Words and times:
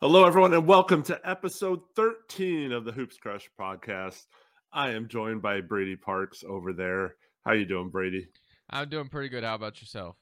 Hello, 0.00 0.24
everyone, 0.24 0.54
and 0.54 0.64
welcome 0.64 1.02
to 1.02 1.20
episode 1.28 1.80
13 1.96 2.70
of 2.70 2.84
the 2.84 2.92
Hoops 2.92 3.16
Crush 3.16 3.50
podcast. 3.58 4.26
I 4.72 4.90
am 4.90 5.08
joined 5.08 5.42
by 5.42 5.60
Brady 5.60 5.96
Parks 5.96 6.44
over 6.48 6.72
there. 6.72 7.16
How 7.44 7.54
you 7.54 7.64
doing, 7.64 7.88
Brady? 7.88 8.28
I'm 8.70 8.88
doing 8.88 9.08
pretty 9.08 9.28
good. 9.28 9.42
How 9.42 9.56
about 9.56 9.80
yourself? 9.80 10.14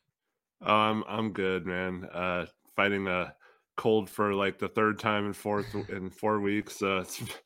Um, 0.63 1.05
I'm 1.07 1.35
good, 1.35 1.67
man. 1.67 2.09
Uh, 2.11 2.47
fighting 2.75 3.07
a 3.07 3.35
cold 3.77 4.09
for 4.09 4.33
like 4.33 4.59
the 4.59 4.69
third 4.69 4.99
time 4.99 5.27
in 5.27 5.35
four 5.35 5.63
in 5.91 6.09
four 6.09 6.41
weeks. 6.41 6.81
Uh, 6.81 7.05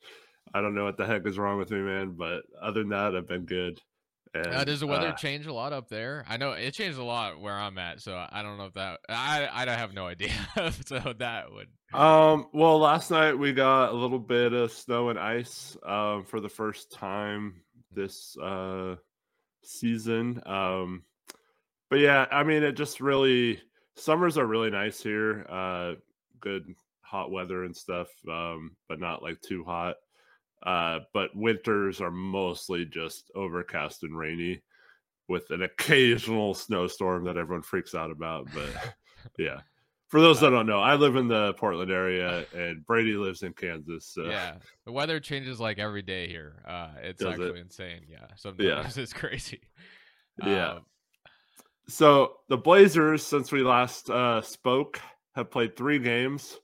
I 0.53 0.61
don't 0.61 0.73
know 0.73 0.85
what 0.85 0.95
the 0.95 1.05
heck 1.05 1.27
is 1.27 1.37
wrong 1.37 1.57
with 1.57 1.69
me, 1.69 1.79
man. 1.79 2.15
But 2.17 2.43
other 2.61 2.79
than 2.79 2.91
that, 2.91 3.13
I've 3.13 3.27
been 3.27 3.45
good. 3.45 3.77
And, 4.33 4.47
uh, 4.47 4.63
does 4.63 4.79
the 4.79 4.87
weather 4.87 5.09
uh, 5.09 5.15
change 5.15 5.47
a 5.47 5.53
lot 5.53 5.73
up 5.73 5.89
there? 5.89 6.23
I 6.29 6.37
know 6.37 6.53
it 6.53 6.71
changed 6.71 6.97
a 6.97 7.03
lot 7.03 7.41
where 7.41 7.59
I'm 7.59 7.77
at, 7.77 7.99
so 7.99 8.25
I 8.31 8.41
don't 8.41 8.57
know 8.57 8.67
if 8.67 8.73
that 8.75 9.01
I 9.09 9.49
I 9.51 9.65
don't 9.65 9.77
have 9.77 9.93
no 9.93 10.07
idea. 10.07 10.31
so 10.85 11.13
that 11.19 11.51
would. 11.51 11.67
Um. 11.93 12.47
Well, 12.53 12.79
last 12.79 13.11
night 13.11 13.33
we 13.33 13.53
got 13.53 13.91
a 13.91 13.95
little 13.95 14.19
bit 14.19 14.53
of 14.53 14.71
snow 14.71 15.09
and 15.09 15.19
ice. 15.19 15.77
Um, 15.85 16.23
for 16.23 16.39
the 16.39 16.49
first 16.49 16.91
time 16.91 17.61
this 17.93 18.37
uh 18.37 18.95
season. 19.63 20.41
Um, 20.45 21.03
but 21.89 21.99
yeah, 21.99 22.25
I 22.31 22.43
mean, 22.43 22.63
it 22.63 22.73
just 22.73 23.01
really 23.01 23.61
summers 23.95 24.37
are 24.37 24.45
really 24.45 24.69
nice 24.69 25.01
here. 25.01 25.45
Uh, 25.49 25.93
good 26.39 26.65
hot 27.01 27.31
weather 27.31 27.65
and 27.65 27.75
stuff, 27.75 28.07
um, 28.29 28.75
but 28.87 28.99
not 28.99 29.21
like 29.21 29.41
too 29.41 29.63
hot. 29.63 29.95
Uh, 30.63 30.99
but 31.13 31.35
winters 31.35 32.01
are 32.01 32.11
mostly 32.11 32.85
just 32.85 33.31
overcast 33.35 34.03
and 34.03 34.17
rainy 34.17 34.61
with 35.27 35.49
an 35.49 35.63
occasional 35.63 36.53
snowstorm 36.53 37.25
that 37.25 37.37
everyone 37.37 37.63
freaks 37.63 37.95
out 37.95 38.11
about. 38.11 38.47
But 38.53 38.69
yeah, 39.37 39.61
for 40.11 40.19
those 40.19 40.41
that 40.41 40.49
don't 40.49 40.65
know, 40.65 40.81
I 40.81 40.95
live 40.95 41.15
in 41.15 41.29
the 41.29 41.53
Portland 41.53 41.89
area 41.89 42.45
and 42.53 42.85
Brady 42.85 43.13
lives 43.13 43.43
in 43.43 43.53
Kansas. 43.53 44.05
So. 44.05 44.25
Yeah, 44.25 44.55
the 44.85 44.91
weather 44.91 45.21
changes 45.21 45.57
like 45.57 45.79
every 45.79 46.01
day 46.01 46.27
here. 46.27 46.61
Uh, 46.67 46.89
it's 47.01 47.23
Does 47.23 47.31
actually 47.31 47.59
it? 47.59 47.63
insane. 47.63 48.01
Yeah, 48.09 48.27
sometimes 48.35 48.67
yeah. 48.67 48.91
it's 49.03 49.13
crazy. 49.13 49.61
Yeah. 50.45 50.71
Um, 50.73 50.85
so 51.87 52.39
the 52.49 52.57
Blazers, 52.57 53.25
since 53.25 53.53
we 53.53 53.63
last 53.63 54.09
uh, 54.09 54.41
spoke, 54.41 54.99
have 55.33 55.49
played 55.49 55.77
three 55.77 55.97
games. 55.99 56.57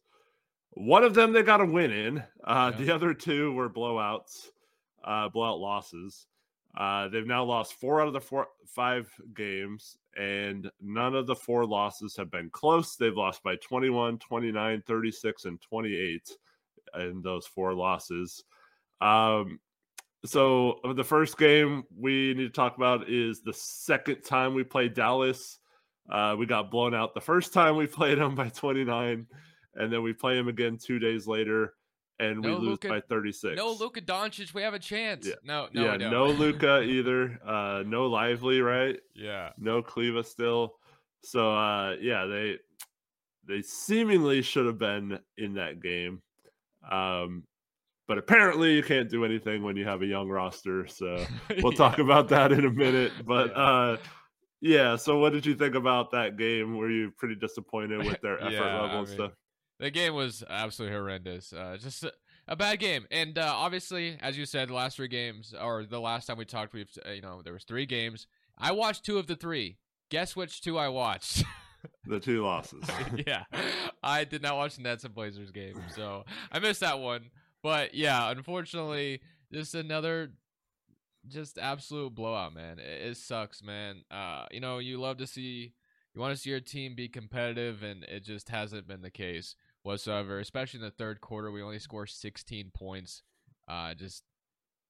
One 0.72 1.06
of 1.06 1.14
them 1.14 1.32
they 1.32 1.42
got 1.42 1.62
a 1.62 1.66
win 1.66 1.92
in. 1.92 2.24
Uh, 2.44 2.74
yeah. 2.74 2.86
The 2.86 2.92
other 2.92 3.14
two 3.14 3.54
were 3.54 3.70
blowouts, 3.70 4.50
uh, 5.06 5.30
blowout 5.30 5.60
losses. 5.60 6.28
Uh, 6.78 7.08
they've 7.08 7.26
now 7.26 7.46
lost 7.46 7.76
four 7.76 8.02
out 8.02 8.08
of 8.08 8.14
the 8.14 8.20
four, 8.20 8.48
five 8.76 9.10
games, 9.34 9.98
and 10.18 10.70
none 10.82 11.16
of 11.16 11.28
the 11.28 11.36
four 11.36 11.66
losses 11.66 12.16
have 12.18 12.32
been 12.32 12.50
close. 12.50 12.96
They've 12.96 13.16
lost 13.16 13.44
by 13.44 13.56
21, 13.58 14.18
29, 14.18 14.84
36, 14.86 15.46
and 15.46 15.62
28 15.62 16.38
in 17.00 17.22
those 17.22 17.46
four 17.46 17.74
losses. 17.74 18.44
Um, 19.00 19.60
so 20.26 20.80
the 20.96 21.04
first 21.04 21.38
game 21.38 21.84
we 21.96 22.34
need 22.34 22.46
to 22.46 22.50
talk 22.50 22.78
about 22.78 23.10
is 23.10 23.42
the 23.42 23.54
second 23.54 24.24
time 24.24 24.56
we 24.56 24.64
played 24.64 24.96
Dallas. 24.96 25.60
Uh, 26.10 26.36
we 26.38 26.46
got 26.46 26.72
blown 26.72 26.96
out 26.96 27.14
the 27.14 27.22
first 27.22 27.54
time 27.54 27.76
we 27.76 27.86
played 27.88 28.18
them 28.18 28.34
by 28.34 28.50
29 28.50 29.28
and 29.76 29.94
then 29.94 30.02
we 30.02 30.14
play 30.14 30.36
them 30.36 30.48
again 30.48 30.78
two 30.78 30.98
days 30.98 31.28
later, 31.28 31.76
and 32.20 32.42
no 32.42 32.50
we 32.50 32.56
lose 32.56 32.70
Luka, 32.70 32.90
by 32.90 33.02
36. 33.02 33.56
No 33.58 33.72
Luka 33.72 34.02
Doncic, 34.02 34.54
we 34.54 34.62
have 34.62 34.74
a 34.74 34.80
chance. 34.80 35.28
Yeah. 35.28 35.36
No, 35.44 35.68
no, 35.74 35.86
yeah, 35.86 36.10
no 36.10 36.26
Luka 36.28 36.82
either. 36.82 37.40
Uh, 37.46 37.84
no 37.86 38.08
Lively, 38.08 38.62
right? 38.62 39.00
Yeah, 39.14 39.52
no 39.58 39.82
Kleber 39.82 40.24
still. 40.24 40.76
So 41.24 41.54
uh, 41.54 41.96
yeah, 42.02 42.26
they 42.26 42.58
they 43.48 43.62
seemingly 43.62 44.42
should 44.42 44.66
have 44.66 44.78
been 44.78 45.20
in 45.38 45.56
that 45.56 45.82
game. 45.82 46.22
Um, 46.90 47.44
but 48.08 48.18
apparently 48.18 48.74
you 48.74 48.84
can't 48.84 49.10
do 49.10 49.26
anything 49.26 49.64
when 49.64 49.76
you 49.76 49.86
have 49.86 50.02
a 50.02 50.06
young 50.06 50.30
roster. 50.30 50.88
So 50.88 51.26
we'll 51.62 51.74
yeah. 51.74 51.78
talk 51.78 52.00
about 52.00 52.30
that 52.30 52.52
in 52.52 52.66
a 52.66 52.72
minute. 52.72 53.12
But 53.26 53.56
uh, 53.56 53.98
yeah, 54.62 54.96
so 54.96 55.18
what 55.20 55.34
did 55.34 55.46
you 55.46 55.56
think 55.56 55.76
about 55.76 56.12
that 56.12 56.38
game? 56.38 56.78
Were 56.78 56.90
you 56.90 57.12
pretty 57.18 57.36
disappointed 57.36 58.06
with 58.06 58.22
their 58.22 58.40
effort 58.40 58.54
yeah, 58.54 58.82
level 58.82 59.00
and 59.00 59.08
mean, 59.08 59.18
stuff? 59.18 59.32
The 59.80 59.92
game 59.92 60.16
was 60.16 60.44
absolutely 60.50 60.98
horrendous. 60.98 61.54
Uh, 61.54 61.78
just 61.80 62.04
a, 62.04 62.12
a, 62.48 62.56
bad 62.56 62.80
game, 62.80 63.06
and 63.12 63.38
uh, 63.38 63.54
obviously, 63.56 64.18
as 64.22 64.38
you 64.38 64.46
said, 64.46 64.70
the 64.70 64.74
last 64.74 64.98
three 64.98 65.08
games, 65.08 65.54
or 65.60 65.84
the 65.84 66.00
last 66.00 66.26
time 66.26 66.38
we 66.38 66.46
talked, 66.46 66.74
we've 66.74 66.90
uh, 67.06 67.12
you 67.12 67.22
know 67.22 67.42
there 67.44 67.54
was 67.54 67.64
three 67.64 67.86
games. 67.86 68.26
I 68.58 68.72
watched 68.72 69.06
two 69.06 69.20
of 69.20 69.28
the 69.28 69.36
three. 69.36 69.78
Guess 70.10 70.36
which 70.36 70.62
two 70.62 70.78
I 70.78 70.88
watched? 70.88 71.44
the 72.06 72.20
two 72.20 72.44
losses. 72.44 72.86
yeah, 73.28 73.44
I 74.02 74.24
did 74.24 74.42
not 74.42 74.56
watch 74.56 74.78
the 74.78 74.82
Nets 74.82 75.04
and 75.04 75.14
Blazers 75.14 75.52
game, 75.52 75.80
so 75.96 76.26
I 76.52 76.60
missed 76.60 76.80
that 76.80 77.00
one. 77.00 77.30
But 77.62 77.94
yeah, 77.94 78.32
unfortunately, 78.32 79.22
just 79.54 79.76
another 79.76 80.32
just 81.28 81.60
absolute 81.60 82.16
blowout, 82.16 82.56
man. 82.56 82.80
It, 82.80 83.10
it 83.10 83.18
sucks, 83.18 83.62
man. 83.62 84.04
Uh, 84.10 84.46
you 84.50 84.60
know, 84.60 84.80
you 84.80 85.00
love 85.00 85.18
to 85.18 85.28
see 85.28 85.74
you 86.18 86.22
want 86.22 86.36
to 86.36 86.42
see 86.42 86.50
your 86.50 86.60
team 86.60 86.96
be 86.96 87.08
competitive, 87.08 87.84
and 87.84 88.04
it 88.06 88.24
just 88.24 88.50
hasn't 88.50 88.88
been 88.88 89.04
the 89.04 89.12
case 89.12 89.56
whatsoever. 89.84 90.40
Especially 90.40 90.80
in 90.80 90.86
the 90.86 90.92
third 90.92 91.22
quarter, 91.22 91.52
we 91.52 91.62
only 91.62 91.80
score 91.80 92.06
16 92.06 92.72
points. 92.74 93.24
Uh, 93.68 93.94
just 93.94 94.24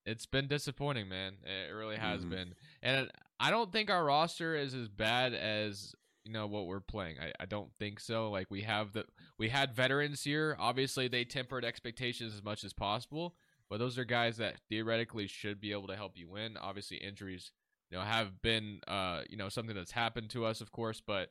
it's 0.06 0.26
been 0.26 0.48
disappointing, 0.48 1.10
man. 1.10 1.34
It 1.44 1.74
really 1.74 1.98
has 1.98 2.22
mm-hmm. 2.22 2.30
been, 2.30 2.56
and 2.82 3.12
I 3.40 3.52
don't 3.52 3.72
think 3.72 3.90
our 3.90 4.06
roster 4.06 4.56
is 4.56 4.74
as 4.74 4.88
bad 4.88 5.34
as 5.34 5.94
you 6.24 6.32
know 6.32 6.48
what 6.48 6.66
we're 6.66 6.80
playing. 6.80 7.18
I, 7.22 7.32
I 7.42 7.46
don't 7.46 7.72
think 7.80 8.00
so. 8.00 8.30
Like 8.30 8.50
we 8.50 8.62
have 8.62 8.94
the 8.94 9.06
we 9.38 9.50
had 9.50 9.74
veterans 9.74 10.24
here. 10.24 10.56
Obviously, 10.60 11.08
they 11.08 11.26
tempered 11.26 11.66
expectations 11.66 12.34
as 12.34 12.44
much 12.44 12.64
as 12.64 12.74
possible, 12.74 13.36
but 13.70 13.80
those 13.80 13.98
are 13.98 14.06
guys 14.06 14.38
that 14.38 14.62
theoretically 14.70 15.28
should 15.28 15.60
be 15.60 15.72
able 15.72 15.88
to 15.88 15.96
help 15.96 16.14
you 16.16 16.30
win. 16.30 16.58
Obviously, 16.58 16.98
injuries 16.98 17.52
you 17.90 17.98
know 17.98 18.04
have 18.04 18.42
been 18.42 18.82
uh 18.88 19.22
you 19.30 19.38
know 19.38 19.48
something 19.48 19.76
that's 19.76 19.92
happened 19.92 20.30
to 20.32 20.46
us, 20.46 20.62
of 20.62 20.72
course, 20.72 21.02
but 21.06 21.30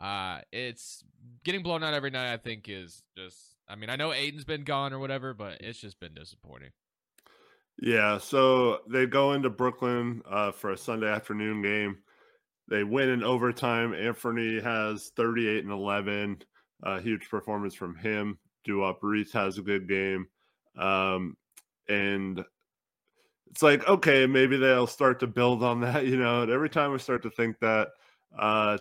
uh, 0.00 0.40
it's 0.52 1.04
getting 1.44 1.62
blown 1.62 1.82
out 1.82 1.94
every 1.94 2.10
night. 2.10 2.32
I 2.32 2.36
think 2.36 2.68
is 2.68 3.02
just. 3.16 3.36
I 3.66 3.76
mean, 3.76 3.88
I 3.88 3.96
know 3.96 4.12
Ayton's 4.12 4.44
been 4.44 4.64
gone 4.64 4.92
or 4.92 4.98
whatever, 4.98 5.32
but 5.32 5.60
it's 5.60 5.78
just 5.78 5.98
been 5.98 6.12
disappointing. 6.12 6.70
Yeah, 7.80 8.18
so 8.18 8.80
they 8.88 9.06
go 9.06 9.32
into 9.32 9.50
Brooklyn 9.50 10.22
uh, 10.30 10.52
for 10.52 10.72
a 10.72 10.78
Sunday 10.78 11.08
afternoon 11.08 11.62
game. 11.62 11.98
They 12.68 12.84
win 12.84 13.08
in 13.08 13.24
overtime. 13.24 13.92
Anfernee 13.92 14.62
has 14.62 15.10
38 15.16 15.64
and 15.64 15.72
11. 15.72 16.42
A 16.82 17.00
huge 17.00 17.28
performance 17.28 17.74
from 17.74 17.96
him. 17.96 18.38
Duop 18.66 18.96
Reath 19.02 19.32
has 19.32 19.58
a 19.58 19.62
good 19.62 19.88
game. 19.88 20.26
Um, 20.78 21.36
and 21.88 22.44
it's 23.50 23.62
like, 23.62 23.86
okay, 23.86 24.26
maybe 24.26 24.56
they'll 24.56 24.86
start 24.86 25.20
to 25.20 25.26
build 25.26 25.62
on 25.62 25.80
that, 25.80 26.06
you 26.08 26.16
know. 26.16 26.42
And 26.42 26.50
every 26.50 26.70
time 26.70 26.92
we 26.92 26.98
start 26.98 27.22
to 27.22 27.30
think 27.30 27.58
that, 27.60 27.88
uh, 28.38 28.78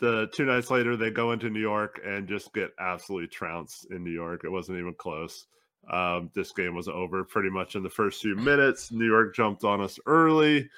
the 0.00 0.28
two 0.32 0.44
nights 0.44 0.70
later 0.70 0.96
they 0.96 1.10
go 1.10 1.32
into 1.32 1.50
New 1.50 1.60
York 1.60 2.00
and 2.04 2.28
just 2.28 2.52
get 2.52 2.70
absolutely 2.78 3.28
trounced 3.28 3.86
in 3.90 4.02
New 4.02 4.10
York. 4.10 4.42
It 4.44 4.50
wasn't 4.50 4.78
even 4.78 4.94
close. 4.94 5.46
Um, 5.90 6.30
this 6.34 6.52
game 6.52 6.74
was 6.74 6.88
over 6.88 7.24
pretty 7.24 7.50
much 7.50 7.74
in 7.76 7.82
the 7.82 7.90
first 7.90 8.22
few 8.22 8.36
minutes. 8.36 8.90
New 8.90 9.06
York 9.06 9.34
jumped 9.34 9.64
on 9.64 9.80
us 9.80 9.98
early, 10.06 10.68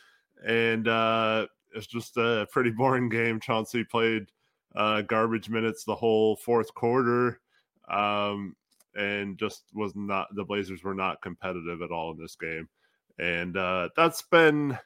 and 0.44 0.88
uh, 0.88 1.47
it's 1.75 1.87
just 1.87 2.16
a 2.16 2.47
pretty 2.50 2.71
boring 2.71 3.09
game. 3.09 3.41
Chauncey 3.41 3.84
played 3.84 4.27
uh, 4.75 5.03
garbage 5.03 5.48
minutes 5.48 5.84
the 5.84 5.94
whole 5.94 6.37
fourth 6.37 6.75
quarter, 6.75 7.41
um, 7.88 8.56
and 8.97 9.38
just 9.38 9.62
was 9.75 9.94
not. 9.94 10.34
The 10.34 10.44
Blazers 10.44 10.83
were 10.83 10.94
not 10.94 11.22
competitive 11.22 11.83
at 11.83 11.93
all 11.93 12.10
in 12.12 12.19
this 12.19 12.37
game, 12.37 12.69
and 13.19 13.56
uh, 13.56 13.91
that's 13.97 14.22
been 14.22 14.77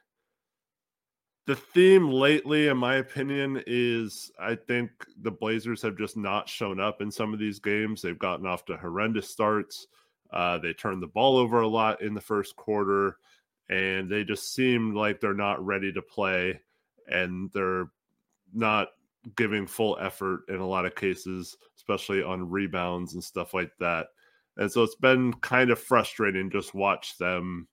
the 1.51 1.57
theme 1.57 2.09
lately, 2.09 2.67
in 2.67 2.77
my 2.77 2.95
opinion, 2.95 3.61
is 3.67 4.31
I 4.39 4.55
think 4.55 4.89
the 5.21 5.31
Blazers 5.31 5.81
have 5.81 5.97
just 5.97 6.15
not 6.15 6.47
shown 6.47 6.79
up 6.79 7.01
in 7.01 7.11
some 7.11 7.33
of 7.33 7.39
these 7.39 7.59
games. 7.59 8.01
They've 8.01 8.17
gotten 8.17 8.45
off 8.45 8.63
to 8.65 8.77
horrendous 8.77 9.29
starts. 9.29 9.87
Uh, 10.31 10.59
they 10.59 10.71
turned 10.71 11.03
the 11.03 11.07
ball 11.07 11.35
over 11.35 11.59
a 11.59 11.67
lot 11.67 12.01
in 12.01 12.13
the 12.13 12.21
first 12.21 12.55
quarter, 12.55 13.17
and 13.67 14.09
they 14.09 14.23
just 14.23 14.55
seem 14.55 14.95
like 14.95 15.19
they're 15.19 15.33
not 15.33 15.65
ready 15.65 15.91
to 15.91 16.01
play, 16.01 16.57
and 17.09 17.51
they're 17.53 17.91
not 18.53 18.87
giving 19.35 19.67
full 19.67 19.97
effort 19.99 20.43
in 20.47 20.61
a 20.61 20.67
lot 20.67 20.85
of 20.85 20.95
cases, 20.95 21.57
especially 21.75 22.23
on 22.23 22.49
rebounds 22.49 23.13
and 23.13 23.21
stuff 23.21 23.53
like 23.53 23.73
that. 23.77 24.07
And 24.55 24.71
so 24.71 24.83
it's 24.83 24.95
been 24.95 25.33
kind 25.33 25.69
of 25.69 25.79
frustrating 25.79 26.49
just 26.49 26.73
watch 26.73 27.17
them 27.17 27.67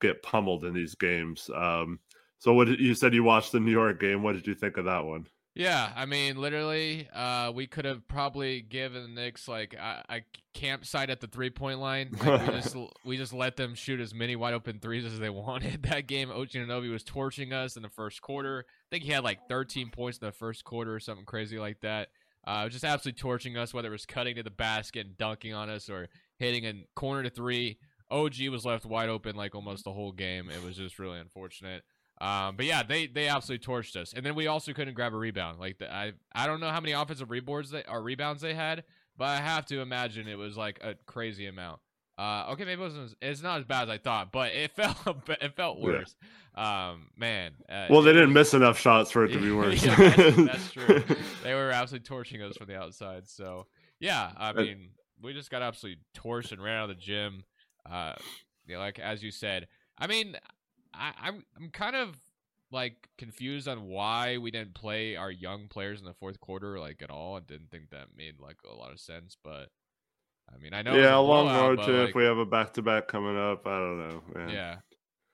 get 0.00 0.24
pummeled 0.24 0.64
in 0.64 0.74
these 0.74 0.96
games. 0.96 1.48
Um, 1.54 2.00
so 2.38 2.52
what 2.52 2.68
you 2.68 2.94
said 2.94 3.14
you 3.14 3.24
watched 3.24 3.52
the 3.52 3.60
New 3.60 3.72
York 3.72 4.00
game? 4.00 4.22
What 4.22 4.34
did 4.34 4.46
you 4.46 4.54
think 4.54 4.76
of 4.76 4.84
that 4.86 5.04
one? 5.04 5.26
Yeah, 5.54 5.90
I 5.96 6.04
mean, 6.04 6.36
literally, 6.36 7.08
uh, 7.14 7.50
we 7.54 7.66
could 7.66 7.86
have 7.86 8.06
probably 8.08 8.60
given 8.60 9.02
the 9.02 9.08
Knicks 9.08 9.48
like 9.48 9.72
a, 9.72 10.04
a 10.10 10.20
campsite 10.52 11.08
at 11.08 11.20
the 11.20 11.26
three 11.28 11.48
point 11.48 11.78
line. 11.80 12.10
Like, 12.20 12.46
we 12.46 12.52
just 12.60 12.76
we 13.06 13.16
just 13.16 13.32
let 13.32 13.56
them 13.56 13.74
shoot 13.74 13.98
as 13.98 14.12
many 14.12 14.36
wide 14.36 14.52
open 14.52 14.80
threes 14.80 15.06
as 15.06 15.18
they 15.18 15.30
wanted. 15.30 15.82
That 15.90 16.06
game, 16.08 16.30
OG 16.30 16.48
Anunoby 16.50 16.90
was 16.92 17.04
torching 17.04 17.54
us 17.54 17.74
in 17.76 17.82
the 17.82 17.88
first 17.88 18.20
quarter. 18.20 18.66
I 18.68 18.86
think 18.90 19.04
he 19.04 19.12
had 19.12 19.24
like 19.24 19.48
13 19.48 19.90
points 19.90 20.18
in 20.18 20.26
the 20.26 20.32
first 20.32 20.62
quarter 20.64 20.94
or 20.94 21.00
something 21.00 21.24
crazy 21.24 21.58
like 21.58 21.80
that. 21.80 22.08
uh, 22.46 22.68
just 22.68 22.84
absolutely 22.84 23.18
torching 23.18 23.56
us, 23.56 23.72
whether 23.72 23.88
it 23.88 23.92
was 23.92 24.04
cutting 24.04 24.36
to 24.36 24.42
the 24.42 24.50
basket 24.50 25.06
and 25.06 25.16
dunking 25.16 25.54
on 25.54 25.70
us 25.70 25.88
or 25.88 26.08
hitting 26.38 26.66
a 26.66 26.84
corner 26.94 27.22
to 27.22 27.30
three. 27.30 27.78
OG 28.10 28.34
was 28.50 28.64
left 28.66 28.84
wide 28.84 29.08
open 29.08 29.34
like 29.36 29.54
almost 29.54 29.84
the 29.84 29.92
whole 29.92 30.12
game. 30.12 30.50
It 30.50 30.62
was 30.62 30.76
just 30.76 30.98
really 30.98 31.18
unfortunate. 31.18 31.82
Um, 32.20 32.56
but 32.56 32.64
yeah, 32.64 32.82
they 32.82 33.06
they 33.06 33.28
absolutely 33.28 33.66
torched 33.66 33.96
us, 33.96 34.14
and 34.14 34.24
then 34.24 34.34
we 34.34 34.46
also 34.46 34.72
couldn't 34.72 34.94
grab 34.94 35.12
a 35.12 35.16
rebound. 35.16 35.60
Like 35.60 35.78
the, 35.78 35.92
I 35.92 36.12
I 36.34 36.46
don't 36.46 36.60
know 36.60 36.70
how 36.70 36.80
many 36.80 36.92
offensive 36.92 37.28
reboards 37.28 37.70
they 37.70 37.84
or 37.86 38.02
rebounds 38.02 38.40
they 38.40 38.54
had, 38.54 38.84
but 39.18 39.26
I 39.26 39.36
have 39.36 39.66
to 39.66 39.80
imagine 39.80 40.26
it 40.26 40.38
was 40.38 40.56
like 40.56 40.78
a 40.82 40.94
crazy 41.06 41.46
amount. 41.46 41.80
Uh, 42.18 42.46
okay, 42.52 42.64
maybe 42.64 42.80
it 42.80 42.84
wasn't. 42.84 43.14
It's 43.20 43.42
not 43.42 43.58
as 43.58 43.66
bad 43.66 43.82
as 43.82 43.88
I 43.90 43.98
thought, 43.98 44.32
but 44.32 44.52
it 44.52 44.70
felt 44.76 44.96
it 45.28 45.54
felt 45.56 45.78
worse. 45.78 46.14
Yeah. 46.56 46.88
Um, 46.88 47.08
man. 47.18 47.52
Uh, 47.68 47.88
well, 47.90 48.00
they 48.00 48.14
didn't 48.14 48.32
miss 48.32 48.54
enough 48.54 48.78
shots 48.78 49.10
for 49.10 49.26
it 49.26 49.32
to 49.32 49.38
be 49.38 49.52
worse. 49.52 49.84
yeah, 49.84 49.94
that's, 49.96 50.36
that's, 50.46 50.72
true. 50.72 51.04
they 51.42 51.52
were 51.52 51.70
absolutely 51.70 52.06
torching 52.06 52.40
us 52.40 52.56
from 52.56 52.68
the 52.68 52.78
outside. 52.78 53.28
So 53.28 53.66
yeah, 54.00 54.30
I 54.38 54.54
mean, 54.54 54.90
we 55.20 55.34
just 55.34 55.50
got 55.50 55.60
absolutely 55.60 56.00
torched 56.16 56.52
and 56.52 56.62
ran 56.62 56.78
out 56.78 56.90
of 56.90 56.96
the 56.96 57.02
gym. 57.02 57.44
Uh, 57.84 58.14
you 58.66 58.74
know, 58.74 58.80
like 58.80 58.98
as 58.98 59.22
you 59.22 59.30
said, 59.30 59.68
I 59.98 60.06
mean, 60.06 60.36
I, 60.98 61.12
I'm 61.20 61.44
I'm 61.56 61.70
kind 61.70 61.96
of 61.96 62.16
like 62.70 63.08
confused 63.16 63.68
on 63.68 63.86
why 63.86 64.38
we 64.38 64.50
didn't 64.50 64.74
play 64.74 65.16
our 65.16 65.30
young 65.30 65.68
players 65.68 66.00
in 66.00 66.06
the 66.06 66.14
fourth 66.14 66.40
quarter 66.40 66.78
like 66.78 67.02
at 67.02 67.10
all. 67.10 67.36
I 67.36 67.40
didn't 67.40 67.70
think 67.70 67.90
that 67.90 68.08
made 68.16 68.40
like 68.40 68.56
a 68.70 68.74
lot 68.74 68.92
of 68.92 69.00
sense, 69.00 69.36
but 69.42 69.70
I 70.52 70.58
mean, 70.58 70.74
I 70.74 70.82
know. 70.82 70.96
Yeah, 70.96 71.16
a 71.16 71.20
long 71.20 71.48
road 71.48 71.76
to 71.84 71.92
like, 71.92 72.08
if 72.10 72.14
we 72.14 72.24
have 72.24 72.38
a 72.38 72.46
back 72.46 72.74
to 72.74 72.82
back 72.82 73.08
coming 73.08 73.36
up. 73.36 73.66
I 73.66 73.78
don't 73.78 74.08
know, 74.08 74.22
man. 74.34 74.48
Yeah, 74.48 74.76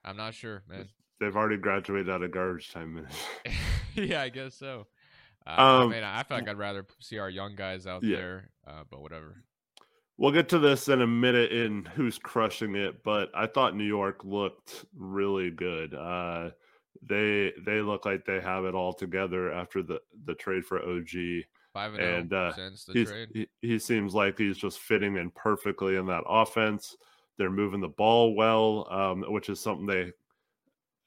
I'm 0.04 0.16
not 0.16 0.34
sure, 0.34 0.62
man. 0.68 0.88
They've 1.20 1.36
already 1.36 1.56
graduated 1.56 2.10
out 2.10 2.22
of 2.22 2.32
garbage 2.32 2.72
time 2.72 2.94
minutes. 2.94 3.16
yeah, 3.94 4.22
I 4.22 4.28
guess 4.28 4.54
so. 4.54 4.86
Uh, 5.46 5.50
um, 5.50 5.88
I 5.88 5.94
mean, 5.94 6.04
I 6.04 6.22
feel 6.22 6.38
like 6.38 6.48
I'd 6.48 6.58
rather 6.58 6.86
see 7.00 7.18
our 7.18 7.30
young 7.30 7.54
guys 7.54 7.86
out 7.86 8.02
yeah. 8.02 8.16
there, 8.16 8.50
uh, 8.66 8.82
but 8.90 9.00
whatever. 9.00 9.42
We'll 10.22 10.30
get 10.30 10.48
to 10.50 10.60
this 10.60 10.88
in 10.88 11.02
a 11.02 11.06
minute 11.06 11.50
in 11.50 11.84
who's 11.84 12.16
crushing 12.16 12.76
it, 12.76 13.02
but 13.02 13.28
I 13.34 13.48
thought 13.48 13.74
New 13.74 13.82
York 13.82 14.20
looked 14.22 14.84
really 14.96 15.50
good. 15.50 15.94
Uh, 15.94 16.50
they 17.02 17.52
they 17.66 17.80
look 17.80 18.06
like 18.06 18.24
they 18.24 18.38
have 18.38 18.64
it 18.64 18.72
all 18.76 18.92
together 18.92 19.52
after 19.52 19.82
the 19.82 19.98
the 20.24 20.36
trade 20.36 20.64
for 20.64 20.78
OG. 20.78 21.08
Five 21.72 21.94
and, 21.94 22.02
and 22.04 22.32
uh, 22.34 22.54
since 22.54 22.84
the 22.84 23.04
trade. 23.04 23.30
He, 23.34 23.48
he 23.62 23.80
seems 23.80 24.14
like 24.14 24.38
he's 24.38 24.56
just 24.56 24.78
fitting 24.78 25.16
in 25.16 25.28
perfectly 25.30 25.96
in 25.96 26.06
that 26.06 26.22
offense. 26.28 26.96
They're 27.36 27.50
moving 27.50 27.80
the 27.80 27.88
ball 27.88 28.36
well, 28.36 28.86
um, 28.92 29.24
which 29.26 29.48
is 29.48 29.58
something 29.58 29.86
they, 29.86 30.12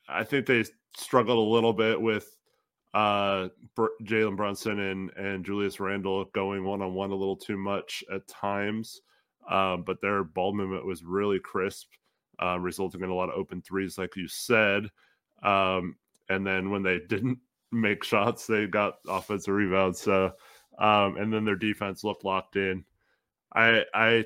I 0.09 0.25
think 0.25 0.45
they 0.45 0.65
struggled 0.97 1.38
a 1.38 1.53
little 1.53 1.71
bit 1.71 2.01
with 2.01 2.35
uh, 2.95 3.50
Jalen 4.03 4.38
Brunson 4.38 4.80
and 4.80 5.12
and 5.18 5.45
Julius 5.45 5.81
Randle 5.81 6.25
going 6.33 6.63
one 6.63 6.81
on 6.81 6.94
one 6.94 7.12
a 7.12 7.15
little 7.15 7.36
too 7.36 7.57
much 7.57 8.03
at 8.12 8.25
times. 8.27 9.01
Um, 9.50 9.83
but 9.83 10.01
their 10.01 10.24
ball 10.24 10.56
movement 10.56 10.86
was 10.86 11.03
really 11.03 11.38
crisp, 11.39 11.89
uh, 12.42 12.57
resulting 12.57 13.01
in 13.01 13.09
a 13.09 13.13
lot 13.13 13.30
of 13.30 13.36
open 13.36 13.62
threes, 13.62 13.97
like 13.97 14.15
you 14.15 14.27
said. 14.27 14.89
Um, 15.44 15.97
and 16.30 16.47
then 16.47 16.71
when 16.71 16.81
they 16.81 17.00
didn't 17.07 17.38
make 17.71 18.03
shots, 18.03 18.47
they 18.47 18.65
got 18.65 18.95
offensive 19.07 19.53
rebounds. 19.53 20.00
So 20.00 20.31
um, 20.80 21.18
and 21.18 21.31
then 21.31 21.44
their 21.44 21.57
defense 21.57 22.03
looked 22.03 22.24
locked 22.24 22.56
in. 22.56 22.86
I 23.53 23.83
I 23.94 24.25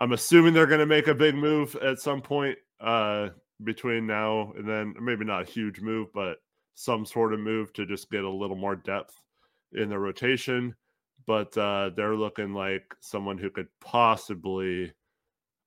I'm 0.00 0.12
assuming 0.12 0.54
they're 0.54 0.66
going 0.66 0.78
to 0.78 0.86
make 0.86 1.08
a 1.08 1.14
big 1.14 1.34
move 1.34 1.74
at 1.76 1.98
some 1.98 2.22
point 2.22 2.58
uh, 2.80 3.30
between 3.64 4.06
now 4.06 4.52
and 4.56 4.68
then. 4.68 4.94
Maybe 5.00 5.24
not 5.24 5.42
a 5.42 5.50
huge 5.50 5.80
move, 5.80 6.12
but 6.14 6.38
some 6.78 7.04
sort 7.04 7.32
of 7.32 7.40
move 7.40 7.72
to 7.72 7.84
just 7.84 8.08
get 8.08 8.22
a 8.22 8.30
little 8.30 8.56
more 8.56 8.76
depth 8.76 9.20
in 9.72 9.88
the 9.88 9.98
rotation. 9.98 10.76
But 11.26 11.58
uh, 11.58 11.90
they're 11.96 12.14
looking 12.14 12.54
like 12.54 12.94
someone 13.00 13.36
who 13.36 13.50
could 13.50 13.66
possibly 13.80 14.92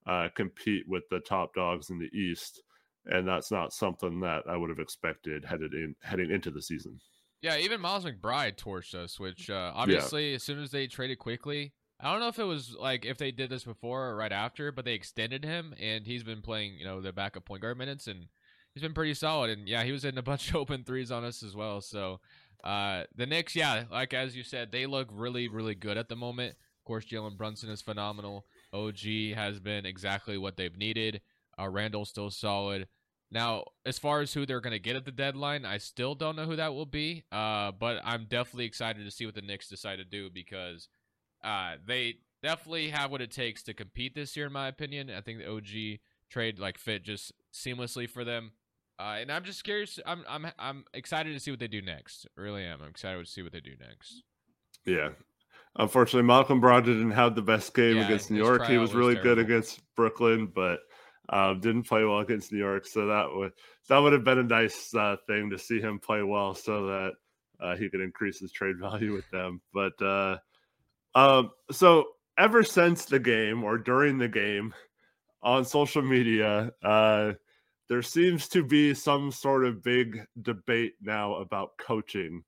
uh, 0.06 0.28
compete 0.34 0.88
with 0.88 1.02
the 1.10 1.20
top 1.20 1.54
dogs 1.54 1.90
in 1.90 1.98
the 1.98 2.08
East, 2.18 2.62
and 3.04 3.28
that's 3.28 3.50
not 3.50 3.74
something 3.74 4.20
that 4.20 4.44
I 4.48 4.56
would 4.56 4.70
have 4.70 4.78
expected 4.78 5.44
headed 5.44 5.74
in 5.74 5.94
heading 6.02 6.30
into 6.30 6.50
the 6.50 6.62
season. 6.62 6.98
Yeah, 7.42 7.58
even 7.58 7.82
Miles 7.82 8.06
McBride 8.06 8.56
torched 8.56 8.94
us, 8.94 9.20
which 9.20 9.50
uh, 9.50 9.72
obviously 9.74 10.30
yeah. 10.30 10.36
as 10.36 10.42
soon 10.42 10.62
as 10.62 10.70
they 10.70 10.86
traded 10.86 11.18
quickly, 11.18 11.74
I 12.00 12.10
don't 12.10 12.20
know 12.20 12.28
if 12.28 12.38
it 12.38 12.44
was 12.44 12.74
like 12.80 13.04
if 13.04 13.18
they 13.18 13.32
did 13.32 13.50
this 13.50 13.64
before 13.64 14.08
or 14.08 14.16
right 14.16 14.32
after, 14.32 14.72
but 14.72 14.86
they 14.86 14.94
extended 14.94 15.44
him 15.44 15.74
and 15.78 16.06
he's 16.06 16.24
been 16.24 16.40
playing, 16.40 16.78
you 16.78 16.86
know, 16.86 17.02
the 17.02 17.12
backup 17.12 17.44
point 17.44 17.60
guard 17.60 17.76
minutes 17.76 18.06
and 18.06 18.28
he's 18.74 18.82
been 18.82 18.94
pretty 18.94 19.14
solid. 19.14 19.50
And 19.50 19.68
yeah, 19.68 19.82
he 19.84 19.92
was 19.92 20.02
hitting 20.02 20.18
a 20.18 20.22
bunch 20.22 20.48
of 20.50 20.56
open 20.56 20.84
threes 20.84 21.10
on 21.10 21.24
us 21.24 21.42
as 21.42 21.54
well. 21.54 21.80
So 21.80 22.20
uh, 22.64 23.04
the 23.14 23.26
Knicks, 23.26 23.56
yeah, 23.56 23.84
like 23.90 24.14
as 24.14 24.36
you 24.36 24.42
said, 24.42 24.72
they 24.72 24.86
look 24.86 25.08
really, 25.12 25.48
really 25.48 25.74
good 25.74 25.98
at 25.98 26.08
the 26.08 26.16
moment. 26.16 26.50
Of 26.52 26.84
course, 26.84 27.04
Jalen 27.04 27.36
Brunson 27.36 27.70
is 27.70 27.82
phenomenal. 27.82 28.46
OG 28.72 29.34
has 29.34 29.60
been 29.60 29.86
exactly 29.86 30.36
what 30.36 30.56
they've 30.56 30.76
needed. 30.76 31.20
Uh, 31.58 31.68
Randle's 31.68 32.08
still 32.08 32.30
solid. 32.30 32.88
Now, 33.30 33.64
as 33.86 33.98
far 33.98 34.20
as 34.20 34.34
who 34.34 34.44
they're 34.44 34.60
going 34.60 34.72
to 34.72 34.78
get 34.78 34.96
at 34.96 35.04
the 35.04 35.12
deadline, 35.12 35.64
I 35.64 35.78
still 35.78 36.14
don't 36.14 36.36
know 36.36 36.44
who 36.44 36.56
that 36.56 36.74
will 36.74 36.86
be. 36.86 37.24
Uh, 37.32 37.72
but 37.72 38.00
I'm 38.04 38.26
definitely 38.28 38.66
excited 38.66 39.04
to 39.04 39.10
see 39.10 39.26
what 39.26 39.34
the 39.34 39.42
Knicks 39.42 39.68
decide 39.68 39.96
to 39.96 40.04
do 40.04 40.28
because 40.28 40.88
uh, 41.42 41.76
they 41.86 42.16
definitely 42.42 42.90
have 42.90 43.10
what 43.10 43.22
it 43.22 43.30
takes 43.30 43.62
to 43.64 43.74
compete 43.74 44.14
this 44.14 44.36
year, 44.36 44.46
in 44.46 44.52
my 44.52 44.68
opinion. 44.68 45.10
I 45.10 45.20
think 45.20 45.38
the 45.38 45.50
OG 45.50 46.00
trade 46.28 46.58
like 46.58 46.78
fit 46.78 47.04
just 47.04 47.32
seamlessly 47.52 48.08
for 48.08 48.24
them. 48.24 48.52
Uh, 49.02 49.16
and 49.20 49.32
I'm 49.32 49.42
just 49.42 49.64
curious. 49.64 49.98
I'm 50.06 50.24
I'm 50.28 50.46
I'm 50.58 50.84
excited 50.94 51.32
to 51.32 51.40
see 51.40 51.50
what 51.50 51.58
they 51.58 51.66
do 51.66 51.82
next. 51.82 52.26
Really 52.36 52.64
am. 52.64 52.80
I'm 52.82 52.90
excited 52.90 53.24
to 53.24 53.30
see 53.30 53.42
what 53.42 53.50
they 53.50 53.60
do 53.60 53.74
next. 53.80 54.22
Yeah. 54.86 55.10
Unfortunately, 55.76 56.26
Malcolm 56.26 56.60
Brogdon 56.60 56.84
didn't 56.84 57.10
have 57.12 57.34
the 57.34 57.42
best 57.42 57.74
game 57.74 57.96
yeah, 57.96 58.04
against 58.04 58.30
New 58.30 58.36
York. 58.36 58.66
He 58.66 58.78
was, 58.78 58.94
really 58.94 59.14
good 59.14 59.38
against 59.38 59.80
Brooklyn, 59.96 60.52
but 60.54 60.80
um, 61.30 61.60
didn't 61.60 61.84
play 61.84 62.04
well 62.04 62.18
against 62.18 62.52
New 62.52 62.58
York, 62.58 62.86
so 62.86 63.06
that 63.06 63.26
would 63.34 63.52
that 63.88 63.98
would 63.98 64.12
have 64.12 64.22
been 64.22 64.38
a 64.38 64.44
nice 64.44 64.94
uh, 64.94 65.16
thing 65.26 65.50
to 65.50 65.58
see 65.58 65.80
him 65.80 65.98
play 65.98 66.22
well, 66.22 66.54
so 66.54 66.86
that 66.86 67.12
uh, 67.60 67.74
he 67.74 67.88
could 67.88 68.02
increase 68.02 68.38
his 68.38 68.52
trade 68.52 68.76
value 68.80 69.14
with 69.14 69.28
them. 69.30 69.60
But 69.74 70.00
uh, 70.00 70.36
um, 71.16 71.50
so 71.72 72.04
ever 72.38 72.62
since 72.62 73.06
the 73.06 73.18
game 73.18 73.64
or 73.64 73.78
during 73.78 74.18
the 74.18 74.28
game 74.28 74.74
on 75.42 75.64
social 75.64 76.02
media, 76.02 76.70
uh, 76.84 77.32
there 77.92 78.00
seems 78.00 78.48
to 78.48 78.64
be 78.64 78.94
some 78.94 79.30
sort 79.30 79.66
of 79.66 79.82
big 79.82 80.24
debate 80.40 80.94
now 81.02 81.34
about 81.34 81.76
coaching. 81.76 82.42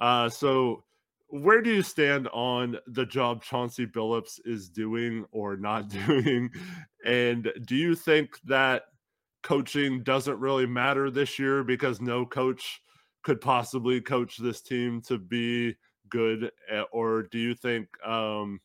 Uh, 0.00 0.28
so 0.28 0.84
where 1.26 1.60
do 1.60 1.74
you 1.74 1.82
stand 1.82 2.28
on 2.28 2.76
the 2.86 3.04
job 3.04 3.42
Chauncey 3.42 3.84
Billups 3.84 4.38
is 4.44 4.68
doing 4.68 5.24
or 5.32 5.56
not 5.56 5.88
doing? 6.06 6.48
And 7.04 7.52
do 7.64 7.74
you 7.74 7.96
think 7.96 8.38
that 8.44 8.84
coaching 9.42 10.04
doesn't 10.04 10.38
really 10.38 10.66
matter 10.66 11.10
this 11.10 11.36
year 11.36 11.64
because 11.64 12.00
no 12.00 12.24
coach 12.24 12.80
could 13.24 13.40
possibly 13.40 14.00
coach 14.00 14.36
this 14.36 14.62
team 14.62 15.02
to 15.08 15.18
be 15.18 15.74
good? 16.08 16.52
Eh, 16.70 16.84
or 16.92 17.24
do 17.24 17.40
you 17.40 17.56
think 17.56 17.88
um, 18.06 18.60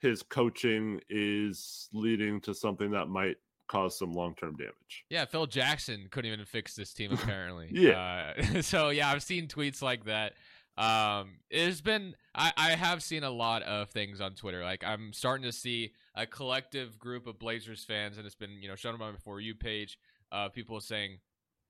his 0.00 0.20
coaching 0.24 1.00
is 1.08 1.88
leading 1.92 2.40
to 2.40 2.52
something 2.52 2.90
that 2.90 3.06
might 3.06 3.36
cause 3.68 3.98
some 3.98 4.12
long-term 4.12 4.56
damage. 4.56 5.04
Yeah, 5.08 5.24
Phil 5.24 5.46
Jackson 5.46 6.08
couldn't 6.10 6.32
even 6.32 6.44
fix 6.44 6.74
this 6.74 6.92
team 6.92 7.12
apparently. 7.14 7.68
yeah. 7.70 8.32
Uh, 8.56 8.60
so 8.62 8.90
yeah, 8.90 9.10
I've 9.10 9.22
seen 9.22 9.48
tweets 9.48 9.82
like 9.82 10.04
that. 10.04 10.34
Um, 10.76 11.36
it's 11.50 11.80
been 11.80 12.16
I, 12.34 12.52
I 12.56 12.70
have 12.70 13.02
seen 13.02 13.22
a 13.22 13.30
lot 13.30 13.62
of 13.62 13.90
things 13.90 14.20
on 14.20 14.34
Twitter. 14.34 14.64
Like 14.64 14.82
I'm 14.84 15.12
starting 15.12 15.44
to 15.44 15.52
see 15.52 15.92
a 16.14 16.26
collective 16.26 16.98
group 16.98 17.26
of 17.26 17.38
Blazers 17.38 17.84
fans, 17.84 18.18
and 18.18 18.26
it's 18.26 18.34
been 18.34 18.60
you 18.60 18.68
know 18.68 18.74
shown 18.74 18.94
on 18.94 18.98
my 19.00 19.12
for 19.22 19.40
you 19.40 19.54
page. 19.54 19.98
Uh, 20.32 20.48
people 20.48 20.80
saying, 20.80 21.18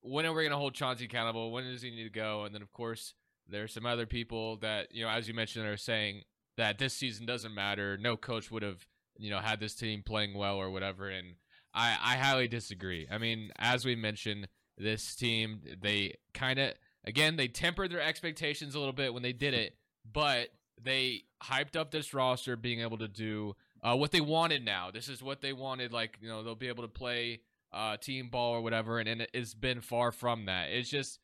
when 0.01 0.25
are 0.25 0.33
we 0.33 0.43
gonna 0.43 0.57
hold 0.57 0.73
Chauncey 0.75 1.05
accountable? 1.05 1.53
When 1.53 1.65
does 1.65 1.83
he 1.83 1.91
need 1.91 2.05
to 2.05 2.11
go? 2.11 2.45
And 2.45 2.55
then 2.55 2.63
of 2.63 2.73
course 2.73 3.15
there's 3.47 3.75
some 3.75 3.85
other 3.85 4.07
people 4.07 4.57
that 4.59 4.95
you 4.95 5.05
know, 5.05 5.11
as 5.11 5.29
you 5.29 5.35
mentioned, 5.35 5.67
are 5.67 5.77
saying 5.77 6.23
that 6.57 6.79
this 6.79 6.95
season 6.95 7.27
doesn't 7.27 7.55
matter. 7.55 7.99
No 7.99 8.17
coach 8.17 8.51
would 8.51 8.63
have 8.63 8.87
you 9.19 9.29
know 9.29 9.39
had 9.39 9.61
this 9.61 9.75
team 9.75 10.03
playing 10.03 10.33
well 10.33 10.57
or 10.57 10.71
whatever. 10.71 11.11
And 11.11 11.35
I 11.75 11.97
I 12.03 12.17
highly 12.17 12.49
disagree. 12.49 13.07
I 13.11 13.19
mean, 13.19 13.51
as 13.59 13.85
we 13.85 13.97
mentioned, 13.97 14.49
this 14.79 15.15
team 15.15 15.61
they 15.83 16.15
kind 16.33 16.59
of 16.59 16.75
Again, 17.07 17.37
they 17.37 17.49
tempered 17.49 17.93
their 17.93 18.01
expectations 18.01 18.75
a 18.75 18.79
little 18.79 18.95
bit 18.95 19.13
when 19.13 19.23
they 19.23 19.35
did 19.35 19.53
it, 19.53 19.77
but 20.11 20.49
they 20.83 21.25
hyped 21.43 21.77
up 21.77 21.91
this 21.91 22.15
roster 22.15 22.57
being 22.57 22.81
able 22.81 22.97
to 22.97 23.09
do 23.09 23.55
uh, 23.83 23.95
what 23.95 24.11
they 24.11 24.23
wanted 24.23 24.65
now. 24.65 24.91
This 24.91 25.11
is 25.11 25.23
what 25.23 25.43
they 25.43 25.53
wanted. 25.53 25.93
Like, 25.93 26.17
you 26.23 26.29
know, 26.29 26.43
they'll 26.43 26.55
be 26.55 26.69
able 26.69 26.85
to 26.85 26.89
play 26.89 27.43
uh, 27.75 27.99
team 27.99 28.31
ball 28.31 28.55
or 28.55 28.63
whatever, 28.63 29.01
and, 29.01 29.09
and 29.09 29.27
it's 29.35 29.53
been 29.53 29.83
far 29.83 30.13
from 30.13 30.47
that. 30.47 30.71
It's 30.71 30.89
just, 30.89 31.19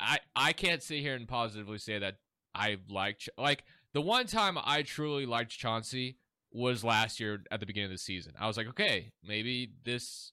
I, 0.00 0.20
I 0.34 0.54
can't 0.54 0.82
sit 0.82 1.00
here 1.00 1.14
and 1.14 1.28
positively 1.28 1.76
say 1.76 1.98
that 1.98 2.16
I 2.54 2.78
liked, 2.88 3.28
like, 3.36 3.64
the 3.92 4.00
one 4.00 4.26
time 4.26 4.56
I 4.58 4.80
truly 4.80 5.26
liked 5.26 5.50
Chauncey 5.50 6.16
was 6.52 6.82
last 6.84 7.20
year 7.20 7.42
at 7.50 7.60
the 7.60 7.66
beginning 7.66 7.86
of 7.86 7.92
the 7.92 7.98
season. 7.98 8.32
I 8.38 8.46
was 8.46 8.56
like, 8.56 8.68
okay, 8.68 9.12
maybe 9.22 9.70
this, 9.84 10.32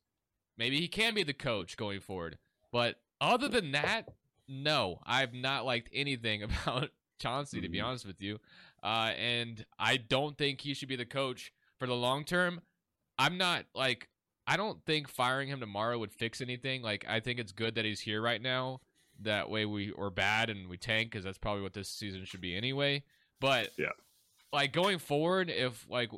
maybe 0.57 0.79
he 0.79 0.87
can 0.87 1.13
be 1.13 1.23
the 1.23 1.33
coach 1.33 1.75
going 1.77 1.99
forward. 1.99 2.37
But 2.71 2.95
other 3.19 3.47
than 3.47 3.71
that, 3.73 4.09
no, 4.47 4.99
I've 5.05 5.33
not 5.33 5.65
liked 5.65 5.89
anything 5.93 6.43
about 6.43 6.89
Chauncey, 7.19 7.61
to 7.61 7.69
be 7.69 7.79
Mhm. 7.79 7.85
honest 7.85 8.05
with 8.05 8.21
you. 8.21 8.39
Uh, 8.83 9.13
and 9.17 9.65
I 9.79 9.97
don't 9.97 10.37
think 10.37 10.61
he 10.61 10.73
should 10.73 10.89
be 10.89 10.95
the 10.95 11.05
coach 11.05 11.51
for 11.79 11.87
the 11.87 11.95
long 11.95 12.23
term. 12.25 12.61
I'm 13.17 13.37
not 13.37 13.65
like 13.73 14.09
I 14.47 14.57
don't 14.57 14.85
think 14.85 15.07
firing 15.07 15.47
him 15.47 15.59
tomorrow 15.59 15.97
would 15.97 16.11
fix 16.11 16.39
anything. 16.39 16.81
Like 16.83 17.03
I 17.07 17.19
think 17.19 17.39
it's 17.39 17.51
good 17.51 17.73
that 17.75 17.85
he's 17.85 18.01
here 18.01 18.21
right 18.21 18.41
now. 18.41 18.81
That 19.19 19.49
way 19.49 19.65
we 19.65 19.91
are 19.97 20.09
bad 20.11 20.49
and 20.51 20.67
we 20.67 20.77
tank 20.77 21.09
because 21.09 21.23
that's 21.23 21.37
probably 21.39 21.63
what 21.63 21.73
this 21.73 21.89
season 21.89 22.25
should 22.25 22.41
be 22.41 22.55
anyway. 22.55 23.03
But 23.39 23.71
Yeah. 23.77 23.91
Like 24.55 24.71
going 24.71 24.99
forward, 24.99 25.49
if 25.49 25.85
like 25.89 26.09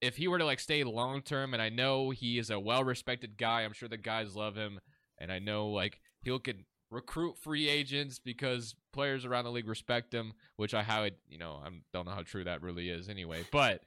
if 0.00 0.16
he 0.16 0.26
were 0.26 0.38
to 0.38 0.46
like 0.46 0.58
stay 0.58 0.82
long 0.82 1.20
term, 1.20 1.52
and 1.52 1.62
I 1.62 1.68
know 1.68 2.10
he 2.10 2.38
is 2.38 2.48
a 2.50 2.58
well 2.58 2.82
respected 2.82 3.36
guy, 3.36 3.62
I'm 3.62 3.74
sure 3.74 3.88
the 3.88 3.98
guys 3.98 4.34
love 4.34 4.56
him, 4.56 4.80
and 5.18 5.30
I 5.30 5.38
know 5.38 5.68
like 5.68 6.00
he'll 6.22 6.38
could 6.38 6.64
recruit 6.90 7.36
free 7.38 7.68
agents 7.68 8.18
because 8.18 8.74
players 8.92 9.24
around 9.24 9.44
the 9.44 9.50
league 9.50 9.68
respect 9.68 10.12
him, 10.12 10.32
which 10.56 10.72
I 10.72 10.82
how 10.82 11.04
it 11.04 11.18
you 11.28 11.36
know 11.38 11.60
I 11.64 11.68
don't 11.92 12.06
know 12.06 12.12
how 12.12 12.22
true 12.22 12.44
that 12.44 12.62
really 12.62 12.88
is 12.88 13.10
anyway, 13.10 13.44
but 13.52 13.82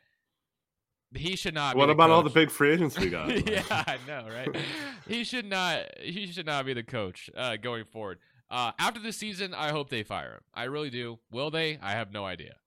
he 1.16 1.36
should 1.36 1.56
not. 1.56 1.74
be 1.74 1.80
What 1.80 1.90
about 1.90 2.12
all 2.12 2.22
the 2.22 2.30
big 2.30 2.52
free 2.52 2.74
agents 2.74 3.00
we 3.00 3.10
got? 3.10 3.50
yeah, 3.50 3.64
I 3.70 3.98
know, 4.08 4.28
right? 4.30 4.56
he 5.08 5.24
should 5.24 5.48
not. 5.48 5.80
He 6.00 6.28
should 6.28 6.46
not 6.46 6.66
be 6.68 6.74
the 6.74 6.84
coach 6.84 7.28
uh, 7.36 7.58
going 7.58 7.86
forward. 7.86 8.20
Uh, 8.52 8.72
after 8.78 9.00
the 9.00 9.12
season, 9.12 9.56
I 9.56 9.72
hope 9.72 9.90
they 9.90 10.04
fire 10.04 10.34
him. 10.34 10.42
I 10.54 10.66
really 10.66 10.92
do. 10.92 11.18
Will 11.32 11.50
they? 11.50 11.80
I 11.82 11.94
have 11.94 12.14
no 12.14 12.24
idea. 12.24 12.58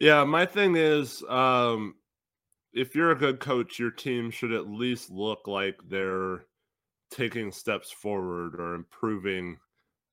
Yeah, 0.00 0.24
my 0.24 0.46
thing 0.46 0.76
is, 0.76 1.22
um, 1.28 1.94
if 2.74 2.94
you're 2.94 3.12
a 3.12 3.16
good 3.16 3.40
coach, 3.40 3.78
your 3.78 3.90
team 3.92 4.30
should 4.30 4.52
at 4.52 4.68
least 4.68 5.10
look 5.10 5.48
like 5.48 5.80
they're 5.88 6.44
taking 7.10 7.52
steps 7.52 7.90
forward 7.92 8.54
or 8.60 8.74
improving 8.74 9.58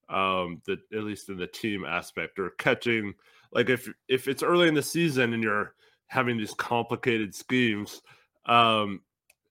um 0.09 0.61
the 0.67 0.77
at 0.93 1.03
least 1.03 1.29
in 1.29 1.37
the 1.37 1.47
team 1.47 1.85
aspect 1.85 2.39
or 2.39 2.51
catching 2.59 3.13
like 3.53 3.69
if 3.69 3.89
if 4.09 4.27
it's 4.27 4.43
early 4.43 4.67
in 4.67 4.75
the 4.75 4.81
season 4.83 5.33
and 5.33 5.43
you're 5.43 5.75
having 6.07 6.37
these 6.37 6.53
complicated 6.55 7.35
schemes 7.35 8.01
um 8.47 9.01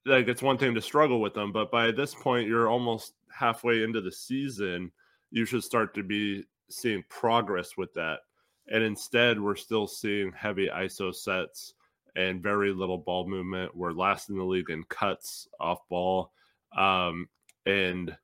like 0.07 0.29
it's 0.29 0.43
one 0.43 0.59
thing 0.59 0.75
to 0.75 0.83
struggle 0.83 1.21
with 1.21 1.35
them 1.35 1.53
but 1.53 1.71
by 1.71 1.91
this 1.93 2.15
point 2.15 2.49
you're 2.49 2.69
almost 2.69 3.15
halfway 3.31 3.83
into 3.83 4.01
the 4.01 4.13
season 4.13 4.93
you 5.31 5.45
should 5.45 5.65
start 5.65 5.95
to 5.95 6.03
be 6.03 6.45
seeing 6.71 7.05
progress 7.09 7.77
with 7.77 7.93
that 7.95 8.21
and 8.69 8.83
instead 8.83 9.41
we're 9.41 9.57
still 9.57 9.87
seeing 9.87 10.33
heavy 10.33 10.69
iso 10.69 11.15
sets 11.15 11.75
and 12.17 12.43
very 12.43 12.73
little 12.73 12.99
ball 12.99 13.29
movement 13.29 13.75
we're 13.77 13.93
last 13.93 14.31
in 14.31 14.37
the 14.37 14.45
league 14.45 14.71
in 14.71 14.83
cuts 14.85 15.49
off 15.61 15.81
ball 15.89 16.33
um 16.77 17.29
and 17.67 18.17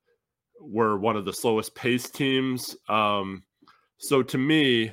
we're 0.62 0.96
one 0.96 1.16
of 1.16 1.24
the 1.24 1.32
slowest 1.32 1.74
pace 1.74 2.08
teams. 2.08 2.76
Um, 2.88 3.42
so 3.98 4.22
to 4.22 4.38
me, 4.38 4.92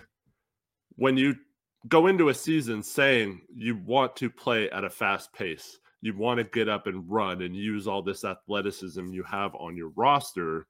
when 0.96 1.16
you 1.16 1.36
go 1.88 2.08
into 2.08 2.30
a 2.30 2.34
season 2.34 2.84
saying 2.84 3.42
you 3.54 3.78
want 3.86 4.16
to 4.18 4.30
play 4.30 4.70
at 4.72 4.84
a 4.84 4.90
fast 4.90 5.32
pace, 5.34 5.78
you 6.02 6.16
want 6.18 6.40
to 6.40 6.44
get 6.44 6.70
up 6.70 6.88
and 6.88 7.10
run 7.10 7.42
and 7.42 7.56
use 7.56 7.88
all 7.88 8.02
this 8.02 8.24
athleticism 8.24 9.08
you 9.08 9.24
have 9.24 9.54
on 9.56 9.78
your 9.78 9.90
roster, 9.96 10.68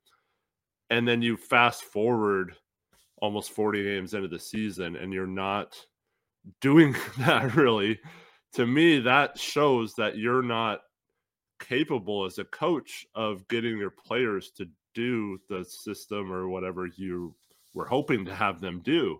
and 0.89 1.07
then 1.07 1.21
you 1.21 1.38
fast 1.38 1.83
forward 1.83 2.55
almost 3.21 3.51
40 3.51 3.83
games 3.83 4.13
into 4.13 4.27
the 4.27 4.39
season 4.39 4.95
and 4.95 5.13
you're 5.13 5.27
not 5.27 5.75
doing 6.61 6.95
that 7.19 7.55
really, 7.55 7.99
to 8.53 8.65
me, 8.65 8.99
that 8.99 9.38
shows 9.38 9.93
that 9.95 10.17
you're 10.17 10.43
not 10.43 10.81
capable 11.59 12.25
as 12.25 12.39
a 12.39 12.45
coach 12.45 13.05
of 13.15 13.47
getting 13.47 13.77
your 13.77 13.91
players 13.91 14.51
to 14.51 14.67
do 14.93 15.39
the 15.49 15.63
system 15.63 16.31
or 16.31 16.49
whatever 16.49 16.88
you 16.88 17.35
were 17.73 17.85
hoping 17.85 18.25
to 18.25 18.33
have 18.33 18.59
them 18.59 18.79
do. 18.79 19.19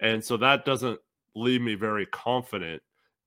And 0.00 0.22
so 0.22 0.36
that 0.36 0.64
doesn't 0.64 1.00
leave 1.34 1.62
me 1.62 1.74
very 1.74 2.06
confident 2.06 2.82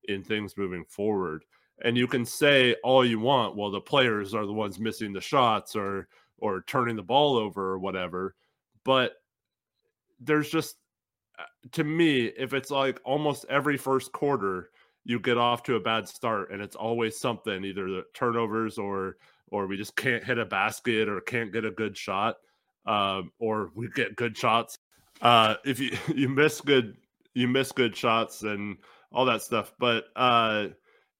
in 0.05 0.23
things 0.23 0.57
moving 0.57 0.85
forward. 0.85 1.43
And 1.83 1.97
you 1.97 2.07
can 2.07 2.25
say 2.25 2.75
all 2.83 3.03
you 3.05 3.19
want, 3.19 3.55
well, 3.55 3.71
the 3.71 3.81
players 3.81 4.33
are 4.33 4.45
the 4.45 4.53
ones 4.53 4.79
missing 4.79 5.13
the 5.13 5.21
shots 5.21 5.75
or 5.75 6.07
or 6.37 6.63
turning 6.65 6.95
the 6.95 7.03
ball 7.03 7.37
over 7.37 7.71
or 7.71 7.79
whatever. 7.79 8.35
But 8.83 9.13
there's 10.21 10.49
just 10.49 10.75
uh, 11.39 11.43
to 11.73 11.83
me, 11.83 12.25
if 12.25 12.53
it's 12.53 12.71
like 12.71 12.99
almost 13.03 13.45
every 13.49 13.77
first 13.77 14.11
quarter 14.11 14.69
you 15.03 15.19
get 15.19 15.37
off 15.37 15.63
to 15.63 15.75
a 15.75 15.79
bad 15.79 16.07
start 16.07 16.51
and 16.51 16.61
it's 16.61 16.75
always 16.75 17.19
something, 17.19 17.63
either 17.63 17.89
the 17.89 18.03
turnovers 18.13 18.77
or 18.77 19.17
or 19.49 19.67
we 19.67 19.75
just 19.75 19.95
can't 19.95 20.23
hit 20.23 20.37
a 20.37 20.45
basket 20.45 21.09
or 21.09 21.19
can't 21.21 21.51
get 21.51 21.65
a 21.65 21.71
good 21.71 21.97
shot, 21.97 22.37
um, 22.85 23.31
or 23.39 23.71
we 23.75 23.89
get 23.89 24.15
good 24.15 24.37
shots. 24.37 24.77
Uh, 25.21 25.55
if 25.65 25.79
you 25.79 25.97
you 26.15 26.29
miss 26.29 26.61
good 26.61 26.95
you 27.33 27.47
miss 27.47 27.71
good 27.71 27.95
shots 27.95 28.43
and 28.43 28.77
all 29.11 29.25
that 29.25 29.41
stuff, 29.41 29.73
but 29.79 30.05
uh, 30.15 30.67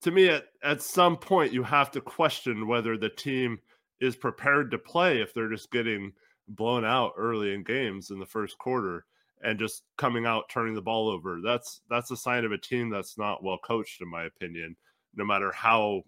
to 0.02 0.12
me, 0.12 0.30
at 0.30 0.46
at 0.64 0.82
some 0.82 1.18
point, 1.18 1.54
you 1.54 1.64
have 1.64 1.92
to 1.92 2.02
question 2.02 2.68
whether 2.68 2.98
the 2.98 3.10
team 3.10 3.60
is 4.00 4.16
prepared 4.16 4.72
to 4.72 4.78
play 4.78 5.22
if 5.22 5.34
they're 5.34 5.50
just 5.50 5.72
getting 5.72 6.12
blown 6.56 6.86
out 6.86 7.14
early 7.18 7.54
in 7.54 7.64
games 7.64 8.12
in 8.12 8.20
the 8.20 8.26
first 8.26 8.58
quarter 8.58 9.06
and 9.44 9.60
just 9.60 9.84
coming 9.98 10.26
out 10.26 10.50
turning 10.50 10.76
the 10.76 10.82
ball 10.82 11.10
over. 11.10 11.40
That's 11.44 11.82
that's 11.90 12.12
a 12.12 12.18
sign 12.18 12.46
of 12.46 12.52
a 12.52 12.58
team 12.58 12.90
that's 12.90 13.18
not 13.18 13.44
well 13.44 13.60
coached, 13.64 14.02
in 14.02 14.10
my 14.10 14.24
opinion. 14.24 14.76
No 15.16 15.26
matter 15.26 15.52
how 15.52 16.04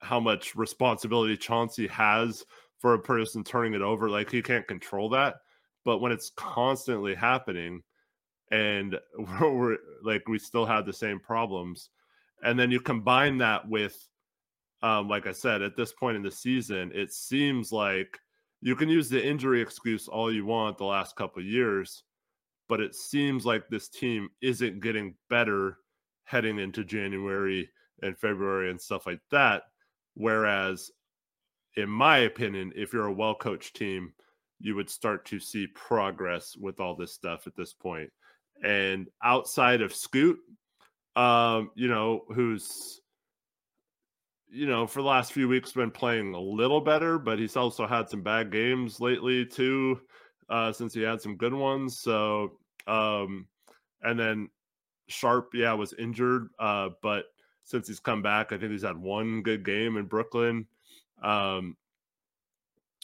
how 0.00 0.20
much 0.20 0.54
responsibility 0.54 1.36
Chauncey 1.36 1.86
has 1.88 2.44
for 2.78 2.94
a 2.94 2.98
person 2.98 3.42
turning 3.42 3.74
it 3.74 3.82
over. 3.82 4.08
Like 4.08 4.30
he 4.30 4.42
can't 4.42 4.66
control 4.66 5.08
that. 5.10 5.36
But 5.84 5.98
when 5.98 6.12
it's 6.12 6.30
constantly 6.36 7.14
happening 7.14 7.82
and 8.50 8.98
we're, 9.18 9.52
we're 9.52 9.76
like 10.02 10.28
we 10.28 10.38
still 10.38 10.66
have 10.66 10.86
the 10.86 10.92
same 10.92 11.20
problems, 11.20 11.90
and 12.42 12.58
then 12.58 12.70
you 12.70 12.80
combine 12.80 13.38
that 13.38 13.68
with 13.68 14.08
um, 14.82 15.08
like 15.08 15.26
I 15.26 15.32
said, 15.32 15.62
at 15.62 15.76
this 15.76 15.92
point 15.92 16.16
in 16.16 16.22
the 16.22 16.30
season, 16.30 16.92
it 16.94 17.12
seems 17.12 17.72
like 17.72 18.18
you 18.60 18.74
can 18.76 18.88
use 18.88 19.08
the 19.08 19.24
injury 19.24 19.60
excuse 19.60 20.08
all 20.08 20.32
you 20.32 20.46
want 20.46 20.78
the 20.78 20.84
last 20.84 21.16
couple 21.16 21.40
of 21.40 21.46
years, 21.46 22.02
but 22.68 22.80
it 22.80 22.94
seems 22.94 23.44
like 23.44 23.68
this 23.68 23.88
team 23.88 24.28
isn't 24.42 24.80
getting 24.80 25.14
better 25.30 25.78
heading 26.24 26.58
into 26.58 26.84
January 26.84 27.68
and 28.02 28.18
February 28.18 28.70
and 28.70 28.80
stuff 28.80 29.06
like 29.06 29.20
that. 29.30 29.62
Whereas, 30.14 30.90
in 31.76 31.88
my 31.88 32.18
opinion, 32.18 32.72
if 32.74 32.92
you're 32.92 33.06
a 33.06 33.12
well 33.12 33.34
coached 33.34 33.76
team, 33.76 34.12
you 34.58 34.74
would 34.74 34.90
start 34.90 35.24
to 35.26 35.38
see 35.38 35.66
progress 35.68 36.56
with 36.56 36.80
all 36.80 36.96
this 36.96 37.12
stuff 37.12 37.46
at 37.46 37.56
this 37.56 37.74
point. 37.74 38.10
And 38.64 39.08
outside 39.22 39.82
of 39.82 39.94
Scoot, 39.94 40.38
um, 41.14 41.70
you 41.74 41.88
know, 41.88 42.22
who's 42.34 43.00
you 44.48 44.66
know, 44.66 44.86
for 44.86 45.02
the 45.02 45.08
last 45.08 45.32
few 45.32 45.48
weeks 45.48 45.72
been 45.72 45.90
playing 45.90 46.34
a 46.34 46.40
little 46.40 46.80
better, 46.80 47.18
but 47.18 47.38
he's 47.38 47.56
also 47.56 47.86
had 47.86 48.08
some 48.08 48.22
bad 48.22 48.50
games 48.50 49.00
lately 49.00 49.44
too, 49.44 50.00
uh, 50.48 50.72
since 50.72 50.94
he 50.94 51.02
had 51.02 51.20
some 51.20 51.36
good 51.36 51.54
ones. 51.54 51.98
So, 51.98 52.58
um, 52.86 53.46
and 54.02 54.18
then 54.18 54.48
Sharpe, 55.08 55.50
yeah, 55.54 55.72
was 55.72 55.92
injured, 55.94 56.48
uh, 56.58 56.90
but 57.02 57.26
since 57.64 57.88
he's 57.88 58.00
come 58.00 58.22
back, 58.22 58.52
I 58.52 58.58
think 58.58 58.70
he's 58.72 58.82
had 58.82 58.96
one 58.96 59.42
good 59.42 59.64
game 59.64 59.96
in 59.96 60.06
Brooklyn. 60.06 60.66
Um, 61.22 61.76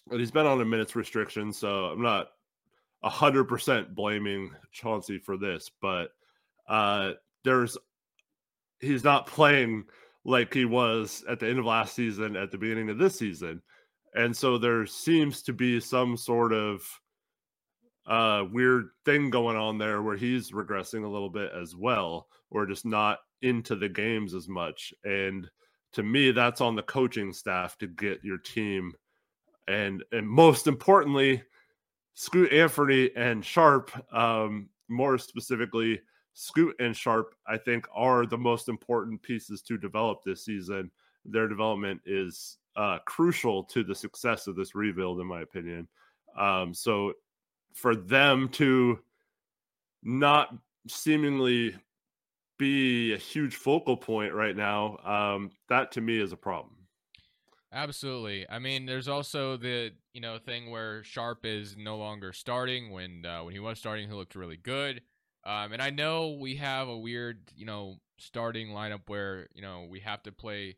but 0.07 0.21
he's 0.21 0.31
been 0.31 0.47
on 0.47 0.61
a 0.61 0.65
minutes 0.65 0.97
restriction, 0.97 1.53
so 1.53 1.87
I'm 1.87 2.03
not 2.03 2.29
a 3.03 3.11
hundred 3.11 3.45
percent 3.45 3.95
blaming 3.95 4.53
Chauncey 4.71 5.19
for 5.19 5.37
this, 5.37 5.71
but 5.81 6.11
uh, 6.69 7.13
there's 7.45 7.77
he's 8.81 9.05
not 9.05 9.27
playing 9.27 9.85
like 10.25 10.55
he 10.55 10.65
was 10.65 11.25
at 11.29 11.41
the 11.41 11.49
end 11.49 11.59
of 11.59 11.65
last 11.65 11.95
season, 11.95 12.37
at 12.37 12.51
the 12.51 12.59
beginning 12.59 12.91
of 12.91 12.99
this 12.99 13.19
season, 13.19 13.63
and 14.15 14.37
so 14.37 14.59
there 14.59 14.87
seems 14.87 15.43
to 15.43 15.53
be 15.53 15.81
some 15.81 16.17
sort 16.17 16.53
of 16.53 16.83
uh 18.07 18.45
weird 18.51 18.89
thing 19.05 19.31
going 19.31 19.57
on 19.57 19.79
there 19.79 20.03
where 20.03 20.17
he's 20.17 20.51
regressing 20.51 21.05
a 21.05 21.09
little 21.09 21.31
bit 21.31 21.53
as 21.53 21.77
well 21.77 22.27
or 22.51 22.67
just 22.67 22.85
not 22.85 23.19
into 23.43 23.77
the 23.77 23.89
games 23.89 24.35
as 24.35 24.49
much. 24.49 24.93
And 25.05 25.49
to 25.93 26.03
me 26.03 26.33
that's 26.33 26.61
on 26.61 26.75
the 26.75 26.83
coaching 26.83 27.33
staff 27.33 27.79
to 27.79 27.87
get 27.87 28.25
your 28.25 28.39
team. 28.39 28.93
And 29.69 30.03
and 30.11 30.29
most 30.29 30.67
importantly 30.67 31.45
scoot 32.15 32.51
anfernee 32.51 33.11
and 33.17 33.45
sharpe 33.45 33.91
um 34.13 34.69
more 34.89 35.17
specifically 35.17 36.01
scoot 36.35 36.75
and 36.81 36.97
sharpe 36.97 37.35
i 37.47 37.57
think 37.57 37.87
are 37.95 38.27
the 38.27 38.39
most 38.39 38.69
important 38.69 39.21
pieces 39.23 39.63
to 39.63 39.77
develop 39.77 40.23
this 40.25 40.45
season 40.45 40.91
their 41.25 41.49
development 41.49 42.01
is 42.07 42.59
uh 42.77 42.99
crucial 43.07 43.63
to 43.63 43.85
the 43.85 43.95
success 43.95 44.47
of 44.47 44.57
this 44.57 44.75
rebuild 44.75 45.21
in 45.21 45.27
my 45.27 45.43
opinion 45.43 45.87
um 46.39 46.73
so 46.73 47.13
for 47.75 47.95
them 47.95 48.49
to 48.49 48.99
not 50.03 50.55
seemingly 50.89 51.75
be 52.59 53.13
a 53.13 53.19
huge 53.19 53.57
focal 53.57 53.97
point 53.97 54.33
right 54.35 54.57
now, 54.57 54.97
um, 54.99 55.51
that 55.69 55.93
to 55.93 56.01
me 56.01 56.21
is 56.21 56.33
a 56.33 56.37
problem. 56.37 56.77
Absolutely. 57.73 58.49
I 58.49 58.59
mean, 58.59 58.85
there's 58.85 59.09
also 59.09 59.57
the 59.57 59.93
you 60.13 60.21
know 60.21 60.39
thing 60.39 60.71
where 60.71 61.03
Sharpe 61.03 61.47
is 61.47 61.77
no 61.77 61.97
longer 61.97 62.33
starting. 62.33 62.91
When 62.91 63.25
uh, 63.25 63.45
when 63.45 63.55
he 63.55 63.61
was 63.61 63.79
starting, 63.79 64.09
he 64.09 64.15
looked 64.15 64.35
really 64.35 64.59
good. 64.59 65.03
Um, 65.45 65.73
and 65.73 65.83
I 65.83 65.91
know 65.91 66.37
we 66.41 66.57
have 66.57 66.89
a 66.89 66.97
weird, 66.97 67.51
you 67.57 67.67
know, 67.67 67.97
starting 68.19 68.69
lineup 68.69 69.03
where 69.09 69.49
you 69.55 69.63
know 69.63 69.87
we 69.89 70.01
have 70.01 70.23
to 70.25 70.33
play. 70.33 70.77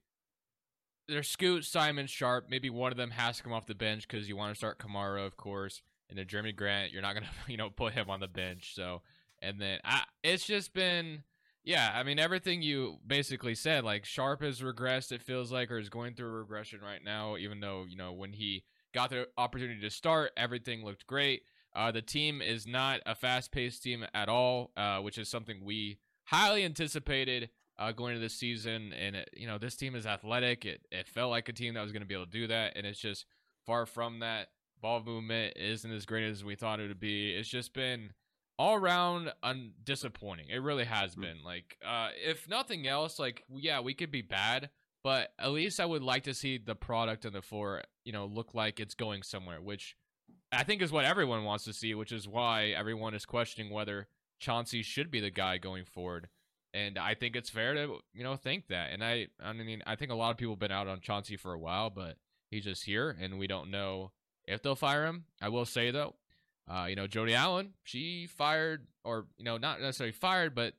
There's 1.06 1.28
Scoot, 1.28 1.64
Simon, 1.64 2.06
Sharpe. 2.06 2.46
Maybe 2.48 2.70
one 2.70 2.90
of 2.90 2.96
them 2.96 3.10
has 3.10 3.36
to 3.36 3.42
come 3.42 3.52
off 3.52 3.66
the 3.66 3.74
bench 3.74 4.08
because 4.08 4.28
you 4.28 4.36
want 4.36 4.54
to 4.54 4.56
start 4.56 4.78
Camara, 4.78 5.22
of 5.22 5.36
course, 5.36 5.82
and 6.08 6.18
then 6.18 6.26
Jerami 6.26 6.56
Grant. 6.56 6.92
You're 6.92 7.02
not 7.02 7.14
gonna, 7.14 7.30
you 7.48 7.56
know, 7.56 7.70
put 7.70 7.92
him 7.92 8.08
on 8.08 8.20
the 8.20 8.28
bench. 8.28 8.74
So, 8.74 9.02
and 9.40 9.60
then 9.60 9.80
I, 9.84 10.02
it's 10.22 10.46
just 10.46 10.72
been 10.72 11.24
yeah, 11.64 11.92
I 11.94 12.02
mean 12.02 12.18
everything 12.18 12.60
you 12.60 12.98
basically 13.06 13.54
said. 13.54 13.84
Like 13.84 14.04
Sharpe 14.04 14.42
has 14.42 14.60
regressed. 14.60 15.12
It 15.12 15.22
feels 15.22 15.50
like, 15.50 15.70
or 15.70 15.78
is 15.78 15.88
going 15.88 16.14
through 16.14 16.28
a 16.28 16.38
regression 16.38 16.80
right 16.82 17.02
now. 17.02 17.36
Even 17.38 17.60
though 17.60 17.86
you 17.88 17.96
know 17.96 18.12
when 18.12 18.34
he 18.34 18.64
got 18.92 19.10
the 19.10 19.28
opportunity 19.38 19.80
to 19.80 19.90
start, 19.90 20.32
everything 20.36 20.84
looked 20.84 21.06
great. 21.06 21.42
Uh, 21.74 21.90
the 21.90 22.02
team 22.02 22.40
is 22.40 22.66
not 22.66 23.00
a 23.04 23.14
fast-paced 23.14 23.82
team 23.82 24.04
at 24.14 24.28
all, 24.28 24.70
uh, 24.76 24.98
which 24.98 25.18
is 25.18 25.28
something 25.28 25.64
we 25.64 25.98
highly 26.24 26.64
anticipated 26.64 27.50
uh, 27.78 27.92
going 27.92 28.14
into 28.14 28.22
this 28.22 28.34
season. 28.34 28.92
And 28.92 29.16
it, 29.16 29.30
you 29.34 29.46
know 29.46 29.58
this 29.58 29.76
team 29.76 29.94
is 29.94 30.06
athletic. 30.06 30.64
It 30.64 30.86
it 30.90 31.08
felt 31.08 31.30
like 31.30 31.48
a 31.48 31.52
team 31.52 31.74
that 31.74 31.82
was 31.82 31.92
going 31.92 32.02
to 32.02 32.08
be 32.08 32.14
able 32.14 32.26
to 32.26 32.30
do 32.30 32.46
that, 32.46 32.74
and 32.76 32.86
it's 32.86 33.00
just 33.00 33.26
far 33.66 33.86
from 33.86 34.20
that. 34.20 34.48
Ball 34.80 35.02
movement 35.02 35.54
isn't 35.56 35.90
as 35.90 36.04
great 36.04 36.28
as 36.28 36.44
we 36.44 36.56
thought 36.56 36.78
it 36.78 36.88
would 36.88 37.00
be. 37.00 37.34
It's 37.34 37.48
just 37.48 37.72
been 37.72 38.12
all 38.58 38.74
around 38.74 39.32
un- 39.42 39.72
disappointing. 39.82 40.48
It 40.48 40.62
really 40.62 40.84
has 40.84 41.14
hmm. 41.14 41.22
been. 41.22 41.36
Like, 41.44 41.78
uh, 41.84 42.08
if 42.22 42.48
nothing 42.48 42.86
else, 42.86 43.18
like, 43.18 43.44
yeah, 43.54 43.80
we 43.80 43.94
could 43.94 44.10
be 44.10 44.22
bad, 44.22 44.70
but 45.02 45.32
at 45.38 45.52
least 45.52 45.80
I 45.80 45.86
would 45.86 46.02
like 46.02 46.24
to 46.24 46.34
see 46.34 46.58
the 46.58 46.74
product 46.74 47.26
on 47.26 47.32
the 47.32 47.42
floor, 47.42 47.82
you 48.04 48.12
know, 48.12 48.26
look 48.26 48.54
like 48.54 48.80
it's 48.80 48.94
going 48.94 49.22
somewhere, 49.22 49.60
which 49.60 49.96
I 50.54 50.62
think 50.64 50.82
is 50.82 50.92
what 50.92 51.04
everyone 51.04 51.44
wants 51.44 51.64
to 51.64 51.72
see, 51.72 51.94
which 51.94 52.12
is 52.12 52.28
why 52.28 52.68
everyone 52.68 53.14
is 53.14 53.24
questioning 53.24 53.72
whether 53.72 54.08
Chauncey 54.38 54.82
should 54.82 55.10
be 55.10 55.20
the 55.20 55.30
guy 55.30 55.58
going 55.58 55.84
forward. 55.84 56.28
And 56.72 56.98
I 56.98 57.14
think 57.14 57.36
it's 57.36 57.50
fair 57.50 57.74
to, 57.74 57.98
you 58.12 58.24
know, 58.24 58.36
think 58.36 58.66
that. 58.68 58.90
And 58.92 59.04
I, 59.04 59.28
I 59.40 59.52
mean, 59.52 59.82
I 59.86 59.94
think 59.94 60.10
a 60.10 60.16
lot 60.16 60.30
of 60.30 60.36
people 60.36 60.54
have 60.54 60.60
been 60.60 60.72
out 60.72 60.88
on 60.88 61.00
Chauncey 61.00 61.36
for 61.36 61.52
a 61.52 61.58
while, 61.58 61.88
but 61.88 62.16
he's 62.50 62.64
just 62.64 62.84
here, 62.84 63.16
and 63.20 63.38
we 63.38 63.46
don't 63.46 63.70
know 63.70 64.10
if 64.46 64.62
they'll 64.62 64.74
fire 64.74 65.06
him. 65.06 65.24
I 65.40 65.50
will 65.50 65.66
say 65.66 65.90
though, 65.92 66.16
uh, 66.68 66.86
you 66.88 66.96
know, 66.96 67.06
Jody 67.06 67.34
Allen, 67.34 67.74
she 67.84 68.26
fired, 68.26 68.86
or 69.04 69.26
you 69.38 69.44
know, 69.44 69.56
not 69.56 69.80
necessarily 69.80 70.12
fired, 70.12 70.54
but 70.54 70.74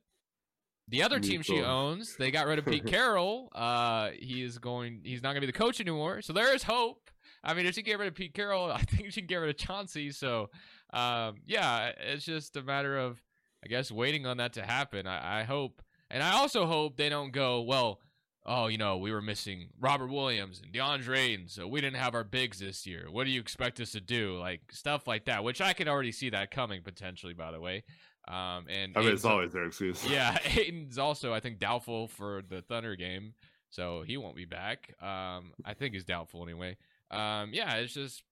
the 0.88 1.02
other 1.02 1.18
team 1.18 1.42
she 1.42 1.60
owns, 1.62 2.16
they 2.16 2.30
got 2.30 2.46
rid 2.46 2.58
of 2.58 2.66
Pete 2.66 2.86
Carroll. 2.86 3.50
Uh, 3.54 4.10
he 4.18 4.42
is 4.42 4.58
going. 4.58 5.00
He's 5.04 5.22
not 5.22 5.30
going 5.30 5.40
to 5.42 5.46
be 5.46 5.52
the 5.52 5.58
coach 5.58 5.80
anymore. 5.80 6.22
So 6.22 6.32
there 6.32 6.54
is 6.54 6.62
hope. 6.62 7.10
I 7.46 7.54
mean, 7.54 7.64
if 7.64 7.74
she 7.74 7.82
get 7.82 7.98
rid 7.98 8.08
of 8.08 8.14
Pete 8.14 8.34
Carroll, 8.34 8.70
I 8.72 8.82
think 8.82 9.12
she 9.12 9.22
can 9.22 9.28
get 9.28 9.36
rid 9.36 9.50
of 9.50 9.56
Chauncey. 9.56 10.10
So, 10.10 10.50
um, 10.92 11.36
yeah, 11.46 11.92
it's 11.98 12.24
just 12.24 12.56
a 12.56 12.62
matter 12.62 12.98
of, 12.98 13.22
I 13.64 13.68
guess, 13.68 13.90
waiting 13.90 14.26
on 14.26 14.36
that 14.36 14.52
to 14.54 14.62
happen. 14.62 15.06
I, 15.06 15.40
I 15.40 15.42
hope, 15.44 15.80
and 16.10 16.22
I 16.22 16.32
also 16.32 16.66
hope 16.66 16.96
they 16.96 17.08
don't 17.08 17.32
go 17.32 17.62
well 17.62 18.00
oh, 18.46 18.68
you 18.68 18.78
know, 18.78 18.96
we 18.96 19.12
were 19.12 19.20
missing 19.20 19.68
Robert 19.78 20.08
Williams 20.08 20.62
and 20.62 20.72
DeAndre 20.72 21.18
Ayton, 21.18 21.48
so 21.48 21.66
we 21.66 21.80
didn't 21.80 21.96
have 21.96 22.14
our 22.14 22.24
bigs 22.24 22.60
this 22.60 22.86
year. 22.86 23.08
What 23.10 23.24
do 23.24 23.30
you 23.30 23.40
expect 23.40 23.80
us 23.80 23.92
to 23.92 24.00
do? 24.00 24.38
Like 24.38 24.60
stuff 24.70 25.06
like 25.06 25.24
that, 25.26 25.44
which 25.44 25.60
I 25.60 25.72
can 25.72 25.88
already 25.88 26.12
see 26.12 26.30
that 26.30 26.50
coming 26.50 26.82
potentially, 26.82 27.34
by 27.34 27.50
the 27.50 27.60
way. 27.60 27.82
Um, 28.28 28.66
and 28.68 28.96
I 28.96 29.00
mean, 29.00 29.08
Ayton's, 29.08 29.12
it's 29.14 29.24
always 29.24 29.52
their 29.52 29.64
excuse. 29.64 30.04
Yeah, 30.10 30.38
Ayton's 30.44 30.98
also, 30.98 31.34
I 31.34 31.40
think, 31.40 31.58
doubtful 31.58 32.08
for 32.08 32.42
the 32.48 32.62
Thunder 32.62 32.96
game, 32.96 33.34
so 33.70 34.02
he 34.06 34.16
won't 34.16 34.36
be 34.36 34.46
back. 34.46 34.94
Um, 35.02 35.52
I 35.64 35.74
think 35.76 35.94
he's 35.94 36.04
doubtful 36.04 36.42
anyway. 36.42 36.76
Um, 37.10 37.50
yeah, 37.52 37.74
it's 37.76 37.94
just 37.94 38.22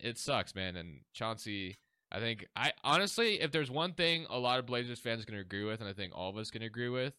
it 0.00 0.18
sucks, 0.18 0.54
man. 0.54 0.76
And 0.76 1.00
Chauncey, 1.12 1.78
I 2.10 2.20
think 2.20 2.46
I 2.56 2.72
honestly, 2.84 3.40
if 3.40 3.52
there's 3.52 3.70
one 3.70 3.92
thing 3.94 4.26
a 4.30 4.38
lot 4.38 4.58
of 4.58 4.66
Blazers 4.66 4.98
fans 4.98 5.24
can 5.24 5.36
agree 5.36 5.64
with, 5.64 5.80
and 5.80 5.88
I 5.88 5.92
think 5.92 6.12
all 6.14 6.30
of 6.30 6.36
us 6.36 6.50
can 6.50 6.62
agree 6.62 6.88
with, 6.88 7.14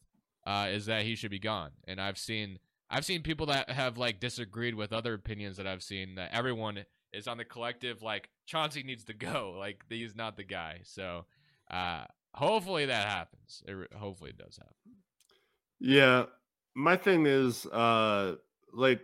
uh, 0.45 0.67
is 0.69 0.85
that 0.87 1.03
he 1.03 1.15
should 1.15 1.31
be 1.31 1.39
gone. 1.39 1.71
And 1.87 1.99
I've 1.99 2.17
seen 2.17 2.59
I've 2.89 3.05
seen 3.05 3.21
people 3.21 3.47
that 3.47 3.69
have 3.69 3.97
like 3.97 4.19
disagreed 4.19 4.75
with 4.75 4.93
other 4.93 5.13
opinions 5.13 5.57
that 5.57 5.67
I've 5.67 5.83
seen 5.83 6.15
that 6.15 6.33
everyone 6.33 6.83
is 7.13 7.27
on 7.27 7.37
the 7.37 7.45
collective 7.45 8.01
like 8.01 8.29
Chauncey 8.45 8.83
needs 8.83 9.03
to 9.05 9.13
go. 9.13 9.55
Like 9.59 9.83
he's 9.89 10.15
not 10.15 10.37
the 10.37 10.43
guy. 10.43 10.79
So 10.83 11.25
uh, 11.69 12.05
hopefully 12.33 12.85
that 12.85 13.07
happens. 13.07 13.61
It, 13.67 13.93
hopefully 13.95 14.31
it 14.31 14.37
does 14.37 14.57
happen. 14.57 14.73
Yeah, 15.79 16.25
my 16.75 16.97
thing 16.97 17.25
is 17.25 17.65
uh 17.65 18.35
like 18.73 19.01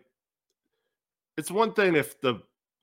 it's 1.38 1.52
one 1.52 1.74
thing 1.74 1.96
if 1.96 2.20
the 2.22 2.42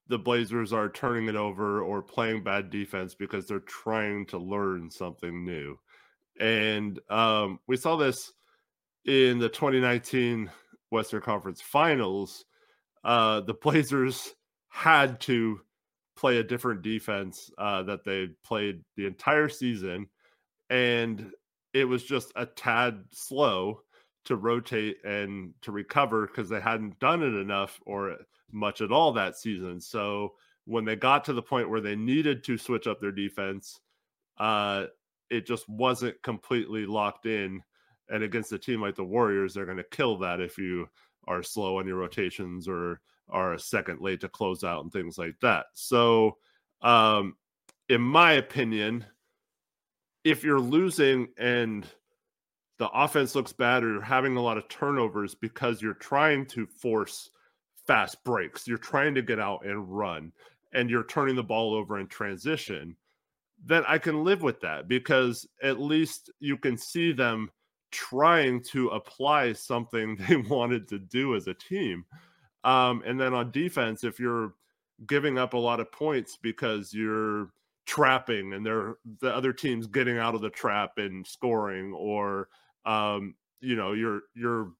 the 0.09 0.19
Blazers 0.19 0.73
are 0.73 0.89
turning 0.89 1.29
it 1.29 1.37
over 1.37 1.83
or 1.83 2.03
playing 2.03 2.43
bad 2.43 2.71
defense 2.71 3.15
because 3.15 3.47
they're 3.47 3.61
trying 3.61 4.27
to 4.27 4.37
learn 4.37 4.91
something 4.91 5.45
new. 5.45 5.79
And 6.39 6.99
um, 7.09 7.61
we 7.67 7.77
saw 7.77 7.97
this 7.97 8.33
in 9.05 9.39
the 9.39 9.49
2019 9.49 10.51
Western 10.91 11.23
Conference 11.23 11.61
Finals, 11.61 12.45
uh, 13.05 13.41
the 13.41 13.55
Blazers 13.55 14.35
had 14.69 15.21
to 15.21 15.61
play 16.17 16.39
a 16.39 16.45
different 16.45 16.83
defense 16.83 17.51
uh, 17.59 17.83
that 17.85 18.05
they 18.05 18.29
played 18.45 18.83
the 18.97 19.07
entire 19.07 19.49
season, 19.49 20.07
and 20.69 21.31
it 21.73 21.85
was 21.85 22.05
just 22.05 22.33
a 22.37 22.45
tad 22.45 23.05
slow 23.13 23.81
to 24.25 24.37
rotate 24.37 24.99
and 25.05 25.53
to 25.63 25.73
recover 25.73 26.27
because 26.27 26.49
they 26.49 26.61
hadn't 26.61 26.99
done 27.01 27.23
it 27.23 27.35
enough 27.35 27.81
or 27.87 28.17
much 28.53 28.81
at 28.81 28.93
all 28.93 29.13
that 29.13 29.37
season. 29.37 29.81
So 29.81 30.35
when 30.65 30.85
they 30.85 30.97
got 30.97 31.25
to 31.25 31.33
the 31.33 31.43
point 31.43 31.71
where 31.71 31.81
they 31.81 31.97
needed 31.97 32.45
to 32.45 32.59
switch 32.59 32.87
up 32.87 33.01
their 33.01 33.13
defense, 33.13 33.81
uh, 34.39 34.87
it 35.31 35.47
just 35.47 35.69
wasn't 35.69 36.23
completely 36.23 36.87
locked 36.87 37.27
in 37.27 37.63
and 38.13 38.23
against 38.23 38.53
a 38.53 38.59
team 38.59 38.81
like 38.81 38.95
the 38.95 39.05
Warriors, 39.05 39.55
they're 39.55 39.65
going 39.65 39.79
to 39.79 39.85
kill 39.85 40.19
that 40.19 40.41
if 40.41 40.59
you 40.59 40.89
are 41.27 41.43
slow 41.43 41.79
on 41.79 41.87
your 41.87 41.97
rotations 41.97 42.69
or 42.69 43.01
are 43.29 43.55
a 43.55 43.59
second 43.59 44.01
late 44.01 44.21
to 44.21 44.29
close 44.29 44.63
out 44.65 44.83
and 44.83 44.93
things 44.93 45.17
like 45.17 45.39
that. 45.41 45.67
So, 45.73 46.37
um, 46.83 47.37
in 47.89 48.01
my 48.01 48.33
opinion, 48.33 49.05
if 50.25 50.45
you're 50.45 50.61
losing 50.61 51.29
and 51.39 51.87
the 52.79 52.89
offense 52.89 53.35
looks 53.35 53.53
bad 53.53 53.83
or 53.83 53.93
you're 53.93 54.03
having 54.03 54.37
a 54.37 54.43
lot 54.43 54.59
of 54.59 54.69
turnovers 54.69 55.35
because 55.35 55.81
you're 55.81 55.95
trying 55.95 56.47
to 56.47 56.67
force 56.67 57.31
fast 57.87 58.23
breaks, 58.25 58.67
you're 58.67 58.79
trying 58.79 59.15
to 59.15 59.23
get 59.23 59.39
out 59.39 59.65
and 59.65 59.97
run, 59.97 60.33
and 60.73 60.91
you're 60.91 61.05
turning 61.05 61.37
the 61.37 61.43
ball 61.43 61.75
over 61.75 61.99
in 61.99 62.07
transition, 62.07 62.97
then 63.65 63.85
I 63.87 63.99
can 63.99 64.25
live 64.25 64.43
with 64.43 64.61
that 64.61 64.89
because 64.89 65.47
at 65.63 65.81
least 65.81 66.31
you 66.41 66.57
can 66.57 66.77
see 66.77 67.13
them 67.13 67.51
trying 67.91 68.63
to 68.73 68.89
apply 68.89 69.53
something 69.53 70.17
they 70.29 70.37
wanted 70.37 70.89
to 70.89 70.99
do 70.99 71.37
as 71.37 71.47
a 71.47 71.55
team. 71.55 72.05
Um, 72.65 73.03
and 73.07 73.21
then 73.21 73.35
on 73.35 73.51
defense, 73.51 74.05
if 74.05 74.19
you're 74.19 74.55
giving 75.07 75.39
up 75.39 75.55
a 75.55 75.59
lot 75.59 75.81
of 75.81 75.91
points 75.93 76.39
because 76.41 76.93
you're 76.93 77.51
trapping 77.87 78.53
and 78.53 78.65
they're 78.65 78.95
the 79.21 79.35
other 79.35 79.53
team's 79.53 79.87
getting 79.87 80.19
out 80.19 80.35
of 80.35 80.41
the 80.41 80.51
trap 80.51 80.93
and 80.99 81.27
scoring, 81.27 81.93
or 81.93 82.49
um, 82.85 83.35
you 83.61 83.77
know, 83.77 83.93
you're 83.93 84.23
you're 84.35 84.73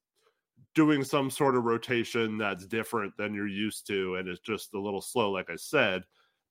doing 0.75 1.05
some 1.05 1.31
sort 1.31 1.57
of 1.57 1.65
rotation 1.65 2.39
that's 2.39 2.67
different 2.67 3.17
than 3.17 3.35
you're 3.35 3.49
used 3.49 3.87
to, 3.89 4.17
and 4.17 4.29
it's 4.29 4.41
just 4.41 4.75
a 4.75 4.81
little 4.81 5.01
slow, 5.01 5.31
like 5.31 5.51
I 5.51 5.57
said. 5.57 6.03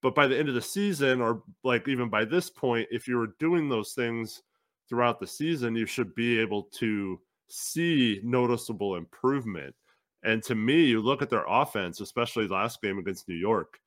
But 0.01 0.15
by 0.15 0.27
the 0.27 0.38
end 0.38 0.49
of 0.49 0.55
the 0.55 0.62
season, 0.62 1.21
or 1.21 1.43
like 1.63 1.88
even 1.88 2.10
by 2.10 2.25
this 2.25 2.49
point, 2.49 2.88
if 2.91 3.07
you 3.07 3.17
were 3.17 3.36
doing 3.39 3.69
those 3.69 3.93
things 3.93 4.41
throughout 4.89 5.19
the 5.19 5.27
season, 5.27 5.75
you 5.75 5.86
should 5.86 6.13
be 6.15 6.39
able 6.39 6.63
to 6.73 7.19
see 7.49 8.19
noticeable 8.23 8.95
improvement. 8.95 9.75
And 10.23 10.43
to 10.43 10.55
me, 10.55 10.86
you 10.86 11.01
look 11.01 11.21
at 11.21 11.29
their 11.29 11.45
offense, 11.47 11.99
especially 11.99 12.47
last 12.47 12.81
game 12.81 12.99
against 12.99 13.27
New 13.27 13.36
York, 13.36 13.79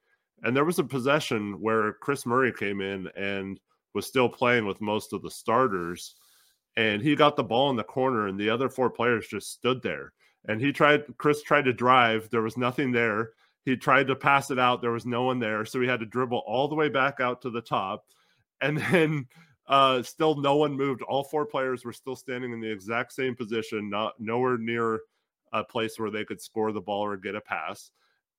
and 0.42 0.56
there 0.56 0.64
was 0.64 0.78
a 0.78 0.84
possession 0.84 1.60
where 1.60 1.94
Kris 1.94 2.26
Murray 2.26 2.52
came 2.52 2.80
in 2.80 3.08
and 3.16 3.60
was 3.94 4.06
still 4.06 4.28
playing 4.28 4.66
with 4.66 4.80
most 4.80 5.12
of 5.12 5.22
the 5.22 5.30
starters. 5.30 6.16
And 6.76 7.00
he 7.00 7.14
got 7.14 7.36
the 7.36 7.44
ball 7.44 7.70
in 7.70 7.76
the 7.76 7.84
corner, 7.84 8.26
and 8.26 8.38
the 8.38 8.50
other 8.50 8.68
four 8.68 8.90
players 8.90 9.28
just 9.28 9.52
stood 9.52 9.80
there. 9.80 10.12
And 10.46 10.60
he 10.60 10.72
tried, 10.72 11.04
kris 11.18 11.42
tried 11.42 11.64
to 11.64 11.72
drive. 11.72 12.28
There 12.30 12.42
was 12.42 12.56
nothing 12.56 12.92
there. 12.92 13.30
He 13.64 13.76
tried 13.76 14.08
to 14.08 14.16
pass 14.16 14.50
it 14.50 14.58
out. 14.58 14.82
There 14.82 14.92
was 14.92 15.06
no 15.06 15.22
one 15.22 15.38
there. 15.38 15.64
So 15.64 15.80
he 15.80 15.88
had 15.88 16.00
to 16.00 16.06
dribble 16.06 16.42
all 16.46 16.68
the 16.68 16.74
way 16.74 16.88
back 16.88 17.20
out 17.20 17.40
to 17.42 17.50
the 17.50 17.62
top. 17.62 18.04
And 18.60 18.78
then 18.90 19.26
uh, 19.66 20.02
still, 20.02 20.36
no 20.36 20.56
one 20.56 20.76
moved. 20.76 21.02
All 21.02 21.24
four 21.24 21.46
players 21.46 21.84
were 21.84 21.92
still 21.92 22.16
standing 22.16 22.52
in 22.52 22.60
the 22.60 22.70
exact 22.70 23.12
same 23.12 23.34
position, 23.34 23.88
not 23.88 24.14
nowhere 24.18 24.58
near 24.58 25.00
a 25.52 25.64
place 25.64 25.98
where 25.98 26.10
they 26.10 26.24
could 26.24 26.40
score 26.40 26.72
the 26.72 26.80
ball 26.80 27.04
or 27.04 27.16
get 27.16 27.34
a 27.34 27.40
pass. 27.40 27.90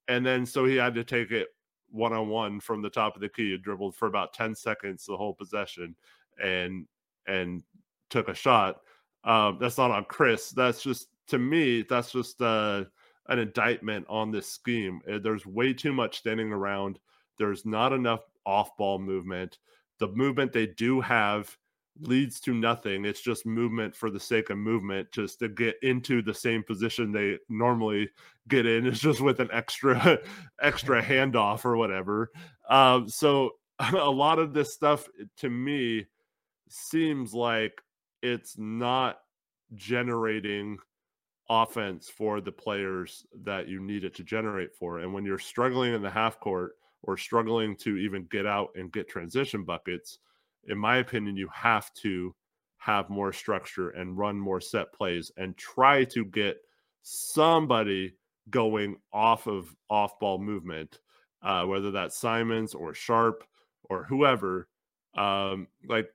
And 0.08 0.24
then, 0.26 0.46
so 0.46 0.65
he 0.65 0.76
had 0.76 0.94
to 0.96 1.04
take 1.04 1.32
it 1.32 1.48
one 1.89 2.13
on 2.13 2.28
one 2.28 2.60
from 2.60 2.82
the 2.82 2.89
top 2.89 3.15
of 3.15 3.22
the 3.22 3.30
key. 3.30 3.52
He 3.52 3.58
dribbled 3.58 3.96
for 3.96 4.08
about 4.08 4.34
ten 4.34 4.54
seconds 4.54 5.06
the 5.06 5.18
whole 5.18 5.34
possession, 5.34 5.96
and 6.44 6.86
and 7.26 7.63
took 8.10 8.28
a 8.28 8.36
shot. 8.36 8.82
Um, 9.24 9.58
that's 9.60 9.80
not 9.80 9.89
on 9.89 10.06
kris 10.06 10.52
That's 10.52 10.84
just 10.84 11.08
to 11.28 11.38
me. 11.38 11.84
That's 11.84 12.12
just 12.12 12.42
uh, 12.42 12.86
an 13.28 13.40
indictment 13.40 14.06
on 14.10 14.32
this 14.32 14.48
scheme. 14.48 15.02
Uh, 15.12 15.20
there's 15.20 15.46
way 15.46 15.74
too 15.74 15.94
much 15.94 16.18
standing 16.18 16.52
around. 16.52 17.00
There's 17.38 17.66
not 17.66 17.94
enough 17.94 18.22
off 18.46 18.76
ball 18.78 19.00
movement. 19.00 19.58
The 20.00 20.08
movement 20.08 20.54
they 20.54 20.68
do 20.68 21.02
have 21.02 21.56
leads 22.02 22.40
to 22.42 22.54
nothing. 22.54 23.06
It's 23.06 23.22
just 23.22 23.46
movement 23.46 23.96
for 23.96 24.10
the 24.10 24.20
sake 24.20 24.50
of 24.50 24.58
movement, 24.58 25.12
just 25.12 25.40
to 25.40 25.48
get 25.48 25.76
into 25.82 26.22
the 26.22 26.34
same 26.34 26.64
position 26.64 27.12
they 27.12 27.38
normally 27.50 28.10
get 28.48 28.66
in. 28.66 28.86
It's 28.86 29.00
just 29.00 29.22
with 29.22 29.40
an 29.40 29.50
extra 29.52 30.20
extra 30.62 31.02
handoff 31.04 31.66
or 31.66 31.78
whatever. 31.78 32.32
Um, 32.70 33.08
so 33.08 33.52
a 33.80 34.10
lot 34.10 34.40
of 34.40 34.54
this 34.54 34.74
stuff 34.74 35.08
to 35.38 35.50
me 35.50 36.06
seems 36.70 37.34
like 37.34 37.82
it's 38.22 38.58
not 38.58 39.20
generating 39.74 40.78
offense 41.49 42.10
for 42.10 42.41
the 42.41 42.51
players 42.51 43.25
that 43.43 43.67
you 43.67 43.79
need 43.81 44.03
it 44.03 44.15
to 44.15 44.23
generate 44.23 44.73
for. 44.73 44.99
And 44.99 45.13
when 45.13 45.25
you're 45.25 45.39
struggling 45.39 45.93
in 45.93 46.01
the 46.01 46.10
half 46.10 46.39
court 46.39 46.73
or 47.03 47.17
struggling 47.17 47.75
to 47.77 47.97
even 47.97 48.27
get 48.31 48.45
out 48.45 48.69
and 48.75 48.91
get 48.91 49.08
transition 49.08 49.63
buckets, 49.63 50.19
in 50.67 50.77
my 50.77 50.97
opinion, 50.97 51.36
you 51.36 51.47
have 51.53 51.93
to 51.95 52.36
have 52.77 53.10
more 53.10 53.34
structure 53.34 53.89
and 53.91 54.17
run 54.17 54.39
more 54.39 54.62
set 54.62 54.91
plays 54.93 55.31
and 55.38 55.58
try 55.58 56.03
to 56.03 56.25
get 56.25 56.58
somebody 57.01 58.13
going 58.49 58.95
off 59.13 59.47
of 59.47 59.75
off 59.89 60.19
ball 60.19 60.38
movement, 60.38 60.99
uh, 61.43 61.63
whether 61.63 61.91
that's 61.91 62.17
Simons 62.17 62.73
or 62.73 62.93
Sharpe 62.93 63.43
or 63.89 64.03
whoever. 64.03 64.67
Um, 65.15 65.67
like, 65.88 66.10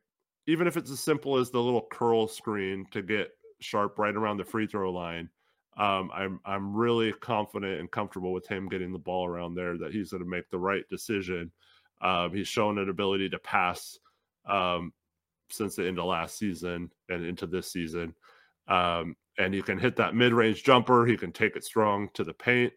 even 0.46 0.66
if 0.66 0.76
it's 0.76 0.90
as 0.90 1.00
simple 1.00 1.36
as 1.36 1.50
the 1.50 1.60
little 1.60 1.86
curl 1.90 2.26
screen 2.26 2.86
to 2.90 3.02
get 3.02 3.30
Sharpe 3.60 3.98
right 3.98 4.14
around 4.14 4.38
the 4.38 4.44
free 4.44 4.66
throw 4.66 4.92
line. 4.92 5.28
Um, 5.76 6.10
I'm 6.12 6.40
I'm 6.44 6.74
really 6.74 7.12
confident 7.12 7.80
and 7.80 7.90
comfortable 7.90 8.32
with 8.32 8.46
him 8.46 8.68
getting 8.68 8.92
the 8.92 8.98
ball 8.98 9.26
around 9.26 9.54
there 9.54 9.78
that 9.78 9.92
he's 9.92 10.10
going 10.10 10.22
to 10.22 10.28
make 10.28 10.50
the 10.50 10.58
right 10.58 10.88
decision. 10.90 11.52
Um, 12.00 12.34
he's 12.34 12.48
shown 12.48 12.78
an 12.78 12.88
ability 12.88 13.28
to 13.30 13.38
pass 13.38 13.98
um, 14.46 14.92
since 15.50 15.76
the 15.76 15.86
end 15.86 15.98
of 15.98 16.06
last 16.06 16.38
season 16.38 16.90
and 17.08 17.24
into 17.24 17.46
this 17.46 17.70
season. 17.70 18.14
Um, 18.68 19.16
and 19.38 19.54
he 19.54 19.62
can 19.62 19.78
hit 19.78 19.96
that 19.96 20.14
mid 20.14 20.32
range 20.32 20.64
jumper. 20.64 21.06
He 21.06 21.16
can 21.16 21.32
take 21.32 21.56
it 21.56 21.64
strong 21.64 22.08
to 22.14 22.24
the 22.24 22.34
paint. 22.34 22.72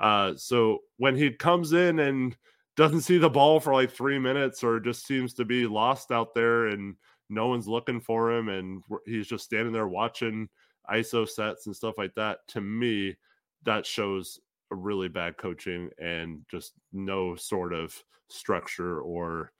Uh, 0.00 0.34
so 0.36 0.78
when 0.96 1.16
he 1.16 1.30
comes 1.30 1.72
in 1.72 1.98
and 1.98 2.36
doesn't 2.76 3.00
see 3.00 3.18
the 3.18 3.28
ball 3.28 3.58
for 3.58 3.72
like 3.72 3.90
three 3.90 4.20
minutes 4.20 4.62
or 4.62 4.78
just 4.78 5.04
seems 5.04 5.34
to 5.34 5.44
be 5.44 5.66
lost 5.66 6.12
out 6.12 6.32
there 6.32 6.68
and 6.68 6.94
no 7.28 7.48
one's 7.48 7.68
looking 7.68 8.00
for 8.00 8.32
him 8.32 8.48
and 8.48 8.82
he's 9.06 9.26
just 9.26 9.44
standing 9.44 9.72
there 9.72 9.88
watching 9.88 10.48
ISO 10.90 11.28
sets 11.28 11.66
and 11.66 11.76
stuff 11.76 11.94
like 11.98 12.14
that. 12.14 12.38
To 12.48 12.60
me, 12.60 13.16
that 13.64 13.86
shows 13.86 14.40
a 14.70 14.74
really 14.74 15.08
bad 15.08 15.36
coaching 15.36 15.90
and 15.98 16.42
just 16.50 16.72
no 16.92 17.34
sort 17.36 17.72
of 17.72 17.94
structure 18.28 19.00
or 19.00 19.52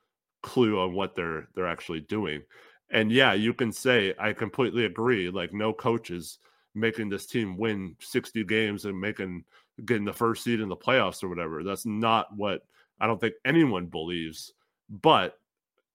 clue 0.43 0.79
on 0.79 0.95
what 0.95 1.15
they're 1.15 1.49
they're 1.55 1.67
actually 1.67 2.01
doing. 2.01 2.43
And 2.91 3.13
yeah, 3.13 3.35
you 3.35 3.53
can 3.53 3.73
say 3.73 4.15
I 4.19 4.33
completely 4.33 4.85
agree. 4.85 5.31
Like 5.31 5.53
no 5.53 5.73
coaches 5.73 6.39
making 6.75 7.09
this 7.09 7.27
team 7.27 7.57
win 7.57 7.97
60 8.01 8.45
games 8.45 8.85
and 8.85 8.99
making 8.99 9.45
getting 9.85 10.05
the 10.05 10.13
first 10.13 10.45
seed 10.45 10.61
in 10.61 10.69
the 10.69 10.77
playoffs 10.77 11.23
or 11.23 11.29
whatever. 11.29 11.63
That's 11.63 11.87
not 11.87 12.35
what 12.35 12.63
I 13.01 13.07
don't 13.07 13.21
think 13.21 13.35
anyone 13.45 13.87
believes. 13.87 14.53
But 14.89 15.38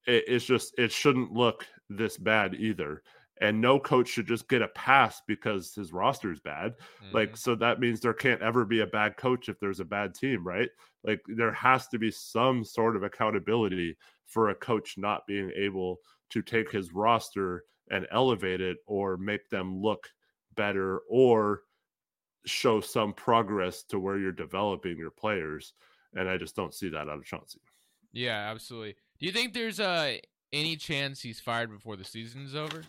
it, 0.07 0.23
it's 0.27 0.45
just 0.45 0.73
it 0.77 0.91
shouldn't 0.91 1.31
look 1.31 1.67
this 1.89 2.17
bad 2.17 2.55
either. 2.55 3.03
And 3.41 3.59
no 3.59 3.79
coach 3.79 4.09
should 4.09 4.27
just 4.27 4.47
get 4.47 4.61
a 4.61 4.67
pass 4.69 5.21
because 5.27 5.73
his 5.73 5.91
roster 5.91 6.31
is 6.31 6.39
bad. 6.39 6.75
Mm-hmm. 7.03 7.15
Like, 7.15 7.35
so 7.35 7.55
that 7.55 7.79
means 7.79 7.99
there 7.99 8.13
can't 8.13 8.41
ever 8.41 8.63
be 8.63 8.81
a 8.81 8.87
bad 8.87 9.17
coach 9.17 9.49
if 9.49 9.59
there's 9.59 9.79
a 9.79 9.85
bad 9.85 10.13
team, 10.13 10.45
right? 10.47 10.69
Like, 11.03 11.19
there 11.27 11.51
has 11.51 11.87
to 11.89 11.99
be 11.99 12.11
some 12.11 12.63
sort 12.63 12.95
of 12.95 13.03
accountability 13.03 13.97
for 14.27 14.49
a 14.49 14.55
coach 14.55 14.95
not 14.97 15.27
being 15.27 15.51
able 15.57 15.97
to 16.29 16.41
take 16.41 16.71
his 16.71 16.93
roster 16.93 17.63
and 17.89 18.07
elevate 18.11 18.61
it 18.61 18.77
or 18.85 19.17
make 19.17 19.49
them 19.49 19.81
look 19.81 20.07
better 20.55 21.01
or 21.09 21.63
show 22.45 22.81
some 22.81 23.13
progress 23.13 23.83
to 23.83 23.99
where 23.99 24.19
you're 24.19 24.31
developing 24.31 24.97
your 24.97 25.11
players. 25.11 25.73
And 26.13 26.29
I 26.29 26.37
just 26.37 26.55
don't 26.55 26.73
see 26.73 26.89
that 26.89 27.09
out 27.09 27.17
of 27.17 27.25
Chauncey. 27.25 27.59
Yeah, 28.11 28.51
absolutely. 28.51 28.95
Do 29.19 29.25
you 29.25 29.31
think 29.31 29.53
there's 29.53 29.79
uh, 29.79 30.17
any 30.51 30.75
chance 30.75 31.21
he's 31.21 31.39
fired 31.39 31.71
before 31.71 31.95
the 31.95 32.03
season's 32.03 32.55
over? 32.55 32.83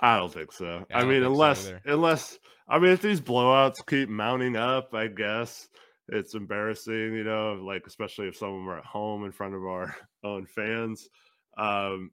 I 0.00 0.18
don't 0.18 0.32
think 0.32 0.52
so. 0.52 0.84
Yeah, 0.90 0.98
I, 0.98 1.02
I 1.02 1.04
mean, 1.04 1.22
unless 1.22 1.66
so 1.66 1.78
unless 1.86 2.38
I 2.68 2.78
mean, 2.78 2.92
if 2.92 3.02
these 3.02 3.20
blowouts 3.20 3.84
keep 3.86 4.08
mounting 4.08 4.56
up, 4.56 4.94
I 4.94 5.06
guess 5.06 5.68
it's 6.08 6.34
embarrassing. 6.34 7.14
You 7.14 7.24
know, 7.24 7.54
like 7.54 7.86
especially 7.86 8.28
if 8.28 8.36
some 8.36 8.48
of 8.48 8.54
them 8.54 8.68
are 8.68 8.78
at 8.78 8.84
home 8.84 9.24
in 9.24 9.32
front 9.32 9.54
of 9.54 9.62
our 9.62 9.94
own 10.24 10.46
fans. 10.46 11.08
Um, 11.56 12.10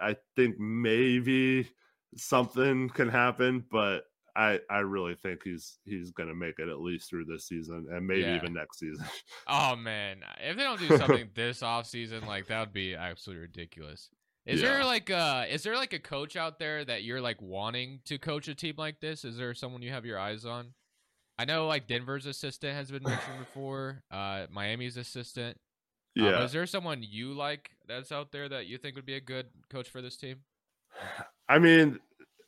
I 0.00 0.16
think 0.34 0.58
maybe 0.58 1.68
something 2.16 2.88
can 2.88 3.08
happen, 3.08 3.64
but 3.70 4.04
I 4.38 4.60
I 4.70 4.78
really 4.78 5.16
think 5.16 5.42
he's 5.42 5.78
he's 5.84 6.12
gonna 6.12 6.34
make 6.34 6.60
it 6.60 6.68
at 6.68 6.80
least 6.80 7.10
through 7.10 7.24
this 7.24 7.48
season 7.48 7.88
and 7.90 8.06
maybe 8.06 8.20
yeah. 8.20 8.36
even 8.36 8.54
next 8.54 8.78
season. 8.78 9.04
oh 9.48 9.74
man, 9.74 10.20
if 10.40 10.56
they 10.56 10.62
don't 10.62 10.78
do 10.78 10.96
something 10.96 11.28
this 11.34 11.60
off 11.62 11.86
season, 11.86 12.24
like 12.24 12.46
that 12.46 12.60
would 12.60 12.72
be 12.72 12.94
absolutely 12.94 13.42
ridiculous. 13.42 14.10
Is 14.46 14.62
yeah. 14.62 14.68
there 14.68 14.84
like 14.84 15.10
uh 15.10 15.44
is 15.50 15.64
there 15.64 15.74
like 15.74 15.92
a 15.92 15.98
coach 15.98 16.36
out 16.36 16.60
there 16.60 16.84
that 16.84 17.02
you're 17.02 17.20
like 17.20 17.42
wanting 17.42 17.98
to 18.04 18.16
coach 18.16 18.46
a 18.46 18.54
team 18.54 18.76
like 18.78 19.00
this? 19.00 19.24
Is 19.24 19.36
there 19.36 19.52
someone 19.54 19.82
you 19.82 19.90
have 19.90 20.06
your 20.06 20.20
eyes 20.20 20.44
on? 20.44 20.68
I 21.36 21.44
know 21.44 21.66
like 21.66 21.88
Denver's 21.88 22.26
assistant 22.26 22.74
has 22.74 22.92
been 22.92 23.02
mentioned 23.02 23.38
before. 23.40 24.04
Uh 24.08 24.46
Miami's 24.52 24.96
assistant. 24.96 25.58
Uh, 26.18 26.24
yeah. 26.24 26.44
is 26.44 26.52
there 26.52 26.66
someone 26.66 27.02
you 27.02 27.34
like 27.34 27.70
that's 27.88 28.12
out 28.12 28.30
there 28.30 28.48
that 28.48 28.66
you 28.66 28.78
think 28.78 28.94
would 28.94 29.04
be 29.04 29.16
a 29.16 29.20
good 29.20 29.46
coach 29.68 29.88
for 29.88 30.00
this 30.00 30.16
team? 30.16 30.42
I 31.48 31.58
mean, 31.58 31.98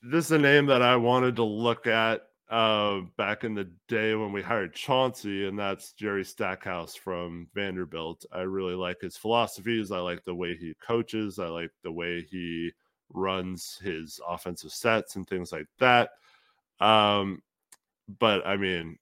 this 0.03 0.27
is 0.27 0.33
a 0.33 0.39
name 0.39 0.67
that 0.67 0.83
I 0.83 0.97
wanted 0.97 1.37
to 1.37 1.45
look 1.45 1.87
at 1.87 2.23
uh, 2.49 3.01
back 3.17 3.45
in 3.45 3.55
the 3.55 3.71
day 3.87 4.15
when 4.15 4.33
we 4.33 4.43
hired 4.43 4.75
Chauncey, 4.75 5.47
and 5.47 5.59
that's 5.59 5.93
Jerry 5.93 6.25
Stackhouse 6.25 6.97
from 6.97 7.49
Vanderbilt. 7.55 8.25
I 8.33 8.41
really 8.41 8.75
like 8.75 9.01
his 9.01 9.17
philosophies. 9.17 9.93
I 9.93 9.99
like 9.99 10.25
the 10.25 10.35
way 10.35 10.57
he 10.57 10.75
coaches. 10.85 11.39
I 11.39 11.47
like 11.47 11.71
the 11.83 11.93
way 11.93 12.23
he 12.23 12.73
runs 13.13 13.79
his 13.83 14.21
offensive 14.27 14.73
sets 14.73 15.17
and 15.17 15.29
things 15.29 15.53
like 15.53 15.67
that. 15.79 16.11
Um, 16.81 17.43
but 18.19 18.45
I 18.47 18.57
mean, 18.57 18.99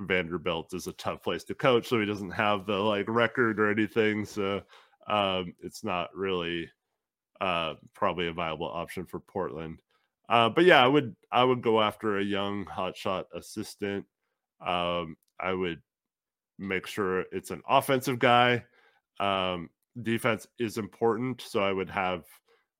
Vanderbilt 0.00 0.74
is 0.74 0.86
a 0.86 0.92
tough 0.92 1.22
place 1.22 1.44
to 1.44 1.54
coach, 1.54 1.88
so 1.88 1.98
he 1.98 2.06
doesn't 2.06 2.30
have 2.30 2.66
the 2.66 2.76
like 2.76 3.08
record 3.08 3.58
or 3.58 3.70
anything. 3.70 4.24
So 4.24 4.62
um, 5.08 5.54
it's 5.60 5.82
not 5.82 6.14
really 6.14 6.70
uh, 7.40 7.74
probably 7.94 8.28
a 8.28 8.32
viable 8.32 8.68
option 8.68 9.06
for 9.06 9.20
Portland. 9.20 9.80
Uh, 10.28 10.48
but 10.50 10.64
yeah, 10.64 10.82
I 10.82 10.86
would 10.86 11.16
I 11.32 11.44
would 11.44 11.62
go 11.62 11.80
after 11.80 12.18
a 12.18 12.24
young 12.24 12.64
hotshot 12.66 13.24
assistant. 13.34 14.04
Um, 14.64 15.16
I 15.40 15.52
would 15.52 15.80
make 16.58 16.86
sure 16.86 17.20
it's 17.32 17.50
an 17.50 17.62
offensive 17.68 18.18
guy. 18.18 18.64
Um, 19.20 19.70
defense 20.02 20.46
is 20.58 20.78
important, 20.78 21.40
so 21.40 21.60
I 21.62 21.72
would 21.72 21.90
have 21.90 22.24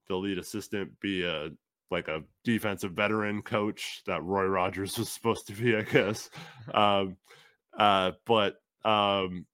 the 0.09 0.17
lead 0.17 0.39
assistant 0.39 0.99
be 1.01 1.25
a 1.25 1.51
like 1.91 2.09
a 2.09 2.23
defensive 2.45 2.93
veteran 2.93 3.41
coach 3.43 4.03
that 4.07 4.23
Roy 4.23 4.45
Rogers 4.45 4.99
was 4.99 5.11
supposed 5.11 5.47
to 5.47 5.53
be, 5.55 5.77
I 5.77 5.83
guess. 5.83 6.29
Um, 6.73 7.17
uh, 7.79 8.13
but 8.27 8.57
um, 8.85 9.47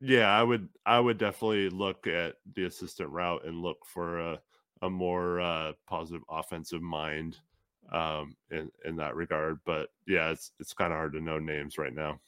yeah, 0.00 0.28
I 0.28 0.42
would 0.42 0.68
I 0.84 0.98
would 0.98 1.18
definitely 1.18 1.68
look 1.70 2.06
at 2.06 2.34
the 2.54 2.64
assistant 2.64 3.10
route 3.10 3.46
and 3.46 3.62
look 3.62 3.78
for 3.86 4.18
a 4.18 4.40
a 4.82 4.90
more 4.90 5.40
uh, 5.40 5.72
positive 5.88 6.22
offensive 6.28 6.82
mind 6.82 7.38
um, 7.92 8.36
in 8.50 8.70
in 8.84 8.96
that 8.96 9.14
regard. 9.16 9.58
But 9.64 9.88
yeah, 10.06 10.30
it's 10.30 10.52
it's 10.60 10.74
kind 10.74 10.92
of 10.92 10.96
hard 10.96 11.12
to 11.14 11.20
know 11.20 11.38
names 11.38 11.78
right 11.78 11.94
now. 11.94 12.20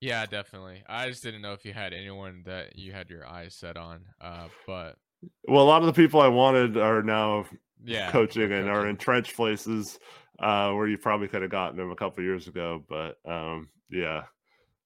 Yeah, 0.00 0.26
definitely. 0.26 0.82
I 0.88 1.08
just 1.08 1.22
didn't 1.22 1.42
know 1.42 1.52
if 1.52 1.64
you 1.64 1.72
had 1.72 1.92
anyone 1.92 2.42
that 2.46 2.76
you 2.76 2.92
had 2.92 3.08
your 3.08 3.26
eyes 3.26 3.54
set 3.54 3.76
on. 3.76 4.00
Uh, 4.20 4.48
but 4.66 4.96
well, 5.46 5.62
a 5.62 5.64
lot 5.64 5.82
of 5.82 5.86
the 5.86 5.92
people 5.92 6.20
I 6.20 6.28
wanted 6.28 6.76
are 6.76 7.02
now 7.02 7.44
yeah 7.84 8.10
coaching 8.10 8.52
and 8.52 8.68
are 8.68 8.88
in 8.88 8.96
trench 8.96 9.34
places 9.34 9.98
uh, 10.40 10.72
where 10.72 10.88
you 10.88 10.98
probably 10.98 11.28
could 11.28 11.42
have 11.42 11.50
gotten 11.50 11.76
them 11.76 11.90
a 11.90 11.96
couple 11.96 12.24
years 12.24 12.48
ago. 12.48 12.82
But 12.88 13.16
um, 13.24 13.68
yeah, 13.90 14.22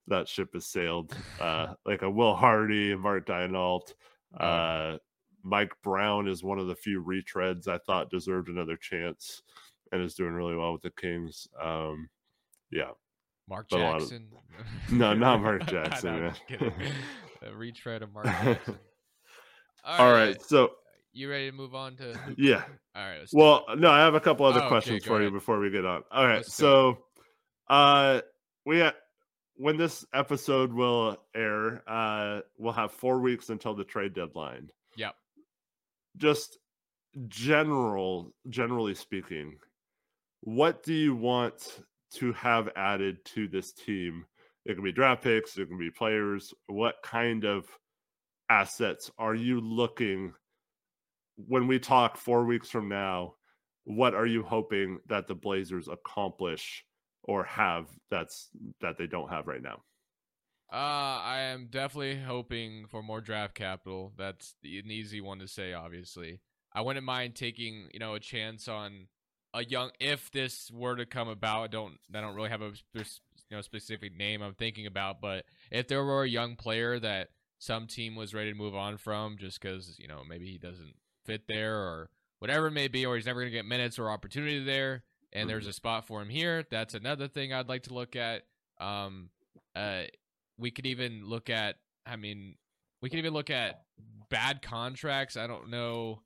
that 0.09 0.29
ship 0.29 0.51
has 0.55 0.67
sailed. 0.67 1.17
Uh, 1.41 1.75
like 1.87 2.03
a 2.03 2.11
Will 2.11 2.35
Hardy, 2.35 2.95
Mark 2.95 3.27
Daigneault, 3.27 3.95
oh. 4.39 4.45
uh, 4.45 4.99
Mike 5.47 5.73
Brown 5.83 6.27
is 6.27 6.43
one 6.43 6.59
of 6.59 6.67
the 6.67 6.75
few 6.75 7.03
retreads 7.03 7.69
I 7.69 7.79
thought 7.79 8.11
deserved 8.11 8.49
another 8.49 8.77
chance 8.77 9.43
and 9.93 10.03
is 10.03 10.15
doing 10.15 10.33
really 10.33 10.57
well 10.57 10.73
with 10.73 10.83
the 10.83 10.91
Kings. 10.91 11.47
Um, 11.63 12.09
yeah. 12.73 12.91
Mark 13.49 13.71
Jackson. 13.71 14.27
Of, 14.59 14.93
no, 14.93 15.15
not 15.15 15.41
Mark 15.41 15.65
Jackson. 15.67 16.33
no, 16.51 16.73
a 17.49 17.55
retread 17.55 18.03
of 18.03 18.13
Mark 18.13 18.27
Jackson. 18.27 18.79
All, 19.85 19.99
All 20.07 20.13
right. 20.13 20.29
right. 20.29 20.43
So 20.43 20.73
you 21.13 21.31
ready 21.31 21.49
to 21.49 21.57
move 21.57 21.77
on 21.77 21.97
to 21.99 22.19
Yeah. 22.37 22.65
All 22.97 23.05
right. 23.05 23.29
Well, 23.33 23.67
no, 23.77 23.89
I 23.89 24.01
have 24.01 24.15
a 24.15 24.21
couple 24.21 24.47
other 24.47 24.65
oh, 24.65 24.69
questions 24.69 25.03
okay, 25.03 25.07
for 25.07 25.15
ahead. 25.15 25.27
you 25.27 25.31
before 25.31 25.61
we 25.61 25.71
get 25.71 25.87
on. 25.87 26.03
All 26.11 26.27
right. 26.27 26.45
So 26.45 26.99
uh 27.71 28.21
we 28.65 28.83
uh, 28.83 28.91
when 29.55 29.77
this 29.77 30.05
episode 30.13 30.73
will 30.73 31.17
air, 31.35 31.83
uh, 31.89 32.41
we'll 32.59 32.73
have 32.73 32.93
four 32.93 33.21
weeks 33.21 33.49
until 33.49 33.75
the 33.75 33.85
trade 33.85 34.13
deadline. 34.13 34.71
Just 36.17 36.59
general, 37.29 38.33
generally 38.49 38.95
speaking, 38.95 39.57
what 40.41 40.83
do 40.83 40.95
you 40.95 41.15
want 41.15 41.83
to 42.15 42.33
have 42.35 42.69
added 42.77 43.25
to 43.27 43.49
this 43.49 43.73
team? 43.73 44.25
It 44.65 44.75
can 44.75 44.85
be 44.85 44.93
draft 44.93 45.23
picks, 45.23 45.57
it 45.59 45.69
can 45.69 45.79
be 45.79 45.91
players. 45.91 46.53
What 46.67 46.97
kind 47.03 47.45
of 47.45 47.67
assets 48.49 49.11
are 49.19 49.35
you 49.35 49.61
looking 49.61 50.33
when 51.37 51.67
we 51.67 51.79
talk 51.79 52.17
four 52.17 52.45
weeks 52.45 52.71
from 52.71 52.89
now? 52.89 53.35
What 53.85 54.15
are 54.15 54.27
you 54.27 54.43
hoping 54.43 54.99
that 55.07 55.29
the 55.29 55.35
Blazers 55.35 55.89
accomplish 55.89 56.85
or 57.23 57.45
have 57.45 57.87
that's 58.11 58.49
that 58.81 58.99
they 58.99 59.07
don't 59.07 59.31
have 59.31 59.47
right 59.47 59.63
now? 59.63 59.83
Uh, 60.73 61.23
I 61.23 61.41
am 61.53 61.69
definitely 61.71 62.21
hoping 62.21 62.87
for 62.89 63.03
more 63.03 63.21
draft 63.21 63.55
capital. 63.55 64.13
That's 64.17 64.55
an 64.65 64.91
easy 64.91 65.21
one 65.21 65.39
to 65.39 65.49
say, 65.49 65.73
obviously. 65.73 66.41
I 66.73 66.81
wouldn't 66.81 67.07
mind 67.07 67.37
taking, 67.37 67.89
you 67.93 68.01
know, 68.01 68.15
a 68.15 68.21
chance 68.21 68.67
on 68.67 69.07
a 69.55 69.65
young 69.65 69.91
if 70.01 70.31
this 70.31 70.71
were 70.71 70.97
to 70.97 71.07
come 71.07 71.29
about. 71.29 71.63
I 71.63 71.67
don't 71.69 71.99
I 72.15 72.21
don't 72.21 72.35
really 72.35 72.51
have 72.51 72.63
a 72.63 72.73
you 72.95 73.05
know 73.51 73.61
specific 73.63 74.17
name 74.17 74.43
I'm 74.43 74.55
thinking 74.55 74.87
about, 74.87 75.21
but 75.21 75.45
if 75.71 75.89
there 75.89 76.05
were 76.05 76.25
a 76.25 76.29
young 76.29 76.57
player 76.57 76.99
that 76.99 77.29
some 77.59 77.87
team 77.87 78.15
was 78.15 78.35
ready 78.35 78.53
to 78.53 78.59
move 78.59 78.75
on 78.75 78.99
from 78.99 79.39
just 79.39 79.61
because 79.61 79.99
you 79.99 80.09
know 80.09 80.23
maybe 80.29 80.47
he 80.47 80.59
doesn't 80.59 80.95
fit 81.25 81.47
there 81.49 81.77
or 81.77 82.11
whatever 82.39 82.67
it 82.67 82.73
may 82.73 82.89
be, 82.89 83.07
or 83.07 83.17
he's 83.17 83.27
never 83.27 83.41
going 83.41 83.51
to 83.51 83.57
get 83.57 83.65
minutes 83.65 83.99
or 83.99 84.11
opportunity 84.11 84.63
there, 84.63 85.05
and 85.33 85.43
mm-hmm. 85.43 85.49
there's 85.49 85.67
a 85.67 85.73
spot 85.73 86.07
for 86.07 86.21
him 86.21 86.29
here. 86.29 86.65
That's 86.71 86.95
another 86.95 87.29
thing 87.29 87.53
I'd 87.53 87.69
like 87.69 87.85
to 87.85 87.95
look 87.95 88.15
at. 88.15 88.43
Um, 88.79 89.31
uh, 89.75 90.03
we 90.59 90.71
could 90.71 90.87
even 90.87 91.25
look 91.25 91.51
at. 91.51 91.77
I 92.05 92.17
mean, 92.17 92.57
we 93.03 93.11
could 93.11 93.19
even 93.19 93.33
look 93.35 93.51
at 93.51 93.83
bad 94.31 94.63
contracts. 94.63 95.37
I 95.37 95.47
don't 95.47 95.71
know. 95.71 96.23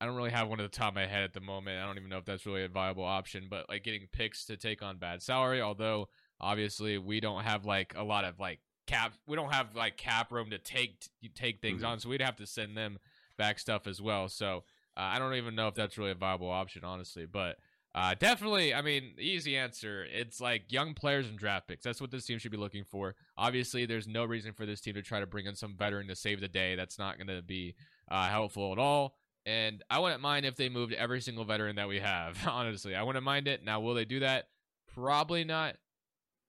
I 0.00 0.06
don't 0.06 0.16
really 0.16 0.30
have 0.30 0.48
one 0.48 0.60
at 0.60 0.70
the 0.70 0.76
top 0.76 0.88
of 0.88 0.94
my 0.94 1.06
head 1.06 1.22
at 1.22 1.34
the 1.34 1.40
moment. 1.40 1.82
I 1.82 1.86
don't 1.86 1.98
even 1.98 2.08
know 2.08 2.18
if 2.18 2.24
that's 2.24 2.46
really 2.46 2.64
a 2.64 2.68
viable 2.68 3.04
option, 3.04 3.46
but 3.50 3.68
like 3.68 3.84
getting 3.84 4.08
picks 4.12 4.46
to 4.46 4.56
take 4.56 4.82
on 4.82 4.98
bad 4.98 5.22
salary, 5.22 5.60
although 5.60 6.08
obviously 6.40 6.98
we 6.98 7.20
don't 7.20 7.44
have 7.44 7.64
like 7.64 7.94
a 7.96 8.02
lot 8.02 8.24
of 8.24 8.40
like 8.40 8.60
cap 8.86 9.12
we 9.26 9.36
don't 9.36 9.52
have 9.52 9.74
like 9.74 9.96
cap 9.96 10.30
room 10.30 10.50
to 10.50 10.58
take 10.58 11.08
take 11.34 11.60
things 11.60 11.82
mm-hmm. 11.82 11.92
on, 11.92 12.00
so 12.00 12.08
we'd 12.08 12.22
have 12.22 12.36
to 12.36 12.46
send 12.46 12.76
them 12.76 12.98
back 13.36 13.58
stuff 13.58 13.86
as 13.86 14.00
well. 14.00 14.28
So 14.28 14.64
uh, 14.96 15.00
I 15.00 15.18
don't 15.18 15.34
even 15.34 15.54
know 15.54 15.68
if 15.68 15.74
that's 15.74 15.98
really 15.98 16.12
a 16.12 16.16
viable 16.16 16.50
option, 16.50 16.84
honestly. 16.84 17.26
But 17.26 17.58
uh, 17.94 18.14
definitely, 18.18 18.74
I 18.74 18.82
mean, 18.82 19.12
easy 19.18 19.56
answer. 19.56 20.04
It's 20.12 20.40
like 20.40 20.72
young 20.72 20.94
players 20.94 21.28
and 21.28 21.38
draft 21.38 21.68
picks. 21.68 21.84
That's 21.84 22.00
what 22.00 22.10
this 22.10 22.26
team 22.26 22.38
should 22.38 22.50
be 22.50 22.56
looking 22.56 22.82
for. 22.82 23.14
Obviously, 23.36 23.86
there's 23.86 24.08
no 24.08 24.24
reason 24.24 24.52
for 24.52 24.66
this 24.66 24.80
team 24.80 24.94
to 24.94 25.02
try 25.02 25.20
to 25.20 25.26
bring 25.26 25.46
in 25.46 25.54
some 25.54 25.76
veteran 25.76 26.08
to 26.08 26.16
save 26.16 26.40
the 26.40 26.48
day. 26.48 26.74
That's 26.74 26.98
not 26.98 27.18
going 27.18 27.28
to 27.28 27.40
be 27.40 27.76
uh, 28.10 28.28
helpful 28.28 28.72
at 28.72 28.78
all. 28.78 29.14
And 29.46 29.84
I 29.90 30.00
wouldn't 30.00 30.22
mind 30.22 30.44
if 30.44 30.56
they 30.56 30.68
moved 30.68 30.92
every 30.92 31.20
single 31.20 31.44
veteran 31.44 31.76
that 31.76 31.86
we 31.86 32.00
have. 32.00 32.36
Honestly, 32.48 32.96
I 32.96 33.02
wouldn't 33.04 33.24
mind 33.24 33.46
it. 33.46 33.64
Now, 33.64 33.78
will 33.78 33.94
they 33.94 34.04
do 34.04 34.20
that? 34.20 34.48
Probably 34.92 35.44
not. 35.44 35.76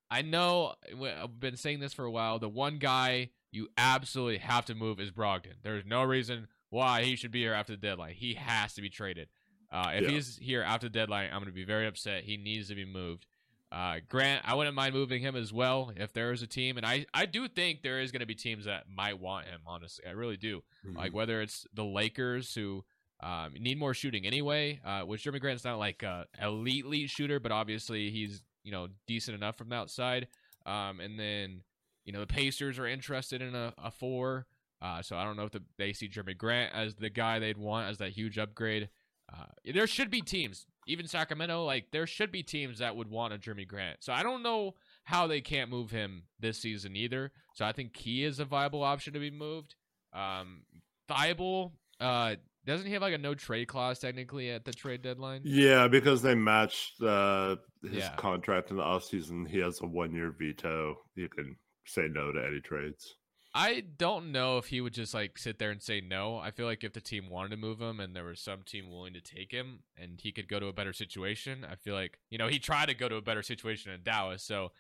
I 0.10 0.24
know 0.24 0.74
I've 1.04 1.40
been 1.40 1.58
saying 1.58 1.80
this 1.80 1.94
for 1.94 2.06
a 2.06 2.12
while. 2.12 2.40
The 2.40 2.50
one 2.50 2.78
guy 2.80 3.30
you 3.52 3.70
absolutely 3.78 4.38
have 4.40 4.66
to 4.66 4.76
move 4.76 5.00
is 5.00 5.12
Brogdon. 5.12 5.56
There's 5.64 5.86
no 5.86 6.04
reason 6.04 6.48
why 6.70 7.04
he 7.04 7.16
should 7.16 7.32
be 7.32 7.42
here 7.42 7.54
after 7.54 7.74
the 7.74 7.78
deadline. 7.78 8.14
He 8.14 8.34
has 8.36 8.74
to 8.74 8.82
be 8.82 8.90
traded. 8.90 9.30
Uh, 9.76 9.92
if 9.94 10.04
yeah. 10.04 10.10
he's 10.10 10.38
here 10.38 10.64
after 10.64 10.88
the 10.88 10.94
deadline, 10.94 11.26
I'm 11.26 11.40
going 11.40 11.48
to 11.48 11.52
be 11.52 11.66
very 11.66 11.86
upset. 11.86 12.24
He 12.24 12.38
needs 12.38 12.70
to 12.70 12.76
be 12.76 12.86
moved. 12.86 13.26
Uh, 13.74 13.98
Grant, 14.08 14.42
I 14.46 14.56
wouldn't 14.56 14.76
mind 14.76 14.94
moving 14.94 15.22
him 15.22 15.36
as 15.36 15.52
well 15.52 15.92
if 15.98 16.14
there 16.14 16.32
is 16.32 16.42
a 16.42 16.48
team, 16.48 16.78
and 16.78 16.86
I, 16.86 17.06
I 17.14 17.26
do 17.26 17.50
think 17.50 17.82
there 17.82 18.00
is 18.00 18.12
going 18.14 18.22
to 18.22 18.26
be 18.26 18.36
teams 18.36 18.66
that 18.66 18.86
might 18.88 19.20
want 19.20 19.48
him. 19.48 19.60
Honestly, 19.68 20.06
I 20.08 20.12
really 20.12 20.38
do. 20.38 20.64
Mm-hmm. 20.88 20.98
Like 20.98 21.14
whether 21.14 21.42
it's 21.42 21.68
the 21.74 21.84
Lakers 21.84 22.56
who 22.56 22.86
um, 23.22 23.54
need 23.60 23.78
more 23.78 23.94
shooting 23.94 24.26
anyway, 24.26 24.80
uh, 24.86 25.02
which 25.02 25.26
Jerami 25.26 25.42
Grant's 25.42 25.66
not 25.66 25.78
like 25.78 26.04
a 26.04 26.26
elite 26.42 26.86
elite 26.86 27.10
shooter, 27.10 27.42
but 27.42 27.52
obviously 27.52 28.12
he's 28.12 28.44
you 28.64 28.72
know 28.72 28.88
decent 29.08 29.36
enough 29.36 29.58
from 29.58 29.70
the 29.70 29.76
outside. 29.76 30.28
Um, 30.66 31.02
and 31.02 31.20
then 31.20 31.64
you 32.06 32.14
know 32.14 32.22
the 32.22 32.28
Pacers 32.28 32.80
are 32.80 32.88
interested 32.88 33.42
in 33.42 33.56
a, 33.56 33.74
a 33.78 33.92
four. 33.92 34.46
Uh, 34.82 35.02
so 35.02 35.18
I 35.18 35.26
don't 35.26 35.36
know 35.36 35.46
if 35.46 35.52
the, 35.52 35.64
they 35.78 35.92
see 35.92 36.08
Jerami 36.08 36.38
Grant 36.38 36.74
as 36.74 36.96
the 36.96 37.10
guy 37.10 37.40
they'd 37.40 37.58
want 37.58 37.90
as 37.90 37.98
that 37.98 38.12
huge 38.12 38.38
upgrade. 38.38 38.90
Uh, 39.38 39.72
there 39.74 39.88
should 39.88 40.10
be 40.10 40.22
teams, 40.22 40.66
even 40.88 41.08
Sacramento, 41.08 41.66
like 41.66 41.88
there 41.92 42.08
should 42.08 42.32
be 42.32 42.44
teams 42.44 42.80
that 42.80 42.96
would 42.96 43.10
want 43.10 43.34
a 43.34 43.38
Jerami 43.38 43.68
Grant. 43.68 43.98
So 44.04 44.14
I 44.14 44.24
don't 44.24 44.44
know 44.44 44.76
how 45.04 45.28
they 45.28 45.42
can't 45.42 45.70
move 45.70 45.92
him 45.92 46.24
this 46.40 46.58
season 46.58 46.96
either. 46.96 47.32
So 47.54 47.66
I 47.66 47.72
think 47.72 47.96
he 47.96 48.24
is 48.24 48.40
a 48.40 48.46
viable 48.46 48.84
option 48.84 49.14
to 49.14 49.20
be 49.20 49.32
moved. 49.32 49.76
Um, 50.14 50.64
Thybulle, 51.10 51.72
uh, 52.00 52.36
doesn't 52.66 52.88
he 52.88 52.94
have 52.94 53.02
like 53.02 53.14
a 53.14 53.20
no 53.20 53.36
trade 53.36 53.68
clause 53.68 54.00
technically 54.00 54.50
at 54.50 54.66
the 54.66 54.74
trade 54.74 55.02
deadline? 55.02 55.42
Yeah, 55.44 55.88
because 55.88 56.22
they 56.22 56.36
matched 56.36 57.02
uh, 57.02 57.58
his 57.84 58.06
yeah. 58.06 58.16
contract 58.16 58.72
in 58.72 58.78
the 58.78 58.84
offseason. 58.84 59.48
He 59.48 59.60
has 59.60 59.82
a 59.82 59.86
one 59.86 60.14
year 60.14 60.34
veto. 60.38 60.96
You 61.16 61.30
can 61.30 61.56
say 61.86 62.08
no 62.10 62.32
to 62.32 62.44
any 62.44 62.62
trades. 62.62 63.16
I 63.58 63.86
don't 63.98 64.34
know 64.34 64.58
if 64.58 64.66
he 64.66 64.82
would 64.82 64.94
just 64.94 65.14
like 65.14 65.38
sit 65.38 65.60
there 65.60 65.72
and 65.72 65.82
say 65.82 66.02
no. 66.02 66.38
I 66.38 66.52
feel 66.52 66.66
like 66.66 66.84
if 66.84 66.92
the 66.92 67.00
team 67.00 67.30
wanted 67.30 67.52
to 67.52 67.58
move 67.58 67.80
him 67.80 68.02
and 68.02 68.14
there 68.14 68.26
was 68.26 68.42
some 68.42 68.64
team 68.64 68.92
willing 68.92 69.14
to 69.14 69.22
take 69.22 69.54
him 69.54 69.80
and 69.98 70.20
he 70.20 70.34
could 70.34 70.50
go 70.50 70.60
to 70.60 70.68
a 70.68 70.74
better 70.74 70.92
situation, 70.92 71.66
I 71.70 71.76
feel 71.76 71.96
like, 71.96 72.20
you 72.30 72.38
know, 72.38 72.50
he 72.50 72.60
tried 72.60 72.88
to 72.88 72.94
go 72.94 73.08
to 73.08 73.16
a 73.16 73.22
better 73.22 73.42
situation 73.42 73.94
in 73.94 74.04
Dallas. 74.04 74.44
So 74.44 74.74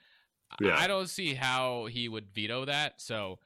yeah. 0.59 0.75
I 0.77 0.88
don't 0.88 1.09
see 1.09 1.35
how 1.35 1.85
he 1.85 2.09
would 2.09 2.33
veto 2.35 2.65
that. 2.65 3.01
So 3.01 3.39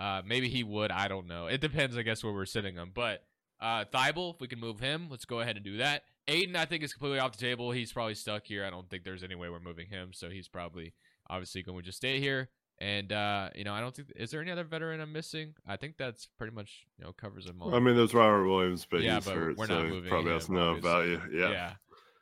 uh, 0.00 0.22
maybe 0.26 0.48
he 0.48 0.64
would. 0.64 0.90
I 0.90 1.06
don't 1.06 1.28
know. 1.28 1.46
It 1.46 1.60
depends, 1.60 1.96
I 1.96 2.02
guess, 2.02 2.24
where 2.24 2.32
we're 2.32 2.44
sitting 2.44 2.74
him. 2.74 2.90
But 2.92 3.22
uh, 3.60 3.84
Thybulle, 3.84 4.34
if 4.34 4.40
we 4.40 4.48
can 4.48 4.58
move 4.58 4.80
him, 4.80 5.06
let's 5.08 5.26
go 5.26 5.38
ahead 5.38 5.54
and 5.54 5.64
do 5.64 5.76
that. 5.76 6.02
Ayton, 6.26 6.56
I 6.56 6.64
think, 6.64 6.82
is 6.82 6.92
completely 6.92 7.20
off 7.20 7.36
the 7.36 7.44
table. 7.44 7.70
He's 7.70 7.92
probably 7.92 8.16
stuck 8.16 8.46
here. 8.46 8.64
I 8.64 8.70
don't 8.70 8.90
think 8.90 9.04
there's 9.04 9.22
any 9.22 9.36
way 9.36 9.48
we're 9.48 9.60
moving 9.60 9.86
him. 9.86 10.10
So 10.12 10.28
he's 10.28 10.48
probably 10.48 10.92
obviously 11.30 11.62
going 11.62 11.78
to 11.78 11.84
just 11.84 11.98
stay 11.98 12.18
here. 12.18 12.50
And 12.82 13.12
uh, 13.12 13.50
you 13.54 13.62
know, 13.62 13.72
I 13.72 13.80
don't 13.80 13.94
think 13.94 14.08
is 14.16 14.32
there 14.32 14.40
any 14.40 14.50
other 14.50 14.64
veteran 14.64 15.00
I'm 15.00 15.12
missing. 15.12 15.54
I 15.64 15.76
think 15.76 15.96
that's 15.96 16.26
pretty 16.36 16.52
much 16.52 16.84
you 16.98 17.04
know 17.04 17.12
covers 17.12 17.44
them 17.44 17.62
all. 17.62 17.72
I 17.72 17.78
mean, 17.78 17.94
there's 17.94 18.12
Robert 18.12 18.48
Williams, 18.48 18.88
but 18.90 19.02
yeah, 19.02 19.16
he's 19.16 19.24
but 19.24 19.36
hurt, 19.36 19.56
we're 19.56 19.66
not 19.66 19.82
so 19.82 19.88
moving 19.88 20.10
probably 20.10 20.32
has 20.32 20.48
no 20.48 20.74
value. 20.74 21.20
Yeah. 21.32 21.50
Yeah. 21.50 21.72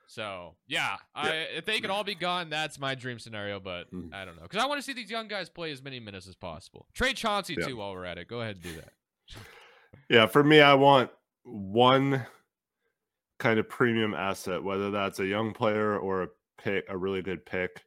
So 0.07 0.57
yeah, 0.69 0.97
yeah. 1.17 1.23
I, 1.23 1.29
if 1.57 1.65
they 1.65 1.81
could 1.81 1.89
all 1.89 2.05
be 2.05 2.15
gone, 2.15 2.51
that's 2.51 2.79
my 2.79 2.95
dream 2.95 3.19
scenario. 3.19 3.59
But 3.59 3.91
mm. 3.91 4.13
I 4.13 4.27
don't 4.27 4.37
know 4.37 4.43
because 4.43 4.63
I 4.63 4.67
want 4.67 4.79
to 4.81 4.83
see 4.83 4.93
these 4.93 5.11
young 5.11 5.29
guys 5.29 5.49
play 5.49 5.73
as 5.73 5.83
many 5.83 5.99
minutes 5.99 6.29
as 6.29 6.35
possible. 6.35 6.87
Trade 6.93 7.17
Chauncey 7.17 7.57
yeah. 7.59 7.67
too 7.67 7.77
while 7.79 7.93
we're 7.93 8.05
at 8.05 8.19
it. 8.19 8.29
Go 8.29 8.43
ahead 8.43 8.57
and 8.57 8.63
do 8.63 8.75
that. 8.75 8.93
yeah, 10.11 10.27
for 10.27 10.45
me, 10.45 10.61
I 10.61 10.75
want 10.75 11.11
one 11.45 12.27
kind 13.39 13.59
of 13.59 13.67
premium 13.67 14.13
asset, 14.13 14.63
whether 14.63 14.91
that's 14.91 15.21
a 15.21 15.27
young 15.27 15.55
player 15.55 15.97
or 15.99 16.25
a 16.25 16.29
pick, 16.59 16.85
a 16.91 16.99
really 16.99 17.23
good 17.23 17.47
pick 17.47 17.83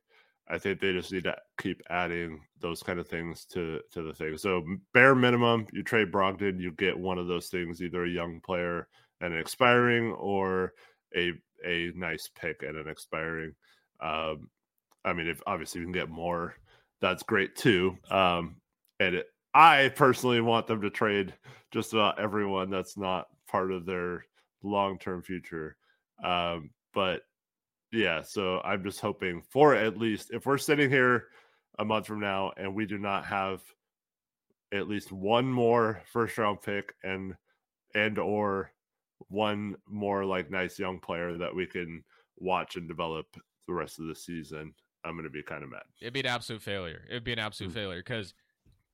I 0.47 0.57
think 0.57 0.79
they 0.79 0.91
just 0.91 1.11
need 1.11 1.23
to 1.23 1.35
keep 1.59 1.81
adding 1.89 2.41
those 2.63 2.81
kind 2.81 2.97
of 2.97 3.07
things 3.07 3.45
to 3.45 3.81
to 3.91 4.01
the 4.01 4.13
thing. 4.13 4.37
So 4.37 4.63
bare 4.93 5.13
minimum, 5.13 5.67
you 5.71 5.83
trade 5.83 6.11
Brogdon, 6.11 6.59
you 6.59 6.71
get 6.71 6.97
one 6.97 7.19
of 7.19 7.27
those 7.27 7.49
things, 7.49 7.83
either 7.83 8.05
a 8.05 8.09
young 8.09 8.39
player 8.39 8.87
and 9.21 9.33
an 9.33 9.39
expiring, 9.39 10.13
or 10.13 10.73
a 11.15 11.33
a 11.63 11.91
nice 11.95 12.29
pick 12.33 12.63
and 12.63 12.77
an 12.77 12.87
expiring. 12.87 13.53
Um, 13.99 14.49
I 15.05 15.13
mean, 15.13 15.27
if 15.27 15.41
obviously 15.45 15.81
you 15.81 15.85
can 15.85 15.93
get 15.93 16.09
more, 16.09 16.55
that's 17.01 17.21
great 17.23 17.55
too. 17.55 17.97
Um, 18.09 18.55
and 18.99 19.15
it, 19.15 19.27
I 19.53 19.89
personally 19.89 20.41
want 20.41 20.65
them 20.65 20.81
to 20.81 20.89
trade 20.89 21.33
just 21.71 21.93
about 21.93 22.19
everyone 22.19 22.69
that's 22.69 22.97
not 22.97 23.27
part 23.47 23.71
of 23.71 23.85
their 23.85 24.25
long 24.63 24.97
term 24.97 25.21
future. 25.21 25.75
Um, 26.23 26.69
but 26.93 27.23
yeah, 27.91 28.21
so 28.21 28.61
I'm 28.63 28.83
just 28.83 29.01
hoping 29.01 29.43
for 29.49 29.75
at 29.75 29.97
least 29.97 30.31
if 30.31 30.45
we're 30.45 30.57
sitting 30.57 30.89
here 30.89 31.25
a 31.79 31.85
month 31.85 32.07
from 32.07 32.19
now 32.19 32.51
and 32.57 32.75
we 32.75 32.85
do 32.85 32.97
not 32.97 33.25
have 33.25 33.61
at 34.73 34.87
least 34.87 35.11
one 35.11 35.45
more 35.45 36.01
first 36.11 36.37
round 36.37 36.61
pick 36.61 36.93
and 37.03 37.35
and 37.95 38.17
or 38.17 38.71
one 39.29 39.75
more 39.87 40.25
like 40.25 40.51
nice 40.51 40.79
young 40.79 40.99
player 40.99 41.37
that 41.37 41.55
we 41.55 41.65
can 41.65 42.03
watch 42.37 42.75
and 42.75 42.87
develop 42.87 43.25
the 43.67 43.73
rest 43.73 43.99
of 43.99 44.07
the 44.07 44.15
season, 44.15 44.73
I'm 45.03 45.13
going 45.13 45.23
to 45.23 45.29
be 45.29 45.43
kind 45.43 45.63
of 45.63 45.69
mad. 45.69 45.83
It'd 46.01 46.13
be 46.13 46.21
an 46.21 46.25
absolute 46.25 46.61
failure. 46.61 47.03
It'd 47.09 47.23
be 47.23 47.33
an 47.33 47.39
absolute 47.39 47.69
mm-hmm. 47.69 47.79
failure 47.79 47.99
because 47.99 48.33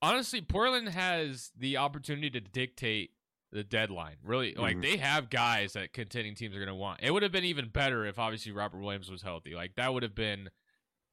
honestly, 0.01 0.41
Portland 0.41 0.89
has 0.89 1.51
the 1.57 1.77
opportunity 1.77 2.29
to 2.31 2.39
dictate 2.39 3.11
the 3.51 3.63
deadline. 3.63 4.17
Really, 4.23 4.53
like 4.55 4.73
mm-hmm. 4.73 4.81
they 4.81 4.97
have 4.97 5.29
guys 5.29 5.73
that 5.73 5.93
contending 5.93 6.35
teams 6.35 6.55
are 6.55 6.59
going 6.59 6.67
to 6.67 6.75
want. 6.75 6.99
It 7.01 7.11
would 7.11 7.23
have 7.23 7.31
been 7.31 7.45
even 7.45 7.69
better 7.69 8.05
if 8.05 8.19
obviously 8.19 8.51
Robert 8.51 8.79
Williams 8.79 9.09
was 9.09 9.21
healthy. 9.21 9.55
Like 9.55 9.75
that 9.75 9.93
would 9.93 10.03
have 10.03 10.15
been 10.15 10.49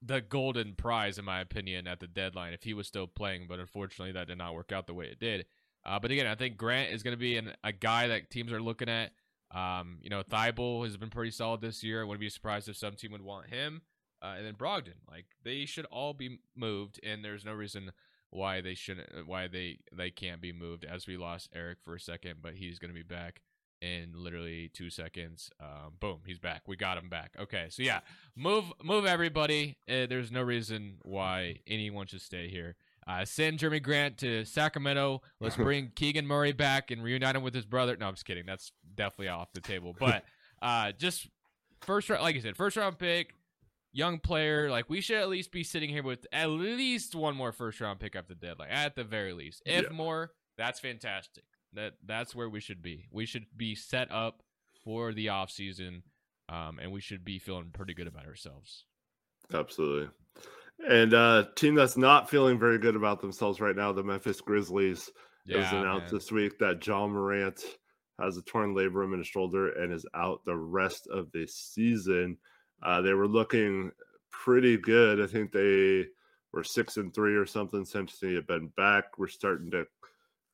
the 0.03 0.21
golden 0.21 0.75
prize, 0.75 1.19
in 1.19 1.25
my 1.25 1.41
opinion, 1.41 1.87
at 1.87 2.01
the 2.01 2.07
deadline 2.07 2.53
if 2.53 2.63
he 2.65 2.75
was 2.75 2.87
still 2.87 3.07
playing. 3.07 3.47
But 3.49 3.61
unfortunately, 3.61 4.13
that 4.13 4.29
did 4.29 4.39
not 4.39 4.55
work 4.55 4.73
out 4.73 4.87
the 4.87 4.95
way 4.95 5.07
it 5.07 5.19
did. 5.19 5.47
Uh, 5.85 5.99
but 6.01 6.11
again, 6.11 6.27
I 6.27 6.35
think 6.35 6.57
Grant 6.57 6.93
is 6.93 7.03
going 7.03 7.13
to 7.13 7.19
be 7.19 7.37
an, 7.37 7.53
a 7.65 7.73
guy 7.73 8.09
that 8.09 8.31
teams 8.31 8.53
are 8.53 8.61
looking 8.63 8.89
at. 8.89 9.13
Um, 9.55 9.99
you 10.03 10.11
know, 10.11 10.23
Thybulle 10.23 10.85
has 10.85 10.97
been 10.97 11.11
pretty 11.11 11.31
solid 11.31 11.61
this 11.61 11.83
year. 11.85 12.01
I 12.03 12.05
wouldn't 12.05 12.21
be 12.21 12.29
surprised 12.29 12.69
if 12.69 12.77
some 12.77 12.95
team 12.95 13.13
would 13.13 13.23
want 13.23 13.49
him. 13.49 13.83
uh, 14.23 14.35
and 14.37 14.47
then 14.47 14.55
Brogdon. 14.55 14.95
Like 15.11 15.27
they 15.45 15.65
should 15.67 15.85
all 15.87 16.15
be 16.15 16.39
moved, 16.55 17.01
and 17.03 17.25
there's 17.25 17.45
no 17.45 17.53
reason 17.53 17.93
why 18.31 18.61
they 18.61 18.75
shouldn't, 18.75 19.27
why 19.27 19.47
they 19.47 19.79
they 19.93 20.11
can't 20.11 20.41
be 20.41 20.53
moved. 20.53 20.85
As 20.85 21.07
we 21.07 21.17
lost 21.17 21.51
Eric 21.55 21.79
for 21.85 21.95
a 21.95 22.01
second, 22.01 22.37
but 22.43 22.55
he's 22.55 22.79
gonna 22.79 22.93
be 22.93 23.03
back 23.03 23.43
in 23.87 24.13
literally 24.15 24.71
two 24.73 24.91
seconds. 24.91 25.51
Um, 25.61 25.95
boom, 26.01 26.21
he's 26.27 26.39
back. 26.39 26.63
We 26.67 26.77
got 26.77 26.99
him 26.99 27.09
back. 27.09 27.33
Okay, 27.39 27.67
so 27.71 27.83
yeah, 27.83 28.01
move 28.35 28.65
move 28.83 29.07
everybody. 29.07 29.79
Uh, 29.89 30.07
there's 30.07 30.33
no 30.33 30.43
reason 30.43 30.97
why 31.03 31.61
anyone 31.67 32.07
should 32.07 32.23
stay 32.23 32.49
here. 32.49 32.77
Uh, 33.07 33.25
send 33.25 33.61
Jerami 33.61 33.81
Grant 33.81 34.19
to 34.19 34.45
Sacramento. 34.45 35.23
Let's 35.41 35.57
bring 35.57 35.93
Keegan 35.97 36.27
Murray 36.27 36.53
back 36.53 36.91
and 36.91 37.05
reunite 37.05 37.37
him 37.37 37.43
with 37.43 37.55
his 37.55 37.65
brother. 37.65 37.97
No, 37.97 38.09
I'm 38.09 38.15
just 38.15 38.27
kidding. 38.27 38.47
That's 38.47 38.73
definitely 38.97 39.29
off 39.29 39.53
the 39.53 39.61
table. 39.61 39.95
But 39.99 40.25
uh, 40.63 40.91
just 40.93 41.29
first 41.83 42.11
round, 42.11 42.23
like 42.23 42.35
I 42.35 42.41
said, 42.41 42.57
first 42.57 42.77
round 42.77 42.99
pick, 42.99 43.33
young 43.93 44.19
player. 44.19 44.71
Like 44.71 44.91
we 44.91 45.01
should 45.01 45.19
at 45.19 45.29
least 45.29 45.53
be 45.53 45.63
sitting 45.63 45.89
here 45.89 46.03
with 46.03 46.27
at 46.33 46.51
least 46.51 47.15
one 47.15 47.37
more 47.37 47.53
first 47.53 47.81
round 47.81 48.01
pick 48.01 48.17
after 48.17 48.35
the 48.35 48.47
deadline, 48.47 48.71
at 48.71 48.97
the 48.97 49.05
very 49.05 49.33
least. 49.33 49.63
If 49.65 49.85
yeah. 49.85 49.93
more, 49.93 50.33
that's 50.59 50.81
fantastic. 50.81 51.45
That 51.77 51.93
that's 52.05 52.35
where 52.35 52.49
we 52.49 52.61
should 52.61 52.83
be. 52.83 53.07
We 53.13 53.27
should 53.27 53.47
be 53.57 53.75
set 53.75 54.11
up 54.11 54.43
for 54.85 55.13
the 55.13 55.29
off 55.29 55.51
season, 55.51 56.03
um, 56.49 56.79
and 56.81 56.91
we 56.91 57.01
should 57.01 57.25
be 57.25 57.39
feeling 57.39 57.71
pretty 57.73 57.95
good 57.95 58.07
about 58.07 58.27
ourselves. 58.27 58.85
Absolutely. 59.53 60.09
And 60.89 61.15
uh 61.15 61.45
team 61.55 61.75
that's 61.75 61.97
not 61.97 62.29
feeling 62.29 62.59
very 62.59 62.79
good 62.79 62.97
about 62.97 63.21
themselves 63.21 63.61
right 63.61 63.77
now, 63.77 63.93
the 63.93 64.03
Memphis 64.03 64.41
Grizzlies. 64.41 65.11
Yeah, 65.47 65.57
it 65.57 65.61
was 65.61 65.73
announced 65.73 66.13
man. 66.13 66.15
this 66.15 66.33
week 66.33 66.59
that 66.59 66.85
Ja 66.85 67.07
Morant 67.07 67.63
has 68.21 68.37
a 68.37 68.43
torn 68.43 68.75
labrum 68.75 69.13
in 69.13 69.19
his 69.19 69.29
shoulder 69.29 69.71
and 69.71 69.93
is 69.93 70.07
out 70.15 70.45
the 70.45 70.57
rest 70.57 71.07
of 71.09 71.31
the 71.33 71.47
season. 71.47 72.37
Uh, 72.83 73.01
they 73.01 73.13
were 73.13 73.29
looking 73.29 73.93
pretty 74.31 74.77
good. 74.77 75.21
I 75.21 75.27
think 75.27 75.53
they 75.53 76.07
were 76.53 76.65
six 76.65 76.97
and 76.97 77.15
three 77.15 77.37
or 77.37 77.47
something 77.47 77.85
since 77.85 78.19
he 78.21 78.35
had 78.35 78.47
been 78.47 78.69
back. 78.77 79.19
We're 79.19 79.29
starting 79.29 79.71
to 79.73 79.87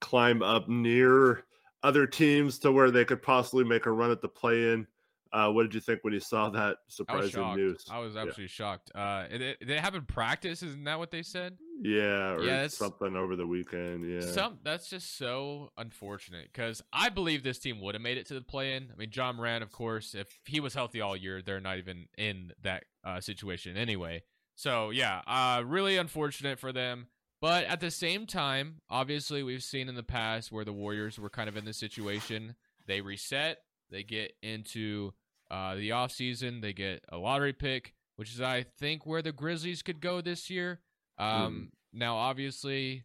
climb 0.03 0.43
up 0.43 0.69
near 0.69 1.45
other 1.83 2.07
teams 2.07 2.59
to 2.59 2.71
where 2.71 2.91
they 2.91 3.05
could 3.05 3.23
possibly 3.23 3.65
make 3.65 3.87
a 3.87 3.91
run 3.91 4.11
at 4.11 4.21
the 4.21 4.29
play 4.29 4.73
in. 4.73 4.87
Uh, 5.33 5.51
what 5.51 5.63
did 5.63 5.73
you 5.73 5.81
think 5.81 6.01
when 6.03 6.13
you 6.13 6.21
saw 6.21 6.51
that 6.51 6.77
surprising 6.89 7.43
I 7.43 7.55
news? 7.55 7.87
I 7.91 8.01
was 8.01 8.17
absolutely 8.17 8.45
yeah. 8.45 8.49
shocked. 8.49 8.93
Uh, 8.95 9.25
it, 9.31 9.67
they 9.67 9.79
haven't 9.79 10.07
practiced, 10.07 10.63
isn't 10.63 10.85
that 10.85 10.99
what 10.99 11.11
they 11.11 11.23
said? 11.23 11.57
Yeah, 11.81 12.35
or 12.35 12.43
yeah, 12.43 12.69
something 12.69 13.17
over 13.17 13.35
the 13.35 13.47
weekend. 13.47 14.09
Yeah, 14.09 14.31
some 14.31 14.59
that's 14.63 14.91
just 14.91 15.17
so 15.17 15.73
unfortunate 15.79 16.51
because 16.53 16.83
I 16.93 17.09
believe 17.09 17.43
this 17.43 17.59
team 17.59 17.81
would 17.81 17.95
have 17.95 18.03
made 18.03 18.19
it 18.19 18.27
to 18.27 18.35
the 18.35 18.43
play-in. 18.43 18.91
I 18.93 18.97
mean, 18.97 19.11
Ja 19.13 19.33
Morant, 19.33 19.65
of 19.65 19.73
course, 19.73 20.15
if 20.15 20.29
he 20.45 20.61
was 20.61 20.75
healthy 20.75 21.01
all 21.01 21.17
year, 21.17 21.41
they're 21.41 21.61
not 21.61 21.79
even 21.79 22.09
in 22.19 22.53
that 22.63 22.85
uh, 23.03 23.21
situation 23.21 23.79
anyway. 23.79 24.23
So 24.55 24.91
yeah, 24.91 25.23
uh, 25.27 25.63
really 25.65 25.97
unfortunate 25.97 26.59
for 26.59 26.73
them. 26.73 27.07
But 27.43 27.65
at 27.65 27.81
the 27.81 27.91
same 27.91 28.27
time, 28.27 28.77
obviously, 28.89 29.43
we've 29.43 29.65
seen 29.65 29.89
in 29.89 29.97
the 29.97 30.05
past 30.05 30.53
where 30.53 30.65
the 30.65 30.73
Warriors 30.73 31.19
were 31.19 31.29
kind 31.29 31.49
of 31.49 31.57
in 31.57 31.65
this 31.65 31.77
situation. 31.77 32.55
They 32.87 33.01
reset, 33.01 33.59
they 33.91 34.05
get 34.05 34.35
into 34.43 35.13
uh, 35.51 35.75
the 35.75 35.91
offseason, 35.91 36.63
they 36.63 36.73
get 36.73 37.05
a 37.09 37.19
lottery 37.19 37.53
pick, 37.53 37.95
which 38.15 38.33
is, 38.33 38.41
I 38.41 38.65
think, 38.79 39.07
where 39.07 39.23
the 39.23 39.33
Grizzlies 39.33 39.83
could 39.83 40.01
go 40.01 40.21
this 40.21 40.51
year. 40.51 40.83
Um, 41.19 41.73
mm. 41.73 41.99
Now, 41.99 42.15
obviously, 42.15 43.03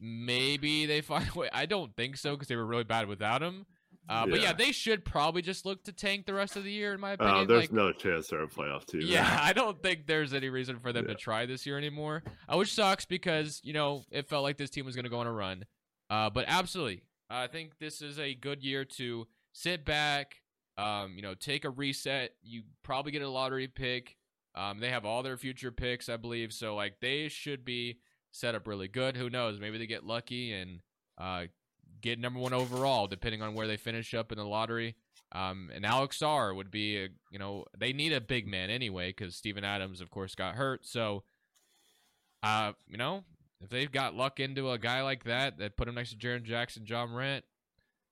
maybe 0.00 0.86
they 0.86 1.00
find 1.02 1.28
a 1.34 1.38
way. 1.38 1.50
I 1.52 1.66
don't 1.66 1.94
think 1.94 2.16
so 2.16 2.32
because 2.32 2.48
they 2.48 2.56
were 2.56 2.64
really 2.64 2.84
bad 2.84 3.06
without 3.06 3.42
him. 3.42 3.66
Uh, 4.08 4.24
yeah. 4.26 4.30
But 4.30 4.40
yeah, 4.40 4.52
they 4.54 4.72
should 4.72 5.04
probably 5.04 5.42
just 5.42 5.66
look 5.66 5.84
to 5.84 5.92
tank 5.92 6.24
the 6.24 6.32
rest 6.32 6.56
of 6.56 6.64
the 6.64 6.72
year, 6.72 6.94
in 6.94 7.00
my 7.00 7.10
uh, 7.10 7.14
opinion. 7.14 7.36
Uh, 7.36 7.44
there's 7.44 7.60
like, 7.62 7.72
no 7.72 7.92
chance 7.92 8.28
they're 8.28 8.42
a 8.42 8.48
playoff 8.48 8.86
team. 8.86 9.02
Yeah, 9.04 9.38
I 9.42 9.52
don't 9.52 9.82
think 9.82 10.06
there's 10.06 10.32
any 10.32 10.48
reason 10.48 10.78
for 10.78 10.92
them 10.92 11.06
yeah. 11.06 11.14
to 11.14 11.18
try 11.18 11.44
this 11.44 11.66
year 11.66 11.76
anymore. 11.76 12.22
Uh, 12.48 12.56
which 12.56 12.72
sucks 12.72 13.04
because 13.04 13.60
you 13.62 13.72
know 13.72 14.04
it 14.10 14.28
felt 14.28 14.42
like 14.42 14.56
this 14.56 14.70
team 14.70 14.86
was 14.86 14.94
going 14.94 15.04
to 15.04 15.10
go 15.10 15.18
on 15.18 15.26
a 15.26 15.32
run. 15.32 15.64
Uh, 16.08 16.30
but 16.30 16.46
absolutely, 16.48 17.02
I 17.28 17.48
think 17.48 17.78
this 17.78 18.00
is 18.00 18.18
a 18.18 18.34
good 18.34 18.62
year 18.62 18.84
to 18.96 19.26
sit 19.52 19.84
back, 19.84 20.36
um, 20.78 21.12
you 21.16 21.22
know, 21.22 21.34
take 21.34 21.64
a 21.64 21.70
reset. 21.70 22.32
You 22.42 22.62
probably 22.82 23.12
get 23.12 23.22
a 23.22 23.28
lottery 23.28 23.68
pick. 23.68 24.16
Um, 24.54 24.80
they 24.80 24.90
have 24.90 25.04
all 25.04 25.22
their 25.22 25.36
future 25.36 25.70
picks, 25.70 26.08
I 26.08 26.16
believe. 26.16 26.52
So 26.52 26.74
like 26.74 27.00
they 27.00 27.28
should 27.28 27.64
be 27.64 27.98
set 28.32 28.54
up 28.54 28.66
really 28.66 28.88
good. 28.88 29.16
Who 29.16 29.28
knows? 29.28 29.60
Maybe 29.60 29.78
they 29.78 29.86
get 29.86 30.04
lucky 30.04 30.52
and 30.52 30.80
uh, 31.18 31.44
get 32.00 32.18
number 32.18 32.40
one 32.40 32.52
overall, 32.52 33.06
depending 33.06 33.42
on 33.42 33.54
where 33.54 33.66
they 33.66 33.76
finish 33.76 34.14
up 34.14 34.32
in 34.32 34.38
the 34.38 34.44
lottery. 34.44 34.96
Um, 35.32 35.70
and 35.74 35.84
Alex 35.84 36.18
Sarr 36.18 36.54
would 36.56 36.70
be, 36.70 36.96
a, 36.96 37.08
you 37.30 37.38
know, 37.38 37.64
they 37.76 37.92
need 37.92 38.12
a 38.12 38.20
big 38.20 38.46
man 38.46 38.70
anyway 38.70 39.08
because 39.08 39.36
Steven 39.36 39.64
Adams, 39.64 40.00
of 40.00 40.10
course, 40.10 40.34
got 40.34 40.54
hurt. 40.54 40.86
So, 40.86 41.22
uh, 42.42 42.72
you 42.86 42.96
know, 42.96 43.24
if 43.60 43.68
they've 43.68 43.92
got 43.92 44.14
luck 44.14 44.40
into 44.40 44.70
a 44.70 44.78
guy 44.78 45.02
like 45.02 45.24
that, 45.24 45.58
that 45.58 45.76
put 45.76 45.88
him 45.88 45.96
next 45.96 46.10
to 46.10 46.16
Jaren 46.16 46.44
Jackson, 46.44 46.84
Ja 46.86 47.06
Morant, 47.06 47.44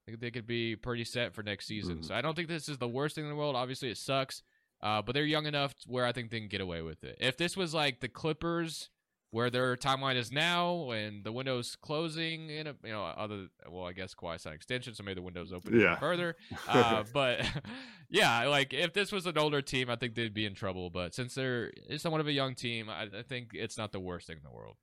think 0.07 0.21
they 0.21 0.31
could 0.31 0.47
be 0.47 0.75
pretty 0.75 1.03
set 1.03 1.33
for 1.33 1.43
next 1.43 1.67
season. 1.67 1.95
Mm-hmm. 1.95 2.03
So 2.03 2.15
I 2.15 2.21
don't 2.21 2.35
think 2.35 2.47
this 2.47 2.69
is 2.69 2.77
the 2.77 2.87
worst 2.87 3.15
thing 3.15 3.25
in 3.25 3.29
the 3.29 3.35
world. 3.35 3.55
Obviously, 3.55 3.89
it 3.89 3.97
sucks, 3.97 4.41
uh, 4.81 5.01
but 5.01 5.13
they're 5.13 5.25
young 5.25 5.45
enough 5.45 5.75
where 5.85 6.05
I 6.05 6.13
think 6.13 6.31
they 6.31 6.39
can 6.39 6.47
get 6.47 6.61
away 6.61 6.81
with 6.81 7.03
it. 7.03 7.17
If 7.19 7.37
this 7.37 7.57
was 7.57 7.73
like 7.73 7.99
the 7.99 8.07
Clippers, 8.07 8.89
where 9.31 9.49
their 9.49 9.75
timeline 9.75 10.15
is 10.15 10.31
now 10.31 10.91
and 10.91 11.23
the 11.23 11.31
window's 11.31 11.75
closing 11.75 12.49
in 12.49 12.67
a 12.67 12.75
you 12.83 12.91
know 12.91 13.03
other 13.03 13.47
well 13.69 13.85
I 13.85 13.93
guess 13.93 14.15
Kawhi 14.15 14.39
signed 14.39 14.55
extension 14.55 14.93
so 14.93 15.03
maybe 15.03 15.15
the 15.15 15.21
window's 15.21 15.51
open 15.51 15.79
yeah. 15.79 15.97
further. 15.97 16.35
Uh, 16.67 17.03
but 17.13 17.45
yeah 18.09 18.45
like 18.47 18.73
if 18.73 18.93
this 18.93 19.11
was 19.11 19.25
an 19.25 19.37
older 19.37 19.61
team 19.61 19.89
I 19.89 19.95
think 19.95 20.15
they'd 20.15 20.33
be 20.33 20.45
in 20.45 20.53
trouble. 20.53 20.89
But 20.89 21.13
since 21.13 21.35
they're 21.35 21.71
somewhat 21.97 22.21
of 22.21 22.27
a 22.27 22.31
young 22.31 22.55
team 22.55 22.89
I, 22.89 23.03
I 23.03 23.23
think 23.27 23.51
it's 23.53 23.77
not 23.77 23.91
the 23.91 23.99
worst 23.99 24.27
thing 24.27 24.37
in 24.37 24.43
the 24.43 24.55
world. 24.55 24.75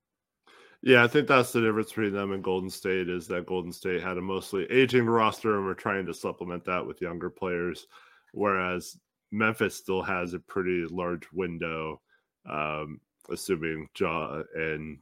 Yeah, 0.82 1.02
I 1.02 1.08
think 1.08 1.28
that's 1.28 1.52
the 1.52 1.62
difference 1.62 1.88
between 1.88 2.12
them 2.12 2.32
and 2.32 2.44
Golden 2.44 2.68
State 2.68 3.08
is 3.08 3.26
that 3.28 3.46
Golden 3.46 3.72
State 3.72 4.02
had 4.02 4.18
a 4.18 4.22
mostly 4.22 4.64
aging 4.70 5.06
roster 5.06 5.56
and 5.56 5.64
we're 5.64 5.72
trying 5.72 6.04
to 6.04 6.12
supplement 6.12 6.62
that 6.66 6.86
with 6.86 7.00
younger 7.00 7.30
players, 7.30 7.86
whereas 8.32 8.98
Memphis 9.32 9.74
still 9.74 10.02
has 10.02 10.34
a 10.34 10.38
pretty 10.38 10.84
large 10.90 11.26
window, 11.32 12.02
um, 12.48 13.00
assuming 13.30 13.88
Ja 13.98 14.42
and 14.54 14.98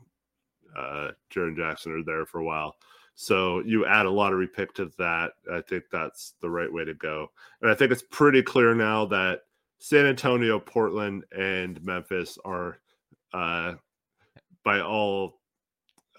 uh, 0.77 1.11
Jaren 1.35 1.57
Jackson 1.57 1.93
are 1.93 2.05
there 2.05 2.27
for 2.27 2.41
a 2.41 2.45
while. 2.45 2.77
So 3.15 3.61
you 3.61 3.85
add 3.85 4.07
a 4.07 4.11
lottery 4.11 4.49
pick 4.49 4.75
to 4.75 4.91
that. 4.99 5.33
I 5.53 5.61
think 5.61 5.85
that's 5.93 6.35
the 6.41 6.51
right 6.51 6.73
way 6.73 6.85
to 6.85 6.95
go. 6.95 7.31
And 7.61 7.71
I 7.71 7.75
think 7.75 7.93
it's 7.93 8.05
pretty 8.11 8.43
clear 8.43 8.75
now 8.75 9.05
that 9.07 9.41
San 9.79 10.07
Antonio, 10.07 10.59
Portland, 10.59 11.25
and 11.37 11.83
Memphis 11.85 12.39
are, 12.45 12.79
uh, 13.35 13.75
by 14.65 14.81
all 14.81 15.41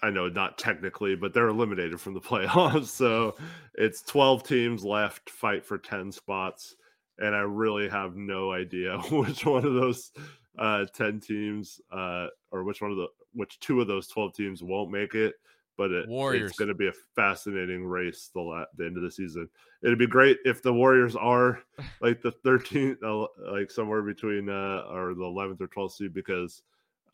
I 0.04 0.10
know 0.10 0.28
not 0.28 0.58
technically, 0.58 1.16
but 1.16 1.32
they're 1.32 1.48
eliminated 1.48 1.98
from 1.98 2.12
the 2.12 2.20
playoffs. 2.20 2.88
So 2.88 3.36
it's 3.74 4.02
12 4.02 4.46
teams 4.46 4.84
left, 4.84 5.30
fight 5.30 5.64
for 5.64 5.78
10 5.78 6.12
spots. 6.12 6.76
And 7.18 7.34
I 7.34 7.40
really 7.40 7.88
have 7.88 8.14
no 8.14 8.52
idea 8.52 8.98
which 9.10 9.46
one 9.46 9.64
of 9.64 9.74
those 9.74 10.12
uh, 10.58 10.84
10 10.92 11.20
teams 11.20 11.80
uh, 11.92 12.28
or 12.50 12.64
which 12.64 12.80
one 12.80 12.90
of 12.90 12.96
the 12.96 13.08
which 13.32 13.58
two 13.60 13.80
of 13.80 13.88
those 13.88 14.06
12 14.08 14.34
teams 14.34 14.62
won't 14.62 14.90
make 14.90 15.14
it. 15.14 15.34
But 15.76 15.90
it, 15.90 16.08
it's 16.44 16.56
going 16.56 16.68
to 16.68 16.74
be 16.74 16.86
a 16.86 16.92
fascinating 17.16 17.84
race 17.84 18.30
the, 18.32 18.40
la- 18.40 18.66
the 18.76 18.86
end 18.86 18.96
of 18.96 19.02
the 19.02 19.10
season. 19.10 19.48
It'd 19.82 19.98
be 19.98 20.06
great 20.06 20.38
if 20.44 20.62
the 20.62 20.72
Warriors 20.72 21.16
are 21.16 21.58
like 22.00 22.22
the 22.22 22.30
13th, 22.30 23.02
uh, 23.02 23.26
like 23.50 23.72
somewhere 23.72 24.02
between 24.02 24.48
uh, 24.48 24.84
or 24.88 25.14
the 25.14 25.24
11th 25.24 25.60
or 25.60 25.66
12th 25.66 25.92
seed, 25.92 26.14
because 26.14 26.62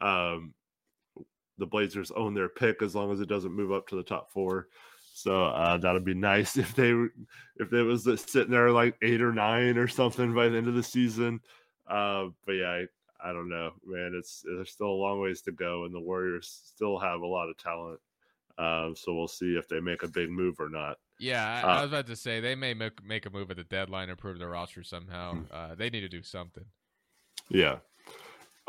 um, 0.03 0.53
the 1.57 1.65
Blazers 1.65 2.11
own 2.11 2.35
their 2.35 2.51
pick 2.51 2.83
as 2.83 2.95
long 2.95 3.11
as 3.11 3.21
it 3.21 3.29
doesn't 3.31 3.55
move 3.55 3.73
up 3.73 3.89
to 3.89 3.97
the 3.97 4.03
top 4.03 4.31
four. 4.31 4.69
So 5.15 5.45
uh, 5.45 5.77
that'd 5.79 6.05
be 6.05 6.15
nice 6.15 6.57
if 6.59 6.75
they 6.75 6.91
if 7.57 7.73
it 7.73 7.83
was 7.83 8.05
sitting 8.27 8.51
there 8.51 8.71
like 8.71 8.97
eight 9.03 9.23
or 9.23 9.33
nine 9.33 9.79
or 9.79 9.89
something 9.89 10.35
by 10.35 10.49
the 10.49 10.57
end 10.59 10.69
of 10.69 10.75
the 10.75 10.83
season. 10.83 11.41
Uh, 11.87 12.27
but 12.47 12.53
yeah, 12.53 12.85
I, 13.23 13.33
don't 13.33 13.49
know, 13.49 13.73
man. 13.85 14.15
It's 14.17 14.43
there's 14.45 14.71
still 14.71 14.89
a 14.89 15.03
long 15.03 15.21
ways 15.21 15.41
to 15.43 15.53
go, 15.53 15.85
and 15.85 15.95
the 15.95 16.01
Warriors 16.01 16.63
still 16.67 16.99
have 16.99 17.21
a 17.21 17.27
lot 17.27 17.49
of 17.49 17.57
talent. 17.59 18.01
Um, 18.59 18.95
so 18.97 19.15
we'll 19.15 19.29
see 19.29 19.57
if 19.57 19.69
they 19.69 19.81
make 19.81 20.03
a 20.03 20.09
big 20.09 20.31
move 20.31 20.61
or 20.61 20.69
not. 20.69 20.99
Yeah, 21.19 21.63
I, 21.65 21.67
uh, 21.67 21.79
I 21.79 21.83
was 21.83 21.91
about 21.91 22.07
to 22.09 22.17
say 22.17 22.41
they 22.41 22.55
may 22.55 22.75
make, 22.75 23.03
make 23.05 23.27
a 23.27 23.31
move 23.31 23.51
at 23.51 23.57
the 23.57 23.65
deadline, 23.65 24.11
improve 24.11 24.39
their 24.39 24.51
roster 24.51 24.83
somehow. 24.83 25.35
Hmm. 25.35 25.43
Uh, 25.51 25.75
they 25.75 25.91
need 25.91 26.01
to 26.01 26.09
do 26.09 26.23
something. 26.23 26.65
Yeah, 27.49 27.79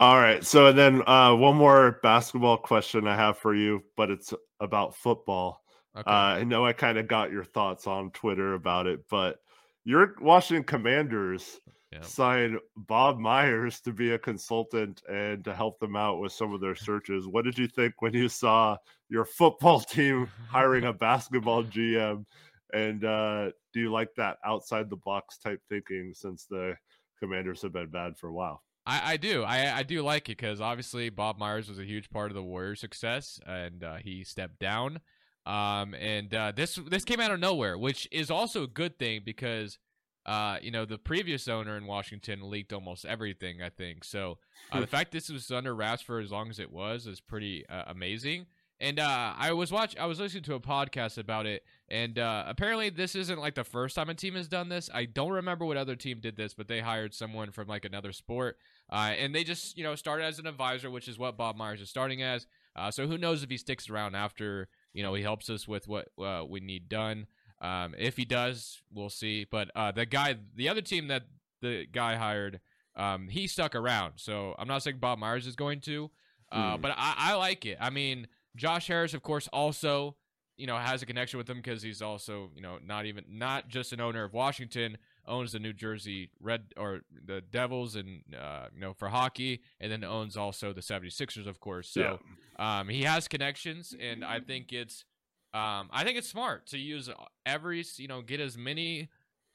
all 0.02 0.18
right. 0.18 0.44
So 0.44 0.66
and 0.66 0.78
then 0.78 1.08
uh, 1.08 1.36
one 1.36 1.56
more 1.56 2.00
basketball 2.02 2.58
question 2.58 3.08
I 3.08 3.16
have 3.16 3.38
for 3.38 3.54
you, 3.54 3.84
but 3.96 4.10
it's 4.10 4.34
about 4.60 4.96
football. 4.96 5.62
Okay. 5.96 6.10
Uh, 6.10 6.14
I 6.14 6.44
know 6.44 6.66
I 6.66 6.74
kind 6.74 6.98
of 6.98 7.08
got 7.08 7.32
your 7.32 7.44
thoughts 7.44 7.86
on 7.86 8.10
Twitter 8.10 8.56
about 8.56 8.88
it, 8.88 9.02
but 9.12 9.38
your 9.84 10.16
Washington 10.20 10.64
Commanders 10.64 11.60
signed 12.02 12.58
Bob 12.76 13.20
Myers 13.20 13.82
to 13.82 13.92
be 13.92 14.12
a 14.12 14.20
consultant 14.20 15.02
and 15.10 15.44
to 15.44 15.54
help 15.54 15.80
them 15.80 15.96
out 15.96 16.20
with 16.20 16.32
some 16.32 16.54
of 16.54 16.62
their 16.62 16.76
searches. 16.88 17.28
What 17.28 17.46
did 17.46 17.58
you 17.58 17.68
think 17.68 18.02
when 18.02 18.14
you 18.14 18.30
saw 18.30 18.78
your 19.10 19.26
football 19.26 19.80
team 19.90 20.28
hiring 20.50 20.86
a 20.86 20.94
basketball 20.94 21.64
GM? 21.66 22.26
And 22.74 23.04
uh, 23.04 23.52
do 23.74 23.82
you 23.82 23.92
like 23.92 24.16
that 24.16 24.38
outside 24.46 24.90
the 24.90 24.96
box 24.96 25.38
type 25.38 25.60
thinking 25.68 26.14
since 26.16 26.46
the 26.46 26.76
Commanders 27.20 27.62
have 27.62 27.74
been 27.74 27.90
bad 27.90 28.18
for 28.18 28.30
a 28.30 28.34
while? 28.34 28.64
I, 28.86 29.14
I 29.14 29.18
do. 29.18 29.44
I, 29.44 29.80
I 29.80 29.84
do 29.84 30.02
like 30.02 30.30
it 30.30 30.38
because 30.38 30.62
obviously 30.62 31.10
Bob 31.10 31.38
Myers 31.38 31.70
was 31.70 31.78
a 31.78 31.84
huge 31.84 32.10
part 32.10 32.32
of 32.32 32.36
the 32.36 32.44
Warriors' 32.44 32.80
success, 32.80 33.40
and 33.46 33.84
uh, 33.84 33.98
he 33.98 34.24
stepped 34.24 34.58
down. 34.58 35.02
Um, 35.46 35.94
and 35.96 36.34
uh, 36.34 36.52
this 36.56 36.80
this 36.90 37.04
came 37.04 37.20
out 37.20 37.32
of 37.32 37.40
nowhere, 37.40 37.78
which 37.78 38.08
is 38.12 38.32
also 38.32 38.64
a 38.64 38.68
good 38.68 38.98
thing 38.98 39.22
because 39.26 39.78
uh, 40.26 40.58
you 40.62 40.72
know 40.72 40.86
the 40.86 40.98
previous 40.98 41.48
owner 41.48 41.78
in 41.78 41.86
Washington 41.86 42.50
leaked 42.50 42.74
almost 42.74 43.06
everything. 43.06 43.62
I 43.62 43.70
think 43.70 44.04
so. 44.04 44.38
Uh, 44.72 44.80
the 44.80 44.88
fact 44.96 45.12
this 45.12 45.30
was 45.30 45.50
under 45.52 45.74
wraps 45.74 46.02
for 46.02 46.20
as 46.20 46.32
long 46.32 46.50
as 46.50 46.60
it 46.60 46.72
was 46.72 47.08
is 47.08 47.20
pretty 47.20 47.66
uh, 47.68 47.84
amazing. 47.88 48.46
And 48.80 49.00
uh, 49.00 49.34
I 49.38 49.54
was 49.54 49.72
watch 49.72 49.96
I 49.96 50.08
was 50.08 50.20
listening 50.20 50.42
to 50.44 50.56
a 50.56 50.60
podcast 50.60 51.20
about 51.20 51.46
it, 51.46 51.64
and 51.88 52.18
uh, 52.18 52.46
apparently 52.48 52.90
this 52.90 53.14
isn't 53.14 53.40
like 53.40 53.54
the 53.54 53.64
first 53.64 53.96
time 53.96 54.10
a 54.10 54.16
team 54.16 54.34
has 54.34 54.48
done 54.48 54.70
this. 54.70 54.90
I 54.92 55.06
don't 55.06 55.32
remember 55.32 55.66
what 55.66 55.78
other 55.78 55.96
team 55.96 56.20
did 56.20 56.36
this, 56.36 56.56
but 56.56 56.68
they 56.68 56.80
hired 56.80 57.14
someone 57.14 57.52
from 57.52 57.68
like 57.68 57.86
another 57.86 58.12
sport, 58.12 58.58
uh, 58.92 59.12
and 59.16 59.36
they 59.36 59.44
just 59.44 59.78
you 59.78 59.84
know 59.84 59.94
started 59.94 60.26
as 60.26 60.40
an 60.40 60.48
advisor, 60.48 60.90
which 60.90 61.08
is 61.08 61.20
what 61.20 61.38
Bob 61.38 61.56
Myers 61.58 61.80
is 61.80 61.92
starting 61.92 62.24
as. 62.24 62.48
Uh, 62.76 62.90
so 62.90 63.06
who 63.06 63.20
knows 63.20 63.44
if 63.44 63.52
he 63.52 63.58
sticks 63.58 63.88
around 63.88 64.16
after 64.16 64.68
you 64.94 65.04
know 65.04 65.14
he 65.14 65.22
helps 65.22 65.48
us 65.52 65.68
with 65.68 65.88
what 65.88 66.08
uh, 66.20 66.44
we 66.48 66.60
need 66.60 66.90
done. 66.90 67.28
Um, 67.62 67.96
if 67.98 68.18
he 68.18 68.26
does, 68.26 68.82
we'll 68.92 69.10
see. 69.10 69.46
But 69.50 69.70
uh, 69.76 69.92
the 69.92 70.06
guy, 70.06 70.36
the 70.56 70.68
other 70.68 70.82
team 70.82 71.08
that 71.08 71.24
the 71.62 71.86
guy 71.86 72.16
hired, 72.16 72.60
um, 72.96 73.28
he 73.30 73.48
stuck 73.48 73.76
around. 73.76 74.14
So 74.18 74.56
I'm 74.58 74.68
not 74.68 74.84
saying 74.84 74.98
Bob 75.00 75.20
Myers 75.20 75.48
is 75.48 75.56
going 75.56 75.80
to, 75.82 76.10
mm. 76.52 76.82
but 76.82 76.92
I, 76.98 77.16
I 77.18 77.34
like 77.36 77.66
it. 77.66 77.78
I 77.80 77.90
mean 77.90 78.28
Josh 78.56 78.88
Harris, 78.88 79.14
of 79.14 79.24
course, 79.24 79.48
also 79.54 80.16
you 80.58 80.68
know 80.68 80.78
has 80.78 81.02
a 81.02 81.06
connection 81.06 81.38
with 81.38 81.50
him 81.50 81.58
because 81.58 81.82
he's 81.82 82.02
also 82.02 82.52
you 82.56 82.62
know 82.62 82.78
not 82.86 83.06
even 83.06 83.24
not 83.30 83.68
just 83.68 83.94
an 83.94 84.02
owner 84.02 84.24
of 84.24 84.34
Washington, 84.34 84.98
owns 85.28 85.54
the 85.54 85.60
New 85.60 85.74
Jersey 85.74 86.30
Red 86.40 86.66
or 86.78 87.02
the 87.26 87.42
Devils 87.42 87.96
and 87.96 88.24
uh, 88.40 88.66
you 88.74 88.82
know 88.82 88.94
for 88.94 89.10
hockey, 89.10 89.62
and 89.80 89.92
then 89.92 90.04
owns 90.04 90.38
also 90.38 90.74
the 90.74 90.82
76ers, 90.82 91.48
of 91.48 91.60
course. 91.60 91.90
So 91.90 92.20
yeah. 92.60 92.80
um, 92.80 92.90
he 92.90 93.04
has 93.04 93.28
connections, 93.28 93.96
and 94.00 94.24
I 94.26 94.40
think 94.40 94.74
it's 94.74 95.06
um, 95.54 95.90
I 95.92 96.04
think 96.04 96.18
it's 96.18 96.30
smart 96.30 96.68
to 96.68 96.78
use 96.78 97.10
every 97.46 97.84
you 97.98 98.08
know 98.08 98.22
get 98.22 98.40
as 98.40 98.58
many 98.58 99.10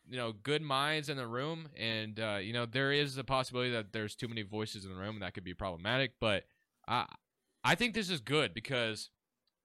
you 0.08 0.16
know 0.16 0.32
good 0.32 0.62
minds 0.62 1.08
in 1.08 1.16
the 1.16 1.26
room, 1.26 1.68
and 1.78 2.18
uh, 2.20 2.38
you 2.40 2.52
know 2.52 2.66
there 2.66 2.92
is 2.92 3.16
a 3.18 3.24
possibility 3.24 3.70
that 3.72 3.92
there's 3.92 4.14
too 4.14 4.28
many 4.28 4.42
voices 4.42 4.84
in 4.84 4.90
the 4.90 4.98
room, 4.98 5.16
and 5.16 5.22
that 5.22 5.34
could 5.34 5.44
be 5.44 5.54
problematic, 5.54 6.12
but. 6.20 6.44
I, 6.88 7.06
I 7.66 7.74
think 7.74 7.94
this 7.94 8.10
is 8.10 8.20
good 8.20 8.54
because 8.54 9.10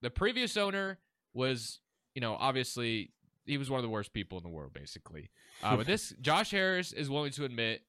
the 0.02 0.10
previous 0.10 0.58
owner 0.58 0.98
was, 1.36 1.80
you 2.16 2.22
know, 2.22 2.36
obviously 2.40 3.12
he 3.46 3.60
was 3.60 3.70
one 3.70 3.78
of 3.78 3.84
the 3.84 3.90
worst 3.90 4.12
people 4.12 4.40
in 4.40 4.44
the 4.44 4.50
world, 4.50 4.74
basically. 4.74 5.30
Uh, 5.62 5.78
but 5.78 5.86
this 5.86 6.12
Josh 6.22 6.50
Harris 6.50 6.94
is 6.94 7.12
willing 7.12 7.32
to 7.34 7.46
admit 7.46 7.84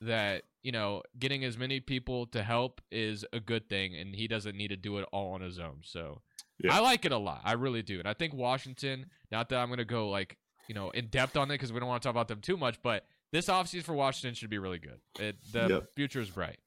that 0.00 0.44
you 0.62 0.70
know 0.70 1.02
getting 1.18 1.42
as 1.44 1.58
many 1.58 1.80
people 1.80 2.26
to 2.26 2.44
help 2.44 2.80
is 2.92 3.24
a 3.32 3.40
good 3.40 3.68
thing, 3.68 3.96
and 3.96 4.14
he 4.14 4.28
doesn't 4.28 4.56
need 4.56 4.68
to 4.68 4.76
do 4.76 4.98
it 4.98 5.08
all 5.12 5.34
on 5.34 5.40
his 5.40 5.58
own. 5.58 5.78
So 5.82 6.22
yeah. 6.60 6.74
I 6.74 6.80
like 6.80 7.04
it 7.04 7.12
a 7.12 7.18
lot. 7.18 7.40
I 7.44 7.52
really 7.52 7.82
do, 7.82 7.98
and 7.98 8.08
I 8.08 8.14
think 8.14 8.34
Washington. 8.34 9.06
Not 9.30 9.48
that 9.50 9.58
I'm 9.58 9.68
gonna 9.68 9.84
go 9.84 10.08
like 10.08 10.36
you 10.68 10.74
know 10.74 10.90
in 10.90 11.06
depth 11.06 11.36
on 11.36 11.50
it 11.50 11.54
because 11.54 11.72
we 11.72 11.80
don't 11.80 11.88
want 11.88 12.02
to 12.02 12.06
talk 12.06 12.14
about 12.14 12.28
them 12.28 12.40
too 12.40 12.56
much, 12.56 12.78
but 12.82 13.04
this 13.32 13.46
offseason 13.46 13.84
for 13.84 13.94
Washington 13.94 14.34
should 14.34 14.50
be 14.50 14.58
really 14.58 14.78
good. 14.78 15.00
It, 15.18 15.36
the 15.52 15.68
yep. 15.68 15.84
future 15.94 16.20
is 16.20 16.30
bright. 16.30 16.58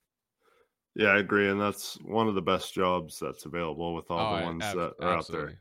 Yeah, 0.95 1.09
I 1.09 1.19
agree, 1.19 1.49
and 1.49 1.59
that's 1.59 1.95
one 2.03 2.27
of 2.27 2.35
the 2.35 2.41
best 2.41 2.73
jobs 2.73 3.17
that's 3.19 3.45
available 3.45 3.95
with 3.95 4.11
all 4.11 4.35
oh, 4.35 4.39
the 4.39 4.45
ones 4.45 4.63
ab- 4.63 4.75
that 4.75 4.93
are 5.01 5.17
absolutely. 5.17 5.53
out 5.53 5.57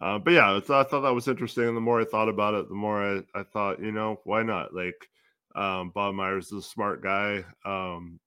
there. 0.00 0.08
Uh, 0.08 0.18
but 0.18 0.32
yeah, 0.32 0.54
I 0.54 0.60
thought, 0.60 0.86
I 0.86 0.88
thought, 0.88 1.00
that 1.00 1.14
was 1.14 1.28
interesting. 1.28 1.68
And 1.68 1.76
the 1.76 1.80
more 1.80 2.00
I 2.00 2.04
thought 2.04 2.28
about 2.28 2.54
it, 2.54 2.68
the 2.68 2.74
more 2.74 3.00
I, 3.00 3.22
I 3.34 3.42
thought, 3.44 3.80
you 3.80 3.92
know, 3.92 4.20
why 4.24 4.42
not? 4.42 4.74
Like, 4.74 5.08
um, 5.54 5.92
Bob 5.94 6.14
Myers 6.14 6.46
is 6.46 6.52
a 6.52 6.62
smart 6.62 7.02
guy. 7.02 7.44
Um, 7.64 8.18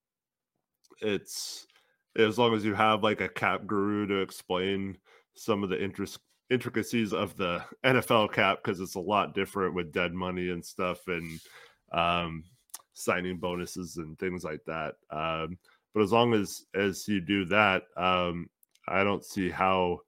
it's 1.02 1.68
as 2.16 2.40
long 2.40 2.56
as 2.56 2.66
you 2.66 2.74
have 2.74 3.04
like 3.04 3.22
a 3.22 3.30
cap 3.30 3.68
guru 3.68 4.08
to 4.08 4.22
explain 4.22 4.98
some 5.38 5.64
of 5.64 5.70
the 5.70 5.82
interest 5.82 6.20
intricacies 6.50 7.14
of 7.14 7.36
the 7.38 7.64
NFL 7.86 8.34
cap 8.34 8.60
because 8.64 8.80
it's 8.80 8.96
a 8.96 9.00
lot 9.00 9.36
different 9.36 9.74
with 9.74 9.94
dead 9.94 10.14
money 10.14 10.50
and 10.50 10.66
stuff 10.66 11.00
and 11.08 11.40
um, 11.92 12.44
signing 12.94 13.38
bonuses 13.38 13.98
and 13.98 14.18
things 14.18 14.44
like 14.44 14.62
that. 14.66 14.96
Um, 15.12 15.58
but 15.94 16.04
as 16.04 16.12
long 16.12 16.34
as 16.34 16.64
as 16.76 17.08
you 17.08 17.22
do 17.22 17.46
that, 17.46 17.84
um, 17.96 18.48
I 18.88 19.04
don't 19.04 19.26
see 19.26 19.50
how 19.50 20.00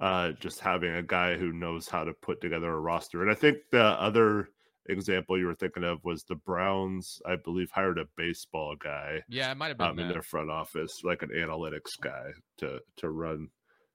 uh, 0.00 0.32
just 0.40 0.60
having 0.60 0.94
a 0.94 1.02
guy 1.02 1.36
who 1.36 1.52
knows 1.52 1.88
how 1.88 2.04
to 2.04 2.12
put 2.12 2.40
together 2.40 2.72
a 2.72 2.80
roster. 2.80 3.22
And 3.22 3.30
I 3.30 3.34
think 3.34 3.58
the 3.70 3.82
other 3.82 4.48
example 4.86 5.38
you 5.38 5.46
were 5.46 5.54
thinking 5.54 5.84
of 5.84 6.04
was 6.04 6.24
the 6.24 6.34
Browns, 6.34 7.20
I 7.24 7.36
believe, 7.36 7.70
hired 7.70 7.98
a 7.98 8.06
baseball 8.16 8.74
guy. 8.76 9.22
Yeah, 9.28 9.52
it 9.52 9.56
might 9.56 9.68
have 9.68 9.78
been 9.78 9.90
um, 9.90 9.98
in 10.00 10.08
their 10.08 10.22
front 10.22 10.50
office, 10.50 11.02
like 11.04 11.22
an 11.22 11.30
analytics 11.30 11.92
guy 12.02 12.30
to 12.58 12.80
to 12.96 13.10
run 13.10 13.48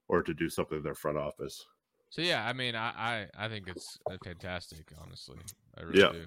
or 0.08 0.24
to 0.24 0.34
do 0.34 0.50
something 0.50 0.78
in 0.78 0.84
their 0.84 0.96
front 0.96 1.18
office. 1.18 1.66
So 2.10 2.22
yeah, 2.22 2.46
I 2.48 2.54
mean, 2.54 2.76
I 2.76 3.28
I, 3.38 3.46
I 3.46 3.50
think 3.50 3.68
it's 3.68 3.98
fantastic, 4.24 4.92
honestly. 5.02 5.38
I 5.78 5.84
really 5.84 6.00
yeah. 6.00 6.12
do. 6.12 6.26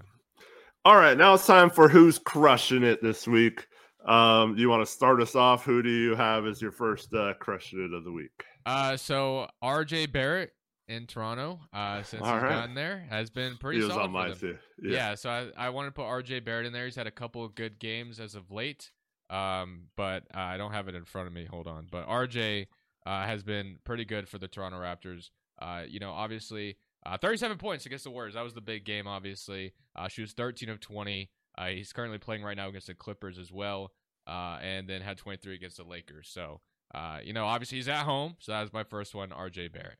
All 0.85 0.97
right, 0.97 1.17
now 1.17 1.35
it's 1.35 1.47
time 1.47 1.71
for 1.71 1.89
who's 1.89 2.19
crushing 2.19 2.83
it 2.83 3.03
this 3.03 3.27
week. 3.27 3.67
Um, 4.07 4.57
you 4.57 4.71
want 4.71 4.85
to 4.85 4.91
start 4.91 5.21
us 5.21 5.35
off? 5.35 5.65
Who 5.65 5.83
do 5.83 5.91
you 5.91 6.15
have 6.15 6.47
as 6.47 6.63
your 6.63 6.73
first 6.73 7.13
uh, 7.13 7.35
crushing 7.39 7.85
it 7.85 7.95
of 7.95 8.05
the 8.05 8.13
week? 8.13 8.45
Uh, 8.65 8.97
so 8.97 9.47
RJ 9.63 10.13
Barrett 10.13 10.53
in 10.89 11.07
Toronto, 11.07 11.61
uh, 11.73 12.03
since 12.03 12.23
All 12.23 12.35
he's 12.35 12.43
right. 12.43 12.51
gotten 12.51 12.75
there, 12.75 13.07
has 13.11 13.31
been 13.31 13.57
pretty 13.59 13.81
he 13.81 13.89
solid. 13.89 14.05
on 14.05 14.11
my 14.11 14.33
too. 14.33 14.57
Yeah. 14.83 14.93
yeah. 14.93 15.15
so 15.15 15.31
I, 15.31 15.67
I 15.67 15.69
wanted 15.69 15.89
to 15.89 15.93
put 15.93 16.07
RJ 16.07 16.45
Barrett 16.45 16.67
in 16.67 16.73
there. 16.73 16.87
He's 16.87 16.97
had 16.97 17.07
a 17.07 17.13
couple 17.13 17.45
of 17.45 17.55
good 17.55 17.79
games 17.79 18.19
as 18.19 18.35
of 18.35 18.51
late. 18.51 18.91
Um, 19.29 19.83
but 19.97 20.25
uh, 20.35 20.41
I 20.41 20.57
don't 20.57 20.73
have 20.73 20.89
it 20.89 20.95
in 20.95 21.05
front 21.05 21.29
of 21.29 21.33
me. 21.33 21.47
Hold 21.49 21.69
on. 21.69 21.87
But 21.91 22.09
RJ 22.09 22.67
uh, 23.07 23.25
has 23.27 23.43
been 23.43 23.79
pretty 23.85 24.05
good 24.05 24.29
for 24.29 24.39
the 24.39 24.49
Toronto 24.49 24.79
Raptors. 24.79 25.31
Uh, 25.61 25.83
you 25.89 26.01
know, 26.01 26.11
obviously, 26.13 26.77
uh, 27.05 27.19
37 27.19 27.59
points 27.59 27.87
against 27.87 28.05
the 28.05 28.11
Warriors. 28.11 28.35
That 28.35 28.45
was 28.45 28.55
the 28.55 28.61
big 28.61 28.85
game, 28.85 29.07
obviously. 29.07 29.73
Uh, 29.97 30.09
she 30.09 30.21
was 30.21 30.33
13 30.33 30.69
of 30.69 30.81
20. 30.81 31.31
Uh, 31.59 31.67
he's 31.69 31.93
currently 31.93 32.19
playing 32.19 32.43
right 32.43 32.57
now 32.57 32.69
against 32.69 32.87
the 32.87 32.95
Clippers 32.95 33.39
as 33.39 33.53
well, 33.53 33.93
uh, 34.27 34.59
and 34.63 34.89
then 34.89 35.03
had 35.03 35.19
23 35.19 35.55
against 35.55 35.77
the 35.77 35.85
Lakers. 35.85 36.29
So, 36.33 36.61
uh, 36.95 37.19
you 37.23 37.33
know, 37.33 37.47
obviously 37.47 37.79
he's 37.79 37.89
at 37.89 38.05
home. 38.05 38.37
So 38.39 38.53
that 38.53 38.63
was 38.63 38.73
my 38.73 38.85
first 38.85 39.15
one, 39.15 39.31
RJ 39.31 39.73
Barrett. 39.73 39.99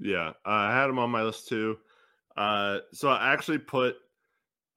Yeah, 0.00 0.32
I 0.44 0.72
had 0.72 0.88
him 0.88 0.98
on 0.98 1.10
my 1.10 1.22
list 1.22 1.48
too. 1.48 1.78
So 2.36 3.08
I 3.08 3.32
actually 3.32 3.58
put 3.58 3.96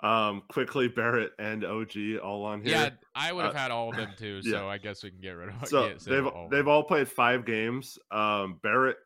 um, 0.03 0.43
Quickley 0.49 0.87
Barrett 0.87 1.31
and 1.39 1.63
OG 1.63 2.17
all 2.23 2.43
on 2.45 2.61
here. 2.61 2.71
Yeah, 2.71 2.89
I 3.15 3.31
would 3.31 3.45
have 3.45 3.55
uh, 3.55 3.57
had 3.57 3.71
all 3.71 3.89
of 3.89 3.95
them 3.95 4.11
too. 4.17 4.41
So 4.43 4.49
yeah. 4.49 4.65
I 4.65 4.77
guess 4.77 5.03
we 5.03 5.11
can 5.11 5.21
get 5.21 5.31
rid 5.31 5.49
of. 5.49 5.67
So 5.67 5.93
they've 6.05 6.25
all 6.25 6.47
they've 6.49 6.67
all 6.67 6.83
played 6.83 7.07
five 7.07 7.45
games. 7.45 7.99
Um, 8.09 8.59
Barrett 8.63 8.97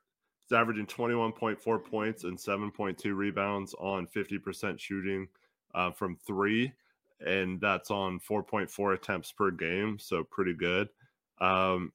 is 0.50 0.56
averaging 0.56 0.86
21.4 0.86 1.84
points 1.84 2.24
and 2.24 2.38
7.2 2.38 3.16
rebounds 3.16 3.74
on 3.80 4.08
50% 4.08 4.80
shooting 4.80 5.28
uh, 5.74 5.92
from 5.92 6.18
three 6.26 6.72
and 7.26 7.60
that's 7.62 7.92
on 7.92 8.20
4.4 8.20 8.94
attempts 8.94 9.32
per 9.32 9.52
game, 9.52 9.98
so 10.00 10.24
pretty 10.24 10.54
good. 10.54 10.90
Um, 11.40 11.92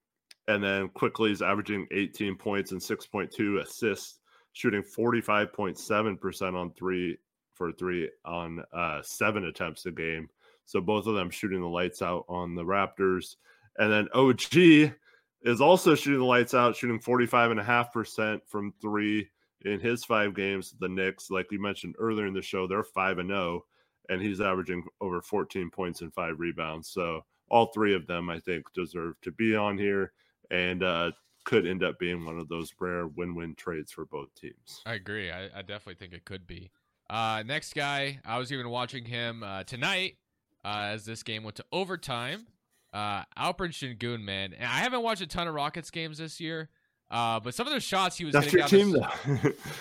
and 0.49 0.63
then 0.63 0.89
Quickley 0.89 1.33
is 1.33 1.43
averaging 1.43 1.87
18 1.93 2.37
points 2.37 2.73
and 2.73 2.81
6.2 2.81 3.63
assists, 3.63 4.19
shooting 4.53 4.83
45.7% 4.83 6.55
on 6.55 6.73
three 6.73 7.19
for 7.61 7.73
three 7.73 8.09
on 8.25 8.65
uh, 8.73 9.03
seven 9.03 9.45
attempts 9.45 9.85
a 9.85 9.91
game. 9.91 10.31
So 10.65 10.81
both 10.81 11.07
of 11.07 11.15
them 11.15 11.29
shooting 11.29 11.61
the 11.61 11.69
lights 11.69 12.01
out 12.01 12.25
on 12.27 12.55
the 12.55 12.65
Raptors. 12.65 13.37
And 13.77 13.93
then 13.93 14.09
OG 14.15 14.95
is 15.43 15.61
also 15.61 15.95
shooting 15.95 16.21
the 16.21 16.25
lights 16.25 16.55
out, 16.55 16.75
shooting 16.75 16.99
45.5% 16.99 18.41
from 18.47 18.73
three 18.81 19.29
in 19.67 19.79
his 19.79 20.07
five 20.07 20.35
games. 20.35 20.75
The 20.81 20.89
Knicks, 20.89 21.31
like 21.31 21.53
you 21.53 21.61
mentioned 21.61 21.97
earlier 21.99 22.27
in 22.27 22.33
the 22.33 22.41
show, 22.41 22.67
they're 22.67 22.83
5 22.83 23.19
and 23.19 23.29
0 23.29 23.63
and 24.09 24.23
he's 24.23 24.41
averaging 24.41 24.83
over 25.03 25.21
14 25.21 25.69
points 25.69 26.01
and 26.01 26.15
five 26.15 26.41
rebounds. 26.41 26.89
So 26.89 27.27
all 27.51 27.67
three 27.75 27.95
of 27.95 28.07
them, 28.07 28.31
I 28.31 28.41
think, 28.41 28.73
deserve 28.73 29.21
to 29.21 29.33
be 29.33 29.55
on 29.55 29.77
here 29.77 30.15
and 30.51 30.83
uh, 30.83 31.11
could 31.45 31.67
end 31.67 31.85
up 31.85 31.99
being 31.99 32.25
one 32.25 32.39
of 32.39 32.49
those 32.49 32.73
rare 32.81 33.07
win-win 33.07 33.55
trades 33.55 33.93
for 33.93 34.07
both 34.07 34.35
teams. 34.35 34.81
I 34.87 34.95
agree. 34.95 35.31
I, 35.31 35.51
I 35.55 35.61
definitely 35.61 35.97
think 35.97 36.15
it 36.15 36.25
could 36.25 36.47
be. 36.47 36.71
Uh, 37.11 37.43
next 37.45 37.75
guy, 37.75 38.21
I 38.25 38.39
was 38.39 38.53
even 38.53 38.71
watching 38.71 39.05
him 39.05 39.43
uh, 39.43 39.65
tonight 39.65 40.17
uh, 40.65 40.91
as 40.93 41.05
this 41.05 41.25
game 41.25 41.43
went 41.43 41.57
to 41.57 41.65
overtime. 41.73 42.47
Uh, 42.93 43.25
Alperen 43.37 43.73
Sengun, 43.73 44.23
man, 44.23 44.53
and 44.53 44.65
I 44.65 44.79
haven't 44.79 45.03
watched 45.03 45.21
a 45.21 45.27
ton 45.27 45.49
of 45.49 45.55
Rockets 45.55 45.91
games 45.91 46.19
this 46.19 46.41
year. 46.41 46.69
Uh, 47.11 47.41
but 47.41 47.53
some 47.55 47.67
of 47.67 47.73
those 47.73 47.83
shots 47.83 48.17
he 48.17 48.25
was 48.25 48.35
That's 48.35 48.53
your 48.53 48.69
team, 48.69 48.93
the... 48.93 49.01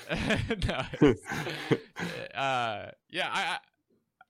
though. 0.10 1.14
no, 2.34 2.36
uh, 2.40 2.92
yeah, 3.12 3.30
I, 3.32 3.58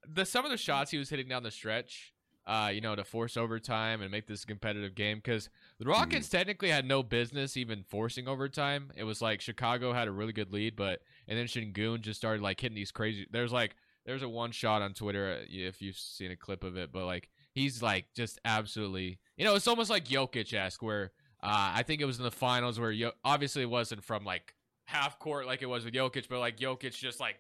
the 0.06 0.26
some 0.26 0.44
of 0.44 0.52
the 0.52 0.58
shots 0.58 0.92
he 0.92 0.98
was 0.98 1.10
hitting 1.10 1.30
down 1.30 1.44
the 1.44 1.52
stretch, 1.52 2.14
uh, 2.50 2.70
you 2.70 2.82
know, 2.82 2.96
to 2.96 3.04
force 3.04 3.38
overtime 3.38 4.02
and 4.02 4.12
make 4.12 4.26
this 4.26 4.44
a 4.44 4.48
competitive 4.48 4.96
game 4.96 5.20
because 5.20 5.50
the 5.78 5.86
Rockets 5.86 6.28
mm. 6.28 6.32
technically 6.32 6.70
had 6.70 6.84
no 6.84 7.04
business 7.04 7.56
even 7.56 7.84
forcing 7.84 8.28
overtime. 8.28 8.90
It 8.96 9.04
was 9.04 9.22
like 9.22 9.40
Chicago 9.40 9.94
had 9.94 10.08
a 10.08 10.12
really 10.12 10.34
good 10.34 10.52
lead, 10.52 10.76
but 10.76 11.02
and 11.28 11.38
then 11.38 11.46
Sengun 11.46 12.02
just 12.02 12.20
started 12.20 12.42
like 12.42 12.60
hitting 12.60 12.76
these 12.76 12.90
crazy. 12.90 13.28
There's 13.30 13.54
like 13.54 13.76
there's 14.04 14.24
a 14.24 14.30
one 14.30 14.52
shot 14.52 14.82
on 14.82 14.96
Twitter 14.96 15.38
uh, 15.42 15.46
if 15.48 15.80
you've 15.80 15.96
seen 15.96 16.32
a 16.32 16.36
clip 16.36 16.64
of 16.64 16.76
it, 16.76 16.92
but 16.92 17.06
like 17.06 17.30
he's 17.54 17.84
like 17.84 18.08
just 18.16 18.40
absolutely. 18.44 19.20
You 19.38 19.46
know, 19.46 19.54
it's 19.54 19.68
almost 19.68 19.92
like 19.92 20.06
Jokic 20.06 20.52
esque, 20.52 20.82
where 20.82 21.12
uh, 21.44 21.74
I 21.76 21.84
think 21.84 22.02
it 22.02 22.06
was 22.06 22.18
in 22.18 22.24
the 22.24 22.32
finals 22.32 22.80
where 22.80 22.92
Yo- 22.92 23.12
obviously 23.24 23.62
it 23.62 23.70
wasn't 23.70 24.04
from 24.04 24.26
like 24.26 24.56
half 24.86 25.20
court 25.20 25.46
like 25.46 25.62
it 25.62 25.68
was 25.68 25.86
with 25.86 25.94
Jokic, 25.94 26.28
but 26.28 26.40
like 26.40 26.58
Jokic 26.58 26.98
just 26.98 27.20
like 27.20 27.40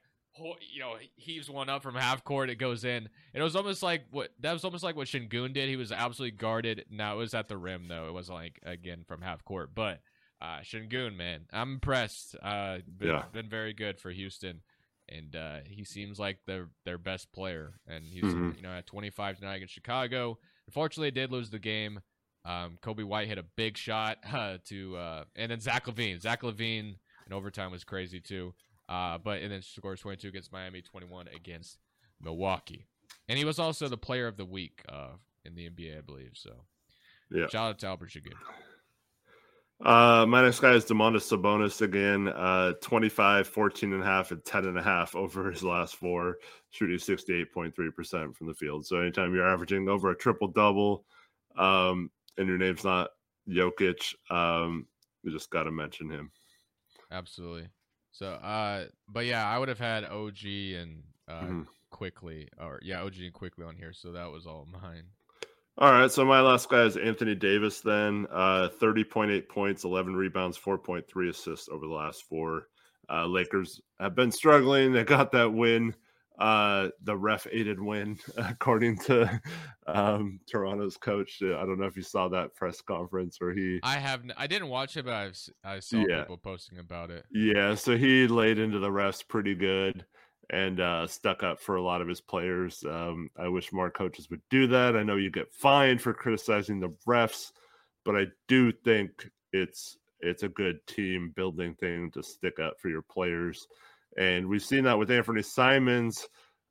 you 0.71 0.79
know 0.79 0.95
heaves 1.15 1.49
one 1.49 1.69
up 1.69 1.83
from 1.83 1.95
half 1.95 2.23
court, 2.23 2.49
it 2.49 2.55
goes 2.55 2.83
in. 2.83 3.09
And 3.33 3.41
It 3.41 3.43
was 3.43 3.55
almost 3.55 3.83
like 3.83 4.05
what 4.11 4.29
that 4.39 4.53
was 4.53 4.63
almost 4.63 4.83
like 4.83 4.95
what 4.95 5.07
Sengun 5.07 5.53
did. 5.53 5.69
He 5.69 5.75
was 5.75 5.91
absolutely 5.91 6.37
guarded. 6.37 6.85
Now 6.89 7.15
it 7.15 7.17
was 7.17 7.33
at 7.33 7.47
the 7.47 7.57
rim 7.57 7.87
though. 7.87 8.07
It 8.07 8.13
wasn't 8.13 8.37
like 8.37 8.59
again 8.63 9.03
from 9.07 9.21
half 9.21 9.43
court, 9.43 9.71
but 9.73 10.01
uh 10.41 10.59
Sengun, 10.59 11.15
man, 11.15 11.41
I'm 11.51 11.73
impressed. 11.73 12.35
Uh, 12.41 12.77
been, 12.97 13.09
yeah. 13.09 13.23
been 13.31 13.49
very 13.49 13.73
good 13.73 13.99
for 13.99 14.09
Houston, 14.09 14.61
and 15.09 15.35
uh, 15.35 15.57
he 15.65 15.83
seems 15.83 16.19
like 16.19 16.39
their 16.45 16.69
their 16.85 16.97
best 16.97 17.31
player. 17.31 17.79
And 17.87 18.05
he's 18.05 18.23
mm-hmm. 18.23 18.51
you 18.55 18.61
know 18.61 18.71
at 18.71 18.87
25 18.87 19.39
tonight 19.39 19.55
against 19.55 19.73
Chicago. 19.73 20.37
Unfortunately, 20.67 21.11
did 21.11 21.31
lose 21.31 21.49
the 21.49 21.59
game. 21.59 21.99
Um, 22.45 22.77
Coby 22.81 23.03
White 23.03 23.27
hit 23.27 23.37
a 23.37 23.43
big 23.43 23.77
shot 23.77 24.17
uh, 24.33 24.57
to, 24.65 24.95
uh, 24.97 25.23
and 25.35 25.51
then 25.51 25.59
Zach 25.59 25.85
LaVine. 25.85 26.21
Zach 26.21 26.41
LaVine 26.41 26.95
in 27.27 27.33
overtime 27.33 27.71
was 27.71 27.83
crazy 27.83 28.19
too. 28.19 28.53
Uh, 28.89 29.19
but 29.19 29.41
and 29.41 29.51
then 29.51 29.61
scores 29.61 30.01
22 30.01 30.27
against 30.29 30.51
Miami, 30.51 30.81
21 30.81 31.27
against 31.35 31.77
Milwaukee, 32.19 32.87
and 33.27 33.37
he 33.37 33.45
was 33.45 33.59
also 33.59 33.87
the 33.87 33.97
player 33.97 34.27
of 34.27 34.35
the 34.35 34.45
week 34.45 34.81
uh, 34.89 35.11
in 35.45 35.53
the 35.53 35.69
NBA, 35.69 35.99
I 35.99 36.01
believe. 36.01 36.31
So, 36.33 36.51
yeah, 37.29 37.47
shout 37.49 37.69
out 37.69 37.79
to 37.79 37.85
Alperen 37.85 38.09
Sengun. 38.09 38.33
Uh, 39.85 40.25
my 40.25 40.41
next 40.41 40.59
guy 40.59 40.73
is 40.73 40.83
Domantas 40.83 41.31
Sabonis 41.31 41.81
again, 41.81 42.27
uh, 42.27 42.73
25, 42.81 43.47
14 43.47 43.93
and 43.93 44.01
a 44.01 44.05
half, 44.05 44.31
and 44.31 44.43
10 44.43 44.65
and 44.65 44.77
a 44.77 44.83
half 44.83 45.15
over 45.15 45.49
his 45.49 45.63
last 45.63 45.95
four, 45.95 46.37
shooting 46.71 46.97
68.3% 46.97 48.35
from 48.35 48.47
the 48.47 48.53
field. 48.53 48.85
So 48.85 48.97
anytime 48.97 49.33
you're 49.33 49.47
averaging 49.47 49.87
over 49.87 50.11
a 50.11 50.17
triple 50.17 50.49
double, 50.49 51.05
um, 51.57 52.11
and 52.37 52.47
your 52.47 52.57
name's 52.57 52.83
not 52.83 53.11
Jokic, 53.47 54.15
um, 54.29 54.85
you 55.23 55.31
just 55.31 55.49
got 55.49 55.63
to 55.63 55.71
mention 55.71 56.09
him. 56.09 56.31
Absolutely. 57.09 57.69
So, 58.11 58.27
uh, 58.27 58.85
but 59.07 59.25
yeah, 59.25 59.47
I 59.47 59.57
would 59.57 59.69
have 59.69 59.79
had 59.79 60.03
OG 60.03 60.45
and 60.45 61.03
uh, 61.27 61.41
mm-hmm. 61.41 61.61
Quickley, 61.91 62.49
or 62.59 62.79
yeah, 62.81 63.01
OG 63.01 63.15
and 63.19 63.33
Quickley 63.33 63.65
on 63.65 63.75
here. 63.75 63.93
So 63.93 64.11
that 64.11 64.31
was 64.31 64.45
all 64.45 64.67
mine. 64.71 65.03
All 65.77 65.93
right, 65.93 66.11
so 66.11 66.25
my 66.25 66.41
last 66.41 66.67
guy 66.69 66.83
is 66.83 66.97
Anthony 66.97 67.35
Davis. 67.35 67.79
Then, 67.79 68.27
uh, 68.31 68.67
thirty 68.67 69.03
point 69.03 69.31
eight 69.31 69.47
points, 69.47 69.85
eleven 69.85 70.15
rebounds, 70.15 70.57
four 70.57 70.77
point 70.77 71.07
three 71.07 71.29
assists 71.29 71.69
over 71.69 71.85
the 71.87 71.93
last 71.93 72.23
four. 72.23 72.67
Uh, 73.09 73.25
Lakers 73.25 73.79
have 73.99 74.13
been 74.13 74.31
struggling. 74.31 74.91
They 74.91 75.03
got 75.03 75.31
that 75.31 75.53
win 75.53 75.95
uh, 76.39 76.87
the 77.03 77.15
ref 77.15 77.45
aided 77.51 77.79
win, 77.79 78.17
according 78.37 78.97
to 78.97 79.41
um, 79.87 80.39
Toronto's 80.49 80.97
coach. 80.97 81.41
I 81.41 81.65
don't 81.65 81.79
know 81.79 81.85
if 81.85 81.97
you 81.97 82.03
saw 82.03 82.29
that 82.29 82.55
press 82.55 82.81
conference 82.81 83.39
where 83.39 83.53
he. 83.53 83.79
I 83.83 83.97
have. 83.97 84.23
I 84.37 84.47
didn't 84.47 84.69
watch 84.69 84.97
it, 84.97 85.05
but 85.05 85.13
I've 85.13 85.37
I 85.63 85.79
saw 85.79 85.97
yeah. 86.07 86.21
people 86.21 86.37
posting 86.37 86.79
about 86.79 87.11
it. 87.11 87.25
Yeah, 87.31 87.75
so 87.75 87.97
he 87.97 88.27
laid 88.27 88.57
into 88.57 88.79
the 88.79 88.89
refs 88.89 89.27
pretty 89.27 89.53
good 89.53 90.05
and 90.51 90.79
uh, 90.79 91.05
stuck 91.05 91.43
up 91.43 91.59
for 91.59 91.75
a 91.75 91.81
lot 91.81 92.01
of 92.01 92.07
his 92.07 92.21
players. 92.21 92.83
Um, 92.87 93.29
I 93.37 93.47
wish 93.49 93.71
more 93.71 93.91
coaches 93.91 94.29
would 94.29 94.41
do 94.49 94.65
that. 94.67 94.95
I 94.95 95.03
know 95.03 95.17
you 95.17 95.29
get 95.29 95.53
fined 95.53 96.01
for 96.01 96.13
criticizing 96.13 96.79
the 96.79 96.89
refs, 97.07 97.51
but 98.05 98.15
I 98.15 98.27
do 98.47 98.71
think 98.71 99.29
it's 99.51 99.97
it's 100.21 100.43
a 100.43 100.49
good 100.49 100.85
team 100.87 101.31
building 101.35 101.75
thing 101.75 102.11
to 102.11 102.23
stick 102.23 102.59
up 102.59 102.79
for 102.79 102.89
your 102.89 103.01
players. 103.01 103.67
And 104.19 104.47
we've 104.47 104.61
seen 104.61 104.83
that 104.83 104.99
with 104.99 105.09
Anfernee 105.09 105.45
Simons 105.45 106.27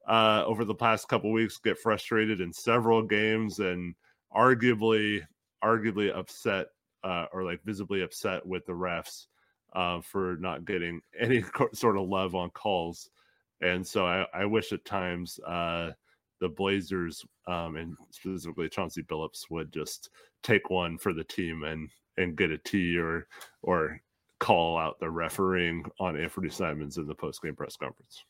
uh, 0.07 0.44
over 0.46 0.66
the 0.66 0.74
past 0.74 1.09
couple 1.09 1.32
weeks 1.32 1.57
get 1.57 1.78
frustrated 1.78 2.42
in 2.42 2.53
several 2.53 3.03
games 3.03 3.59
and 3.59 3.94
arguably, 4.36 5.22
arguably 5.64 6.14
upset 6.14 6.66
uh, 7.03 7.24
or 7.32 7.44
like 7.44 7.64
visibly 7.64 8.03
upset 8.03 8.44
with 8.46 8.66
the 8.66 8.72
refs 8.72 9.28
uh, 9.72 10.03
for 10.03 10.36
not 10.40 10.66
getting 10.66 11.01
any 11.18 11.42
sort 11.72 11.96
of 11.96 12.07
love 12.07 12.34
on 12.34 12.51
calls. 12.51 13.09
And 13.62 13.84
so 13.84 14.07
I, 14.07 14.26
I 14.34 14.44
wish 14.44 14.72
at 14.72 14.84
times 14.84 15.40
uh, 15.40 15.92
the 16.40 16.51
Blazers 16.51 17.24
um, 17.46 17.76
and 17.76 17.96
specifically 18.11 18.68
Chauncey 18.68 19.03
Billups 19.03 19.51
would 19.51 19.72
just 19.72 20.11
take 20.42 20.68
one 20.68 20.99
for 20.99 21.12
the 21.12 21.24
team 21.24 21.64
and 21.64 21.88
and 22.16 22.36
get 22.36 22.51
a 22.51 22.59
T 22.59 22.99
or 22.99 23.26
or 23.62 24.01
call 24.41 24.78
out 24.78 24.99
the 25.01 25.11
refereeing 25.11 25.84
on 25.99 26.14
Anfernee 26.14 26.53
Simons 26.53 26.97
in 26.97 27.07
the 27.07 27.14
post 27.14 27.43
game 27.43 27.57
press 27.57 27.76
conference. 27.76 28.24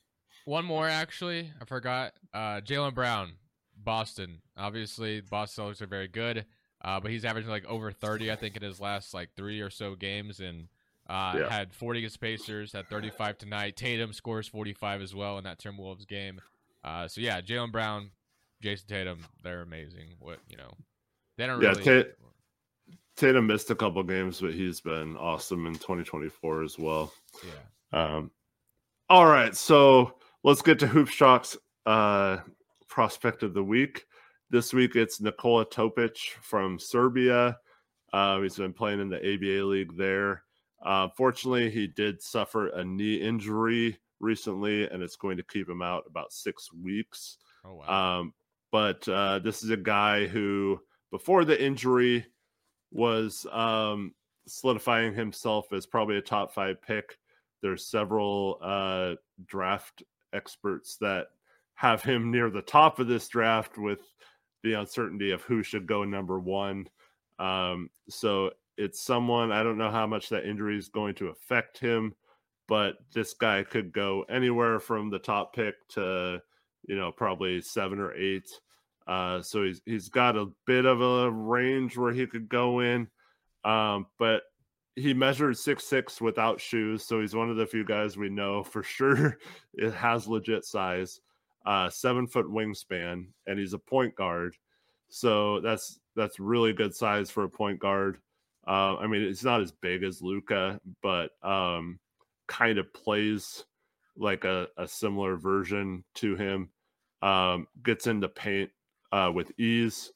One 0.45 0.65
more, 0.65 0.87
actually, 0.87 1.51
I 1.61 1.65
forgot. 1.65 2.13
Uh, 2.33 2.61
Jaylen 2.61 2.95
Brown, 2.95 3.33
Boston. 3.77 4.41
Obviously, 4.57 5.21
Boston 5.21 5.65
Celtics 5.65 5.81
are 5.81 5.87
very 5.87 6.07
good, 6.07 6.45
uh, 6.83 6.99
but 6.99 7.11
he's 7.11 7.25
averaging 7.25 7.51
like 7.51 7.65
over 7.65 7.91
30, 7.91 8.31
I 8.31 8.35
think, 8.35 8.55
in 8.55 8.63
his 8.63 8.79
last 8.79 9.13
like 9.13 9.29
three 9.35 9.61
or 9.61 9.69
so 9.69 9.95
games, 9.95 10.39
and 10.39 10.67
uh, 11.09 11.35
yeah. 11.39 11.49
had 11.49 11.73
40 11.73 11.99
against 11.99 12.21
Pacers, 12.21 12.73
had 12.73 12.87
35 12.87 13.37
tonight. 13.37 13.75
Tatum 13.75 14.13
scores 14.13 14.47
45 14.47 15.01
as 15.01 15.13
well 15.15 15.37
in 15.37 15.43
that 15.43 15.59
Timberwolves 15.59 16.07
game. 16.07 16.39
Uh, 16.83 17.07
so 17.07 17.21
yeah, 17.21 17.41
Jaylen 17.41 17.71
Brown, 17.71 18.11
Jayson 18.63 18.87
Tatum, 18.87 19.25
they're 19.43 19.61
amazing. 19.61 20.15
What 20.19 20.39
you 20.47 20.57
know, 20.57 20.71
they 21.37 21.45
don't 21.45 21.61
yeah, 21.61 21.69
really. 21.69 22.05
Tatum 23.19 23.47
missed 23.47 23.69
a 23.69 23.75
couple 23.75 24.01
games, 24.03 24.39
but 24.39 24.53
he's 24.53 24.79
been 24.79 25.17
awesome 25.17 25.67
in 25.67 25.73
2024 25.73 26.63
as 26.63 26.79
well. 26.79 27.11
Yeah. 27.43 28.15
Um, 28.15 28.31
all 29.09 29.25
right, 29.25 29.53
so 29.53 30.13
let's 30.45 30.61
get 30.61 30.79
to 30.79 30.87
HoopsJock's 30.87 31.57
uh, 31.85 32.37
prospect 32.87 33.43
of 33.43 33.53
the 33.53 33.63
week. 33.63 34.05
This 34.51 34.73
week 34.73 34.95
it's 34.95 35.19
Nikola 35.19 35.65
Topic 35.65 36.15
from 36.41 36.79
Serbia. 36.79 37.57
Uh, 38.13 38.39
he's 38.39 38.55
been 38.55 38.71
playing 38.71 39.01
in 39.01 39.09
the 39.09 39.17
ABA 39.17 39.65
league 39.65 39.97
there. 39.97 40.43
Uh, 40.81 41.09
fortunately, 41.17 41.69
he 41.69 41.87
did 41.87 42.21
suffer 42.21 42.69
a 42.69 42.85
knee 42.85 43.15
injury 43.15 43.99
recently, 44.21 44.87
and 44.87 45.03
it's 45.03 45.17
going 45.17 45.35
to 45.35 45.43
keep 45.43 45.67
him 45.67 45.81
out 45.81 46.05
about 46.07 46.31
six 46.31 46.71
weeks. 46.71 47.37
Oh 47.65 47.75
wow! 47.75 48.19
Um, 48.19 48.33
but 48.71 49.05
uh, 49.09 49.39
this 49.39 49.61
is 49.61 49.71
a 49.71 49.77
guy 49.77 50.25
who, 50.25 50.79
before 51.11 51.43
the 51.43 51.61
injury, 51.61 52.25
was 52.91 53.45
um, 53.51 54.13
solidifying 54.47 55.13
himself 55.13 55.71
as 55.73 55.85
probably 55.85 56.17
a 56.17 56.21
top 56.21 56.53
five 56.53 56.81
pick. 56.81 57.17
There's 57.61 57.87
several 57.87 58.57
uh, 58.61 59.15
draft 59.45 60.03
experts 60.33 60.97
that 61.01 61.27
have 61.75 62.03
him 62.03 62.31
near 62.31 62.49
the 62.49 62.61
top 62.61 62.99
of 62.99 63.07
this 63.07 63.27
draft 63.27 63.77
with 63.77 64.01
the 64.63 64.73
uncertainty 64.73 65.31
of 65.31 65.41
who 65.43 65.63
should 65.63 65.87
go 65.87 66.03
number 66.03 66.39
one. 66.39 66.87
Um, 67.37 67.89
so 68.09 68.51
it's 68.77 69.01
someone 69.01 69.51
I 69.51 69.63
don't 69.63 69.77
know 69.77 69.91
how 69.91 70.07
much 70.07 70.29
that 70.29 70.45
injury 70.45 70.77
is 70.77 70.89
going 70.89 71.15
to 71.15 71.27
affect 71.27 71.77
him, 71.77 72.13
but 72.67 72.95
this 73.13 73.33
guy 73.33 73.63
could 73.63 73.91
go 73.91 74.25
anywhere 74.29 74.79
from 74.79 75.09
the 75.09 75.19
top 75.19 75.53
pick 75.55 75.75
to 75.89 76.41
you 76.87 76.95
know 76.95 77.11
probably 77.11 77.61
seven 77.61 77.99
or 77.99 78.13
eight. 78.13 78.49
Uh, 79.09 79.41
so 79.41 79.63
he's 79.63 79.81
he's 79.87 80.07
got 80.07 80.37
a 80.37 80.45
bit 80.67 80.85
of 80.85 81.01
a 81.01 81.31
range 81.31 81.97
where 81.97 82.13
he 82.13 82.27
could 82.27 82.47
go 82.47 82.81
in, 82.81 83.07
um, 83.65 84.05
but 84.19 84.43
he 84.95 85.15
measured 85.15 85.57
six 85.57 85.83
six 85.83 86.21
without 86.21 86.61
shoes, 86.61 87.03
so 87.03 87.19
he's 87.19 87.35
one 87.35 87.49
of 87.49 87.57
the 87.57 87.65
few 87.65 87.83
guys 87.83 88.17
we 88.17 88.29
know 88.29 88.63
for 88.63 88.83
sure 88.83 89.39
it 89.73 89.95
has 89.95 90.27
legit 90.27 90.63
size, 90.63 91.21
uh, 91.65 91.89
seven 91.89 92.27
foot 92.27 92.45
wingspan, 92.45 93.25
and 93.47 93.57
he's 93.57 93.73
a 93.73 93.79
point 93.79 94.13
guard. 94.13 94.55
So 95.09 95.59
that's 95.59 95.99
that's 96.15 96.39
really 96.39 96.73
good 96.73 96.93
size 96.93 97.31
for 97.31 97.45
a 97.45 97.49
point 97.49 97.79
guard. 97.79 98.19
Uh, 98.67 98.97
I 98.97 99.07
mean, 99.07 99.23
it's 99.23 99.43
not 99.43 99.61
as 99.61 99.71
big 99.71 100.03
as 100.03 100.21
Luka, 100.21 100.79
but 101.01 101.31
um, 101.41 101.99
kind 102.45 102.77
of 102.77 102.93
plays 102.93 103.65
like 104.15 104.43
a, 104.43 104.67
a 104.77 104.87
similar 104.87 105.35
version 105.35 106.03
to 106.15 106.35
him. 106.35 106.69
Um, 107.23 107.67
gets 107.83 108.05
into 108.05 108.29
paint 108.29 108.69
uh, 109.11 109.31
with 109.33 109.51
ease. 109.59 110.11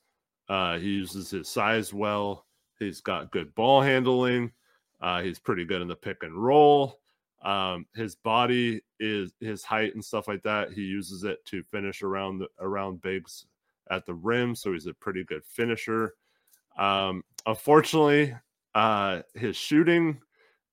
Uh, 0.50 0.78
he 0.78 0.88
uses 0.88 1.30
his 1.32 1.48
size 1.48 1.94
well. 1.94 2.46
He's 2.80 3.02
got 3.02 3.32
good 3.32 3.54
ball 3.56 3.82
handling. 3.82 4.52
Uh, 5.02 5.22
he's 5.22 5.39
pretty 5.39 5.66
good 5.66 5.82
in 5.82 5.88
the 5.88 5.96
pick 5.96 6.24
and 6.24 6.36
roll. 6.36 7.00
Um, 7.44 7.86
his 7.94 8.16
body 8.16 8.82
is 9.00 9.34
his 9.39 9.64
height 9.64 9.94
and 9.96 10.04
stuff 10.04 10.28
like 10.28 10.44
that. 10.44 10.72
He 10.72 10.82
uses 10.82 11.24
it 11.24 11.44
to 11.46 11.62
finish 11.64 12.02
around 12.02 12.39
the, 12.39 12.48
around 12.60 13.02
bigs 13.02 13.46
at 13.91 14.06
the 14.06 14.14
rim, 14.14 14.56
so 14.56 14.72
he's 14.72 14.88
a 14.88 14.94
pretty 14.94 15.24
good 15.26 15.44
finisher. 15.46 16.14
Um, 16.78 17.24
unfortunately, 17.46 18.34
uh, 18.76 19.22
his 19.36 19.58
shooting 19.58 20.20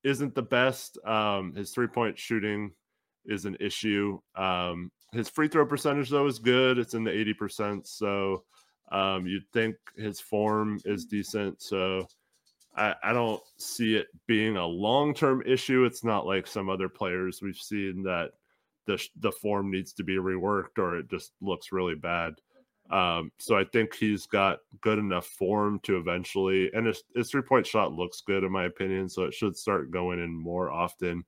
isn't 0.04 0.34
the 0.34 0.42
best. 0.42 0.96
Um, 1.04 1.54
his 1.54 1.72
three 1.72 1.88
point 1.88 2.18
shooting 2.18 2.72
is 3.26 3.44
an 3.44 3.56
issue. 3.60 4.20
Um, 4.36 4.90
his 5.12 5.28
free 5.28 5.48
throw 5.48 5.66
percentage 5.66 6.10
though 6.10 6.26
is 6.26 6.38
good. 6.38 6.78
It's 6.78 6.94
in 6.94 7.04
the 7.04 7.10
80%. 7.10 7.86
So 7.86 8.44
um, 8.92 9.26
you'd 9.26 9.48
think 9.52 9.76
his 9.96 10.20
form 10.20 10.80
is 10.84 11.04
decent. 11.04 11.62
So 11.62 12.06
I, 12.76 12.94
I 13.02 13.12
don't 13.12 13.42
see 13.58 13.96
it 13.96 14.08
being 14.26 14.56
a 14.56 14.66
long 14.66 15.14
term 15.14 15.42
issue. 15.46 15.84
It's 15.84 16.04
not 16.04 16.26
like 16.26 16.46
some 16.46 16.68
other 16.68 16.88
players 16.88 17.40
we've 17.42 17.56
seen 17.56 18.02
that 18.04 18.30
the 18.86 19.02
the 19.20 19.32
form 19.32 19.70
needs 19.70 19.92
to 19.94 20.04
be 20.04 20.16
reworked 20.16 20.78
or 20.78 20.98
it 20.98 21.10
just 21.10 21.32
looks 21.40 21.72
really 21.72 21.94
bad. 21.94 22.34
Um, 22.90 23.30
so 23.38 23.56
I 23.56 23.64
think 23.64 23.94
he's 23.94 24.26
got 24.26 24.58
good 24.80 24.98
enough 24.98 25.26
form 25.26 25.78
to 25.84 25.96
eventually, 25.96 26.70
and 26.74 26.86
his, 26.86 27.04
his 27.14 27.30
three 27.30 27.42
point 27.42 27.66
shot 27.66 27.92
looks 27.92 28.22
good 28.26 28.42
in 28.42 28.50
my 28.50 28.64
opinion. 28.64 29.08
So 29.08 29.24
it 29.24 29.34
should 29.34 29.56
start 29.56 29.92
going 29.92 30.18
in 30.18 30.34
more 30.34 30.70
often. 30.70 31.24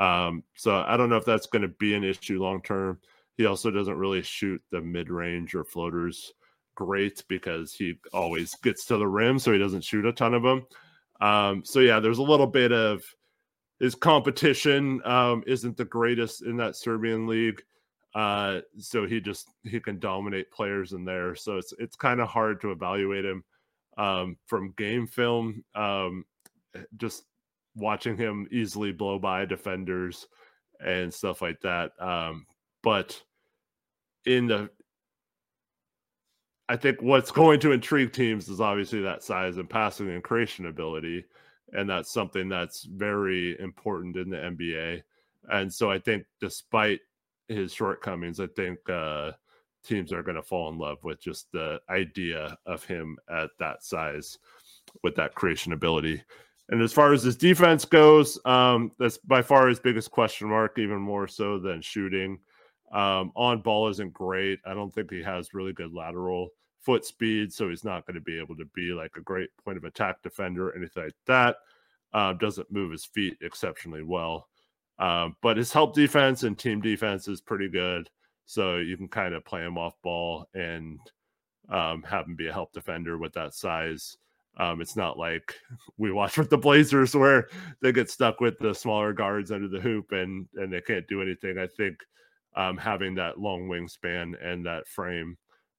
Um, 0.00 0.42
so 0.56 0.82
I 0.86 0.96
don't 0.96 1.10
know 1.10 1.18
if 1.18 1.24
that's 1.24 1.46
going 1.46 1.62
to 1.62 1.68
be 1.68 1.94
an 1.94 2.02
issue 2.02 2.42
long 2.42 2.62
term. 2.62 2.98
He 3.36 3.46
also 3.46 3.70
doesn't 3.70 3.96
really 3.96 4.22
shoot 4.22 4.60
the 4.70 4.80
mid 4.80 5.10
range 5.10 5.54
or 5.54 5.64
floaters 5.64 6.32
great 6.74 7.22
because 7.28 7.74
he 7.74 7.94
always 8.12 8.54
gets 8.56 8.86
to 8.86 8.96
the 8.96 9.06
rim, 9.06 9.38
so 9.38 9.52
he 9.52 9.58
doesn't 9.58 9.84
shoot 9.84 10.06
a 10.06 10.12
ton 10.12 10.34
of 10.34 10.42
them. 10.42 10.66
Um, 11.20 11.62
so 11.64 11.80
yeah, 11.80 12.00
there's 12.00 12.18
a 12.18 12.22
little 12.22 12.46
bit 12.46 12.72
of 12.72 13.02
his 13.78 13.94
competition 13.94 15.00
um, 15.04 15.44
isn't 15.46 15.76
the 15.76 15.84
greatest 15.84 16.42
in 16.42 16.56
that 16.56 16.76
Serbian 16.76 17.26
league. 17.26 17.62
Uh, 18.14 18.60
so 18.78 19.06
he 19.06 19.20
just 19.20 19.48
he 19.62 19.78
can 19.78 19.98
dominate 19.98 20.50
players 20.50 20.92
in 20.92 21.04
there. 21.04 21.34
So 21.34 21.58
it's 21.58 21.72
it's 21.78 21.96
kind 21.96 22.20
of 22.20 22.28
hard 22.28 22.60
to 22.62 22.72
evaluate 22.72 23.24
him 23.24 23.44
um, 23.96 24.36
from 24.46 24.74
game 24.76 25.06
film. 25.06 25.62
Um, 25.74 26.24
just 26.96 27.24
watching 27.74 28.16
him 28.16 28.48
easily 28.50 28.92
blow 28.92 29.18
by 29.18 29.44
defenders 29.44 30.26
and 30.84 31.12
stuff 31.12 31.42
like 31.42 31.60
that. 31.60 31.92
Um, 32.00 32.46
but 32.82 33.20
in 34.26 34.46
the 34.46 34.70
I 36.68 36.76
think 36.76 37.02
what's 37.02 37.32
going 37.32 37.58
to 37.60 37.72
intrigue 37.72 38.12
teams 38.12 38.48
is 38.48 38.60
obviously 38.60 39.00
that 39.02 39.24
size 39.24 39.56
and 39.56 39.68
passing 39.68 40.08
and 40.08 40.22
creation 40.22 40.66
ability. 40.66 41.24
And 41.72 41.90
that's 41.90 42.12
something 42.12 42.48
that's 42.48 42.84
very 42.84 43.58
important 43.58 44.16
in 44.16 44.30
the 44.30 44.36
NBA. 44.36 45.02
And 45.50 45.72
so 45.72 45.90
I 45.90 45.98
think 45.98 46.26
despite 46.40 47.00
his 47.48 47.72
shortcomings, 47.74 48.38
I 48.38 48.46
think 48.54 48.78
uh, 48.88 49.32
teams 49.84 50.12
are 50.12 50.22
going 50.22 50.36
to 50.36 50.44
fall 50.44 50.70
in 50.70 50.78
love 50.78 50.98
with 51.02 51.20
just 51.20 51.50
the 51.52 51.80
idea 51.88 52.56
of 52.66 52.84
him 52.84 53.16
at 53.28 53.50
that 53.58 53.82
size 53.82 54.38
with 55.02 55.16
that 55.16 55.34
creation 55.34 55.72
ability. 55.72 56.22
And 56.70 56.80
as 56.80 56.92
far 56.92 57.12
as 57.12 57.24
his 57.24 57.36
defense 57.36 57.84
goes, 57.84 58.38
um, 58.44 58.92
that's 58.98 59.18
by 59.18 59.42
far 59.42 59.68
his 59.68 59.80
biggest 59.80 60.10
question 60.10 60.48
mark, 60.48 60.78
even 60.78 61.00
more 61.00 61.26
so 61.26 61.58
than 61.58 61.82
shooting. 61.82 62.38
Um, 62.92 63.32
on 63.36 63.60
ball 63.60 63.88
isn't 63.88 64.12
great. 64.12 64.60
I 64.64 64.74
don't 64.74 64.94
think 64.94 65.10
he 65.10 65.22
has 65.22 65.52
really 65.52 65.72
good 65.72 65.92
lateral 65.92 66.48
foot 66.80 67.04
speed, 67.04 67.52
so 67.52 67.68
he's 67.68 67.84
not 67.84 68.06
going 68.06 68.14
to 68.14 68.20
be 68.20 68.38
able 68.38 68.56
to 68.56 68.64
be 68.74 68.92
like 68.92 69.12
a 69.16 69.20
great 69.20 69.50
point 69.64 69.78
of 69.78 69.84
attack 69.84 70.22
defender 70.22 70.68
or 70.68 70.76
anything 70.76 71.04
like 71.04 71.14
that. 71.26 71.56
Uh, 72.12 72.32
doesn't 72.34 72.72
move 72.72 72.92
his 72.92 73.04
feet 73.04 73.36
exceptionally 73.40 74.02
well. 74.02 74.48
Um, 74.98 75.36
but 75.42 75.56
his 75.56 75.72
help 75.72 75.94
defense 75.94 76.42
and 76.42 76.58
team 76.58 76.80
defense 76.80 77.26
is 77.26 77.40
pretty 77.40 77.68
good. 77.68 78.08
So 78.46 78.78
you 78.78 78.96
can 78.96 79.08
kind 79.08 79.34
of 79.34 79.44
play 79.44 79.62
him 79.62 79.78
off 79.78 79.94
ball 80.02 80.46
and 80.54 80.98
um, 81.68 82.02
have 82.02 82.26
him 82.26 82.34
be 82.34 82.48
a 82.48 82.52
help 82.52 82.72
defender 82.72 83.16
with 83.16 83.32
that 83.34 83.54
size. 83.54 84.16
Um, 84.56 84.80
it's 84.80 84.96
not 84.96 85.18
like 85.18 85.54
we 85.98 86.12
watch 86.12 86.38
with 86.38 86.50
the 86.50 86.58
Blazers 86.58 87.14
where 87.14 87.48
they 87.82 87.92
get 87.92 88.10
stuck 88.10 88.40
with 88.40 88.58
the 88.58 88.74
smaller 88.74 89.12
guards 89.12 89.50
under 89.50 89.68
the 89.68 89.80
hoop 89.80 90.12
and 90.12 90.46
and 90.54 90.72
they 90.72 90.80
can't 90.80 91.06
do 91.08 91.22
anything. 91.22 91.58
I 91.58 91.66
think 91.66 91.98
um, 92.56 92.76
having 92.76 93.14
that 93.14 93.38
long 93.38 93.68
wingspan 93.68 94.34
and 94.44 94.66
that 94.66 94.88
frame 94.88 95.36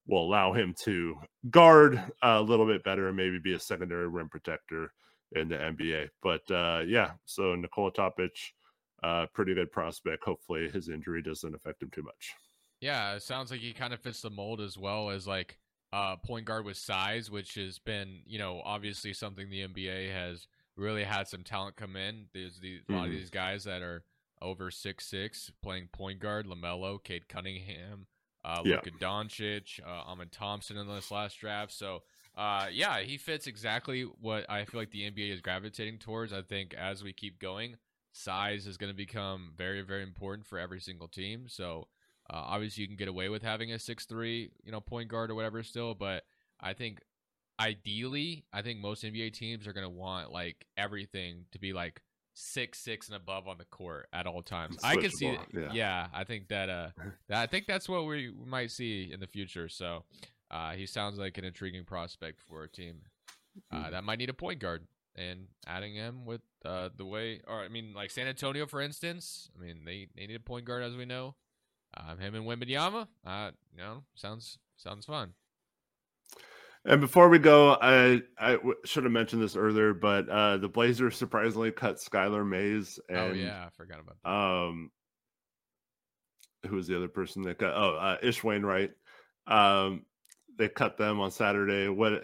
will 0.08 0.24
allow 0.24 0.54
him 0.54 0.74
to 0.84 1.16
guard 1.50 2.02
a 2.24 2.42
little 2.42 2.66
bit 2.66 2.84
better 2.84 3.08
and 3.08 3.18
maybe 3.18 3.40
be 3.40 3.54
a 3.54 3.60
secondary 3.60 4.08
rim 4.08 4.30
protector 4.30 4.92
in 5.34 5.48
the 5.48 5.56
NBA. 5.56 6.10
But 6.22 6.50
uh, 6.52 6.84
yeah, 6.86 7.12
so 7.26 7.56
Nikola 7.56 7.92
Topic, 7.92 8.32
uh, 9.04 9.28
pretty 9.34 9.54
good 9.54 9.72
prospect. 9.72 10.24
Hopefully 10.24 10.70
his 10.70 10.90
injury 10.90 11.22
doesn't 11.22 11.56
affect 11.56 11.82
him 11.82 11.90
too 11.92 12.04
much. 12.04 12.34
Yeah, 12.80 13.14
it 13.14 13.22
sounds 13.22 13.52
like 13.52 13.60
he 13.60 13.74
kind 13.74 13.94
of 13.94 14.02
fits 14.02 14.22
the 14.22 14.30
mold 14.30 14.60
as 14.60 14.78
well 14.78 15.12
as 15.12 15.28
like 15.28 15.58
uh, 15.94 16.16
point 16.18 16.46
guard 16.46 16.66
with 16.66 16.78
size, 16.78 17.30
which 17.30 17.56
has 17.56 17.80
been, 17.80 18.22
you 18.26 18.40
know, 18.40 18.62
obviously 18.64 19.14
something 19.14 19.50
the 19.50 19.68
NBA 19.68 20.12
has 20.12 20.48
really 20.78 21.04
had 21.04 21.28
some 21.28 21.44
talent 21.44 21.76
come 21.76 21.96
in. 21.96 22.26
There's 22.34 22.60
these, 22.60 22.82
mm-hmm. 22.82 22.94
a 22.94 22.96
lot 22.96 23.06
of 23.06 23.12
mm-hmm. 23.12 23.20
these 23.20 23.30
guys 23.30 23.64
that 23.66 23.82
are 23.82 24.04
over 24.42 24.72
six 24.72 25.06
six 25.06 25.52
playing 25.62 25.90
point 25.92 26.20
guard, 26.20 26.48
LaMelo, 26.48 27.04
Cade 27.04 27.28
Cunningham, 27.28 28.08
uh, 28.44 28.62
yeah. 28.66 28.76
Luka 28.78 28.92
Doncic, 29.00 29.80
uh, 29.86 30.12
Amen 30.12 30.30
Thompson 30.32 30.78
in 30.78 30.88
this 30.88 31.12
last 31.12 31.40
draft. 31.40 31.72
So, 31.72 32.04
uh, 32.36 32.68
yeah, 32.72 33.02
he 33.02 33.18
fits 33.18 33.48
exactly 33.48 34.04
what 34.04 34.50
I 34.50 34.66
feel 34.66 34.80
like 34.80 34.92
the 34.92 35.12
NBA 35.12 35.32
is 35.32 35.42
gravitating 35.42 36.00
towards. 36.00 36.34
I 36.34 36.42
think 36.42 36.74
as 36.74 37.04
we 37.04 37.14
keep 37.14 37.40
going, 37.40 37.76
size 38.14 38.66
is 38.66 38.78
going 38.78 38.92
to 38.92 38.98
become 38.98 39.52
very, 39.58 39.82
very 39.82 40.04
important 40.04 40.48
for 40.48 40.58
every 40.58 40.80
single 40.80 41.08
team. 41.08 41.46
So, 41.48 41.88
uh, 42.32 42.44
obviously, 42.48 42.82
you 42.82 42.88
can 42.88 42.96
get 42.96 43.10
away 43.10 43.28
with 43.28 43.44
having 43.44 43.74
a 43.74 43.80
six 43.80 44.06
three, 44.06 44.52
you 44.64 44.72
know, 44.72 44.80
point 44.80 45.10
guard 45.10 45.30
or 45.30 45.36
whatever 45.36 45.62
still, 45.64 45.94
but 45.94 46.24
I 46.60 46.74
think 46.74 47.02
ideally, 47.60 48.46
I 48.54 48.62
think 48.62 48.80
most 48.80 49.04
NBA 49.04 49.34
teams 49.34 49.68
are 49.68 49.74
going 49.74 49.86
to 49.86 49.90
want 49.90 50.32
like 50.32 50.66
everything 50.78 51.46
to 51.52 51.60
be 51.60 51.74
like 51.74 52.02
six 52.34 52.80
six 52.80 53.08
and 53.08 53.18
above 53.18 53.50
on 53.50 53.58
the 53.58 53.66
court 53.66 54.08
at 54.14 54.28
all 54.28 54.42
times. 54.42 54.78
I 54.82 54.96
can 54.96 55.12
see, 55.12 55.38
yeah. 55.54 55.74
yeah. 55.74 56.08
I 56.14 56.24
think 56.24 56.48
that 56.48 56.70
uh, 56.70 56.90
that, 57.28 57.42
I 57.42 57.48
think 57.48 57.68
that's 57.68 57.90
what 57.90 58.06
we 58.06 58.32
might 58.46 58.72
see 58.72 59.12
in 59.12 59.20
the 59.20 59.28
future. 59.28 59.68
So, 59.68 60.06
uh, 60.50 60.72
he 60.72 60.86
sounds 60.86 61.20
like 61.20 61.38
an 61.38 61.44
intriguing 61.44 61.84
prospect 61.84 62.42
for 62.48 62.64
a 62.64 62.70
team 62.70 63.02
uh, 63.72 63.76
mm-hmm. 63.76 63.92
that 63.92 64.04
might 64.06 64.20
need 64.20 64.30
a 64.30 64.34
point 64.34 64.60
guard. 64.60 64.86
And 65.14 65.48
adding 65.68 65.94
him 65.94 66.26
with 66.26 66.40
uh, 66.64 66.88
the 66.96 67.06
way, 67.06 67.42
or 67.46 67.60
I 67.60 67.68
mean, 67.68 67.94
like 67.94 68.12
San 68.12 68.28
Antonio, 68.28 68.66
for 68.66 68.80
instance. 68.80 69.50
I 69.54 69.62
mean, 69.62 69.84
they, 69.84 70.08
they 70.16 70.26
need 70.26 70.38
a 70.38 70.40
point 70.40 70.64
guard 70.64 70.84
as 70.84 70.96
we 70.96 71.04
know. 71.04 71.36
Um, 71.98 72.18
him 72.20 72.36
and 72.36 72.46
Wembanyama, 72.46 73.08
uh, 73.26 73.52
you 73.72 73.78
know, 73.78 74.04
sounds 74.16 74.58
sounds 74.78 75.06
fun. 75.06 75.34
And 76.84 77.00
before 77.00 77.30
we 77.30 77.38
go, 77.38 77.78
I 77.80 78.22
I 78.40 78.54
w- 78.54 78.76
should 78.86 79.04
have 79.04 79.14
mentioned 79.14 79.42
this 79.42 79.56
earlier, 79.56 79.94
but 79.94 80.28
uh, 80.30 80.58
the 80.58 80.70
Blazers 80.70 81.16
surprisingly 81.16 81.72
cut 81.72 81.98
Skylar 81.98 82.48
Mays. 82.48 83.00
Oh, 83.10 83.14
and, 83.14 83.32
oh 83.32 83.34
yeah, 83.34 83.66
I 83.66 83.70
forgot 83.70 84.00
about 84.00 84.18
that. 84.24 84.30
Um, 84.30 84.92
who 86.68 86.76
was 86.76 86.88
the 86.88 86.96
other 86.96 87.08
person 87.08 87.44
that 87.44 87.60
cut? 87.60 87.74
Oh, 87.76 87.96
uh, 87.96 88.18
Ish 88.24 88.44
Wainwright. 88.44 88.92
Um, 89.48 90.06
they 90.58 90.70
cut 90.70 90.98
them 90.98 91.20
on 91.20 91.30
Saturday. 91.30 91.88
What 91.88 92.24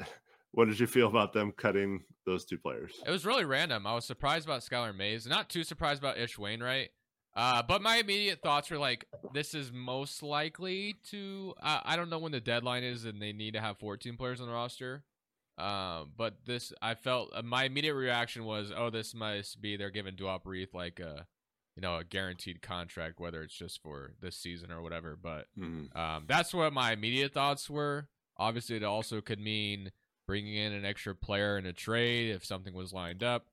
what 0.51 0.67
did 0.67 0.79
you 0.79 0.87
feel 0.87 1.07
about 1.07 1.33
them 1.33 1.51
cutting 1.51 2.03
those 2.25 2.45
two 2.45 2.57
players? 2.57 2.99
It 3.05 3.11
was 3.11 3.25
really 3.25 3.45
random. 3.45 3.85
I 3.85 3.93
was 3.93 4.05
surprised 4.05 4.47
about 4.47 4.61
Skylar 4.61 4.95
Mays. 4.95 5.27
Not 5.27 5.49
too 5.49 5.63
surprised 5.63 6.01
about 6.01 6.17
Ish 6.17 6.39
Wainwright. 6.39 6.89
Uh, 7.37 7.61
but 7.61 7.83
my 7.83 7.97
immediate 7.97 8.41
thoughts 8.41 8.71
were 8.71 8.79
like, 8.79 9.05
this 9.31 9.53
is 9.53 9.71
most 9.71 10.23
likely 10.23 10.95
to. 11.11 11.53
Uh, 11.61 11.81
I 11.85 11.95
don't 11.95 12.09
know 12.09 12.17
when 12.17 12.31
the 12.31 12.41
deadline 12.41 12.83
is, 12.83 13.05
and 13.05 13.21
they 13.21 13.31
need 13.31 13.53
to 13.53 13.61
have 13.61 13.77
14 13.77 14.17
players 14.17 14.41
on 14.41 14.47
the 14.47 14.53
roster. 14.53 15.03
Um, 15.59 16.11
but 16.17 16.37
this, 16.45 16.73
I 16.81 16.95
felt 16.95 17.31
uh, 17.35 17.43
my 17.43 17.65
immediate 17.65 17.93
reaction 17.93 18.43
was, 18.43 18.71
oh, 18.75 18.89
this 18.89 19.13
must 19.13 19.61
be 19.61 19.77
they're 19.77 19.91
giving 19.91 20.15
Duop 20.15 20.41
Reath 20.45 20.73
like 20.73 20.99
a, 20.99 21.27
you 21.75 21.81
know, 21.81 21.97
a 21.97 22.03
guaranteed 22.03 22.63
contract, 22.63 23.19
whether 23.19 23.43
it's 23.43 23.55
just 23.55 23.83
for 23.83 24.13
this 24.19 24.35
season 24.35 24.71
or 24.71 24.81
whatever. 24.81 25.15
But 25.15 25.45
mm-hmm. 25.57 25.95
um, 25.95 26.25
that's 26.27 26.55
what 26.55 26.73
my 26.73 26.91
immediate 26.91 27.33
thoughts 27.33 27.69
were. 27.69 28.07
Obviously, 28.37 28.77
it 28.77 28.83
also 28.83 29.21
could 29.21 29.39
mean 29.39 29.91
bringing 30.27 30.55
in 30.55 30.73
an 30.73 30.85
extra 30.85 31.13
player 31.13 31.55
in 31.57 31.67
a 31.67 31.73
trade 31.73 32.31
if 32.31 32.43
something 32.43 32.73
was 32.73 32.93
lined 32.93 33.23
up. 33.23 33.45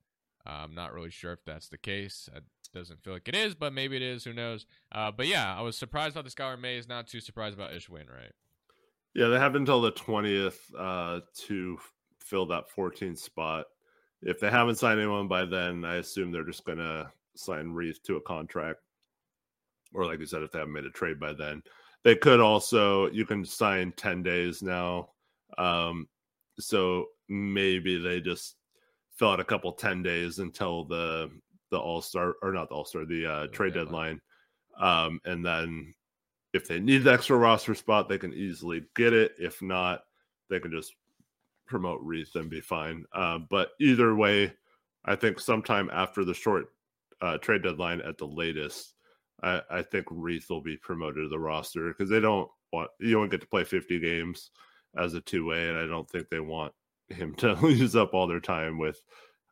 I'm 0.47 0.74
not 0.74 0.92
really 0.92 1.11
sure 1.11 1.32
if 1.32 1.45
that's 1.45 1.68
the 1.68 1.78
case. 1.78 2.28
It 2.34 2.45
doesn't 2.74 3.03
feel 3.03 3.14
like 3.14 3.28
it 3.28 3.34
is, 3.34 3.55
but 3.55 3.72
maybe 3.72 3.97
it 3.97 4.03
is. 4.03 4.24
Who 4.24 4.32
knows? 4.32 4.66
Uh, 4.92 5.11
but 5.11 5.26
yeah, 5.26 5.57
I 5.57 5.62
was 5.62 5.76
surprised 5.76 6.16
about 6.16 6.24
the 6.24 6.30
Skylar 6.30 6.61
Mays. 6.61 6.88
Not 6.88 7.07
too 7.07 7.20
surprised 7.20 7.55
about 7.55 7.72
Ish 7.72 7.88
Wainwright. 7.88 8.32
Yeah, 9.14 9.28
they 9.28 9.38
have 9.38 9.55
until 9.55 9.80
the 9.80 9.92
20th 9.92 10.59
uh, 10.78 11.20
to 11.47 11.78
fill 12.20 12.47
that 12.47 12.64
14th 12.76 13.18
spot. 13.18 13.66
If 14.22 14.40
they 14.40 14.51
haven't 14.51 14.76
signed 14.76 14.99
anyone 14.99 15.28
by 15.28 15.45
then, 15.45 15.84
I 15.84 15.97
assume 15.97 16.32
they're 16.32 16.45
just 16.45 16.64
going 16.64 16.78
to 16.78 17.11
sign 17.36 17.72
Reath 17.72 18.03
to 18.05 18.16
a 18.16 18.20
contract. 18.20 18.80
Or, 19.92 20.07
like 20.07 20.18
you 20.18 20.26
said, 20.26 20.42
if 20.42 20.51
they 20.51 20.59
haven't 20.59 20.74
made 20.74 20.86
a 20.86 20.90
trade 20.90 21.20
by 21.20 21.32
then, 21.32 21.62
they 22.03 22.16
could 22.16 22.40
also, 22.40 23.09
you 23.11 23.24
can 23.24 23.45
sign 23.45 23.92
10 23.97 24.22
days 24.22 24.62
now. 24.62 25.11
Um, 25.57 26.09
so 26.59 27.07
maybe 27.28 28.03
they 28.03 28.20
just 28.20 28.57
fill 29.16 29.30
out 29.30 29.40
a 29.40 29.44
couple 29.44 29.72
10 29.72 30.02
days 30.02 30.38
until 30.38 30.84
the 30.84 31.30
the 31.70 31.78
all-star 31.78 32.34
or 32.42 32.52
not 32.52 32.68
the 32.68 32.74
all-star 32.74 33.04
the 33.04 33.26
uh, 33.26 33.46
trade 33.48 33.74
deadline. 33.74 34.20
um, 34.80 35.20
and 35.24 35.44
then 35.44 35.92
if 36.52 36.68
they 36.68 36.78
need 36.78 37.04
the 37.04 37.12
extra 37.12 37.36
roster 37.36 37.74
spot 37.74 38.08
they 38.08 38.18
can 38.18 38.32
easily 38.32 38.84
get 38.94 39.12
it. 39.12 39.32
If 39.38 39.60
not 39.62 40.02
they 40.50 40.60
can 40.60 40.70
just 40.70 40.94
promote 41.66 42.00
Reath 42.02 42.34
and 42.36 42.50
be 42.50 42.60
fine. 42.60 43.04
Uh, 43.12 43.38
but 43.50 43.70
either 43.80 44.14
way 44.14 44.52
i 45.04 45.14
think 45.14 45.40
sometime 45.40 45.90
after 45.92 46.24
the 46.24 46.34
short 46.34 46.66
uh, 47.20 47.38
trade 47.38 47.62
deadline 47.62 48.00
at 48.02 48.18
the 48.18 48.26
latest 48.26 48.94
I, 49.42 49.60
I 49.70 49.82
think 49.82 50.06
Reath 50.10 50.48
will 50.48 50.62
be 50.62 50.76
promoted 50.76 51.24
to 51.24 51.28
the 51.28 51.38
roster 51.38 51.88
because 51.88 52.08
they 52.08 52.20
don't 52.20 52.48
want 52.72 52.90
you 53.00 53.12
don't 53.12 53.30
get 53.30 53.40
to 53.40 53.46
play 53.46 53.64
50 53.64 53.98
games 54.00 54.50
as 54.96 55.14
a 55.14 55.20
two-way 55.20 55.68
and 55.68 55.78
i 55.78 55.86
don't 55.86 56.08
think 56.08 56.28
they 56.28 56.40
want 56.40 56.72
him 57.09 57.34
to 57.36 57.57
use 57.62 57.96
up 57.96 58.14
all 58.14 58.26
their 58.26 58.40
time 58.40 58.78
with 58.78 59.00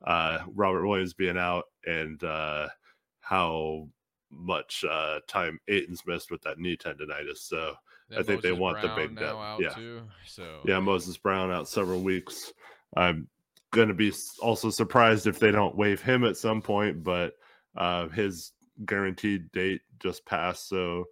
uh, 0.05 0.39
Robert 0.55 0.87
Williams 0.87 1.15
being 1.15 1.39
out 1.39 1.65
and 1.87 2.23
uh, 2.25 2.69
how 3.21 3.89
much 4.31 4.85
uh, 4.89 5.21
time 5.29 5.59
Ayton's 5.69 6.03
missed 6.07 6.31
with 6.31 6.43
that 6.43 6.59
knee 6.59 6.77
tendonitis. 6.77 7.39
So 7.39 7.75
I 8.17 8.23
think 8.23 8.43
they 8.43 8.51
Moses 8.51 8.61
want 8.61 8.83
the 8.83 8.89
big 8.97 9.19
depth. 9.19 9.39
Yeah. 9.61 9.71
too. 9.71 10.03
So 10.27 10.61
Yeah, 10.65 10.81
Moses 10.81 11.17
Brown 11.17 11.51
out 11.51 11.69
several 11.69 12.01
weeks. 12.01 12.53
I'm 12.97 13.29
gonna 13.73 13.95
be 13.95 14.13
also 14.41 14.71
surprised 14.71 15.27
if 15.27 15.39
they 15.39 15.51
don't 15.51 15.77
waive 15.77 16.03
him 16.03 16.25
at 16.25 16.37
some 16.37 16.61
point, 16.61 17.03
but 17.03 17.35
uh, 17.77 18.09
his 18.09 18.53
guaranteed 18.85 19.51
date 19.53 19.81
just 19.99 20.27
passed, 20.27 20.69
so 20.69 21.05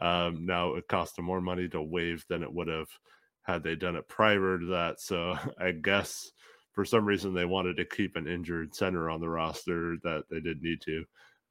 um, 0.00 0.46
now 0.46 0.74
it 0.74 0.88
costs 0.88 1.16
them 1.16 1.24
more 1.24 1.40
money 1.40 1.68
to 1.68 1.82
waive 1.82 2.24
than 2.28 2.42
it 2.42 2.52
would 2.52 2.68
have 2.68 2.88
had 3.46 3.62
they 3.62 3.76
done 3.76 3.96
it 3.96 4.08
prior 4.08 4.58
to 4.58 4.66
that. 4.66 5.00
So 5.00 5.36
I 5.60 5.70
guess 5.70 6.30
for 6.72 6.84
some 6.84 7.06
reason 7.06 7.32
they 7.32 7.44
wanted 7.44 7.76
to 7.76 7.84
keep 7.84 8.16
an 8.16 8.26
injured 8.26 8.74
center 8.74 9.08
on 9.08 9.20
the 9.20 9.28
roster 9.28 9.96
that 10.02 10.24
they 10.30 10.40
did 10.40 10.60
need 10.62 10.80
to, 10.82 11.04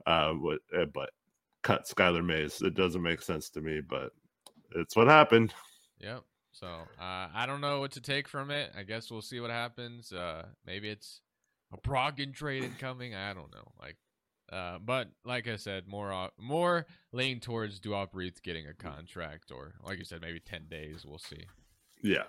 uh, 0.05 0.33
uh, 0.77 0.85
but 0.93 1.09
cut 1.63 1.87
Skylar 1.87 2.23
Mays. 2.23 2.61
It 2.61 2.75
doesn't 2.75 3.01
make 3.01 3.21
sense 3.21 3.49
to 3.51 3.61
me, 3.61 3.81
but 3.81 4.11
it's 4.75 4.95
what 4.95 5.07
happened. 5.07 5.53
Yep. 5.99 6.23
So 6.51 6.67
uh, 6.67 7.27
I 7.33 7.45
don't 7.47 7.61
know 7.61 7.79
what 7.79 7.91
to 7.93 8.01
take 8.01 8.27
from 8.27 8.51
it. 8.51 8.71
I 8.77 8.83
guess 8.83 9.09
we'll 9.09 9.21
see 9.21 9.39
what 9.39 9.49
happens. 9.49 10.11
Uh, 10.11 10.45
maybe 10.65 10.89
it's 10.89 11.21
a 11.73 11.77
Brogdon 11.77 12.33
trade 12.33 12.63
incoming. 12.63 13.15
I 13.15 13.33
don't 13.33 13.51
know. 13.53 13.71
Like, 13.81 13.97
uh, 14.51 14.77
but 14.79 15.09
like 15.25 15.47
I 15.47 15.55
said, 15.55 15.87
more 15.87 16.29
more 16.37 16.85
leaning 17.11 17.39
towards 17.39 17.79
Duop 17.79 18.09
Reath 18.13 18.43
getting 18.43 18.67
a 18.67 18.73
contract, 18.73 19.51
or 19.51 19.73
like 19.83 19.97
you 19.97 20.05
said, 20.05 20.21
maybe 20.21 20.39
ten 20.39 20.67
days. 20.69 21.03
We'll 21.05 21.17
see. 21.17 21.45
Yeah. 22.05 22.25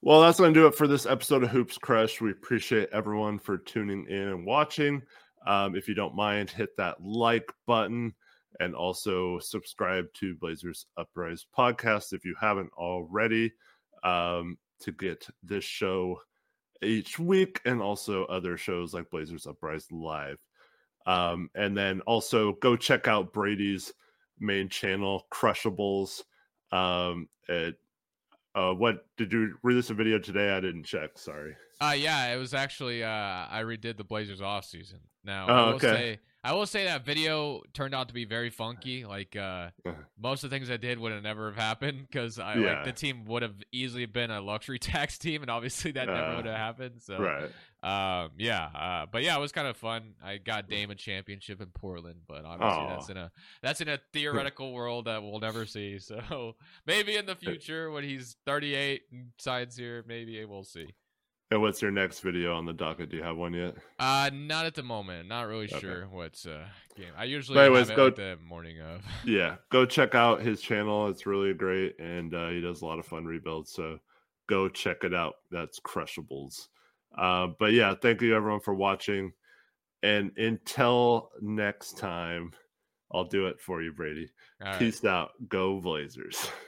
Well, 0.00 0.20
that's 0.20 0.38
going 0.38 0.54
to 0.54 0.60
do 0.60 0.68
it 0.68 0.76
for 0.76 0.86
this 0.86 1.06
episode 1.06 1.42
of 1.42 1.50
Hoops 1.50 1.76
Crush. 1.76 2.20
We 2.20 2.30
appreciate 2.30 2.88
everyone 2.92 3.40
for 3.40 3.58
tuning 3.58 4.06
in 4.08 4.28
and 4.28 4.46
watching. 4.46 5.02
Um, 5.44 5.74
if 5.74 5.88
you 5.88 5.94
don't 5.94 6.14
mind, 6.14 6.50
hit 6.50 6.76
that 6.76 7.02
like 7.02 7.52
button 7.66 8.14
and 8.60 8.76
also 8.76 9.40
subscribe 9.40 10.06
to 10.14 10.36
Blazers 10.36 10.86
Uprise 10.96 11.44
podcast 11.56 12.12
if 12.12 12.24
you 12.24 12.36
haven't 12.40 12.70
already 12.74 13.52
um, 14.04 14.56
to 14.82 14.92
get 14.92 15.26
this 15.42 15.64
show 15.64 16.20
each 16.80 17.18
week 17.18 17.60
and 17.64 17.82
also 17.82 18.24
other 18.26 18.56
shows 18.56 18.94
like 18.94 19.10
Blazers 19.10 19.48
Uprise 19.48 19.88
Live. 19.90 20.38
Um, 21.06 21.50
and 21.56 21.76
then 21.76 22.02
also 22.02 22.52
go 22.52 22.76
check 22.76 23.08
out 23.08 23.32
Brady's 23.32 23.92
main 24.38 24.68
channel, 24.68 25.26
Crushables. 25.32 26.22
Um, 26.70 27.28
it 27.48 27.76
uh, 28.54 28.72
what 28.72 29.06
did 29.16 29.32
you 29.32 29.56
release 29.62 29.90
a 29.90 29.94
video 29.94 30.18
today? 30.18 30.50
I 30.56 30.60
didn't 30.60 30.84
check. 30.84 31.18
Sorry. 31.18 31.56
Uh 31.80 31.94
yeah, 31.96 32.32
it 32.32 32.36
was 32.36 32.54
actually 32.54 33.02
uh 33.02 33.08
I 33.08 33.62
redid 33.64 33.96
the 33.96 34.04
Blazers 34.04 34.40
off 34.40 34.64
season. 34.64 35.00
Now 35.24 35.46
Oh, 35.48 35.52
I 35.54 35.66
will 35.66 35.74
okay. 35.74 35.86
say 35.88 36.18
I 36.44 36.52
will 36.54 36.66
say 36.66 36.84
that 36.86 37.04
video 37.04 37.62
turned 37.72 37.94
out 37.94 38.08
to 38.08 38.14
be 38.14 38.24
very 38.24 38.50
funky. 38.50 39.04
Like 39.04 39.36
uh 39.36 39.70
Uh-huh. 39.86 39.92
most 40.18 40.42
of 40.44 40.50
the 40.50 40.56
things 40.56 40.70
I 40.70 40.76
did 40.76 40.98
would 40.98 41.12
have 41.12 41.22
never 41.22 41.46
have 41.50 41.56
happened 41.56 42.06
because 42.08 42.38
I 42.38 42.56
Yeah. 42.58 42.66
like 42.74 42.84
the 42.84 42.92
team 42.92 43.24
would 43.26 43.42
have 43.42 43.54
easily 43.70 44.06
been 44.06 44.30
a 44.30 44.40
luxury 44.40 44.78
tax 44.80 45.18
team, 45.18 45.42
and 45.42 45.50
obviously 45.50 45.92
that 45.92 46.06
never 46.08 46.32
Uh, 46.32 46.36
would 46.36 46.44
have 46.46 46.56
happened. 46.56 47.00
So 47.02 47.18
Right. 47.18 47.50
um 47.84 48.32
yeah, 48.38 48.64
uh, 48.74 49.06
but 49.06 49.22
yeah, 49.22 49.36
it 49.36 49.40
was 49.40 49.52
kind 49.52 49.68
of 49.68 49.76
fun. 49.76 50.14
I 50.22 50.38
got 50.38 50.68
Dame 50.68 50.90
a 50.90 50.94
championship 50.96 51.60
in 51.60 51.68
Portland, 51.68 52.22
but 52.26 52.44
obviously 52.44 52.86
that's 52.86 53.08
in 53.08 53.16
a 53.16 53.30
that's 53.62 53.80
in 53.80 53.88
a 53.88 54.00
theoretical 54.12 54.72
world 54.78 55.04
that 55.04 55.22
we'll 55.22 55.40
never 55.40 55.64
see. 55.64 55.98
So 56.00 56.56
maybe 56.86 57.16
in 57.16 57.26
the 57.26 57.36
future 57.36 57.90
when 57.90 58.02
he's 58.04 58.36
38 58.46 59.02
and 59.12 59.32
signs 59.38 59.76
here, 59.76 60.04
maybe 60.08 60.44
we'll 60.44 60.64
see. 60.64 60.94
And 61.52 61.60
what's 61.60 61.82
your 61.82 61.90
next 61.90 62.20
video 62.20 62.54
on 62.56 62.64
the 62.64 62.72
docket? 62.72 63.10
Do 63.10 63.18
you 63.18 63.22
have 63.22 63.36
one 63.36 63.52
yet? 63.52 63.74
Uh, 63.98 64.30
not 64.32 64.64
at 64.64 64.74
the 64.74 64.82
moment. 64.82 65.28
Not 65.28 65.48
really 65.48 65.66
Okay. 65.66 65.80
sure 65.80 66.08
what's 66.10 66.46
uh 66.46 66.64
game. 66.96 67.12
I 67.14 67.24
usually 67.24 67.56
But 67.56 67.66
anyways, 67.66 67.90
have 67.90 67.98
it 67.98 68.16
go- 68.16 68.22
the 68.22 68.38
morning 68.42 68.80
of. 68.80 69.02
Yeah. 69.26 69.56
Go 69.70 69.84
check 69.84 70.14
out 70.14 70.40
his 70.40 70.62
channel. 70.62 71.08
It's 71.08 71.26
really 71.26 71.52
great. 71.52 71.98
And 72.00 72.34
uh, 72.34 72.48
he 72.48 72.62
does 72.62 72.80
a 72.80 72.86
lot 72.86 72.98
of 72.98 73.04
fun 73.04 73.26
rebuilds. 73.26 73.70
So 73.70 73.98
go 74.48 74.70
check 74.70 75.04
it 75.04 75.12
out. 75.12 75.34
That's 75.50 75.78
Crushables. 75.78 76.68
Uh, 77.18 77.48
but 77.58 77.72
yeah, 77.74 77.94
thank 78.00 78.22
you 78.22 78.34
everyone 78.34 78.60
for 78.60 78.72
watching. 78.74 79.34
And 80.02 80.32
until 80.38 81.32
next 81.42 81.98
time, 81.98 82.52
I'll 83.12 83.24
do 83.24 83.48
it 83.48 83.60
for 83.60 83.82
you, 83.82 83.92
Brady. 83.92 84.30
All 84.62 84.68
right. 84.70 84.78
Peace 84.78 85.04
out. 85.04 85.32
Go 85.50 85.80
Blazers. 85.82 86.48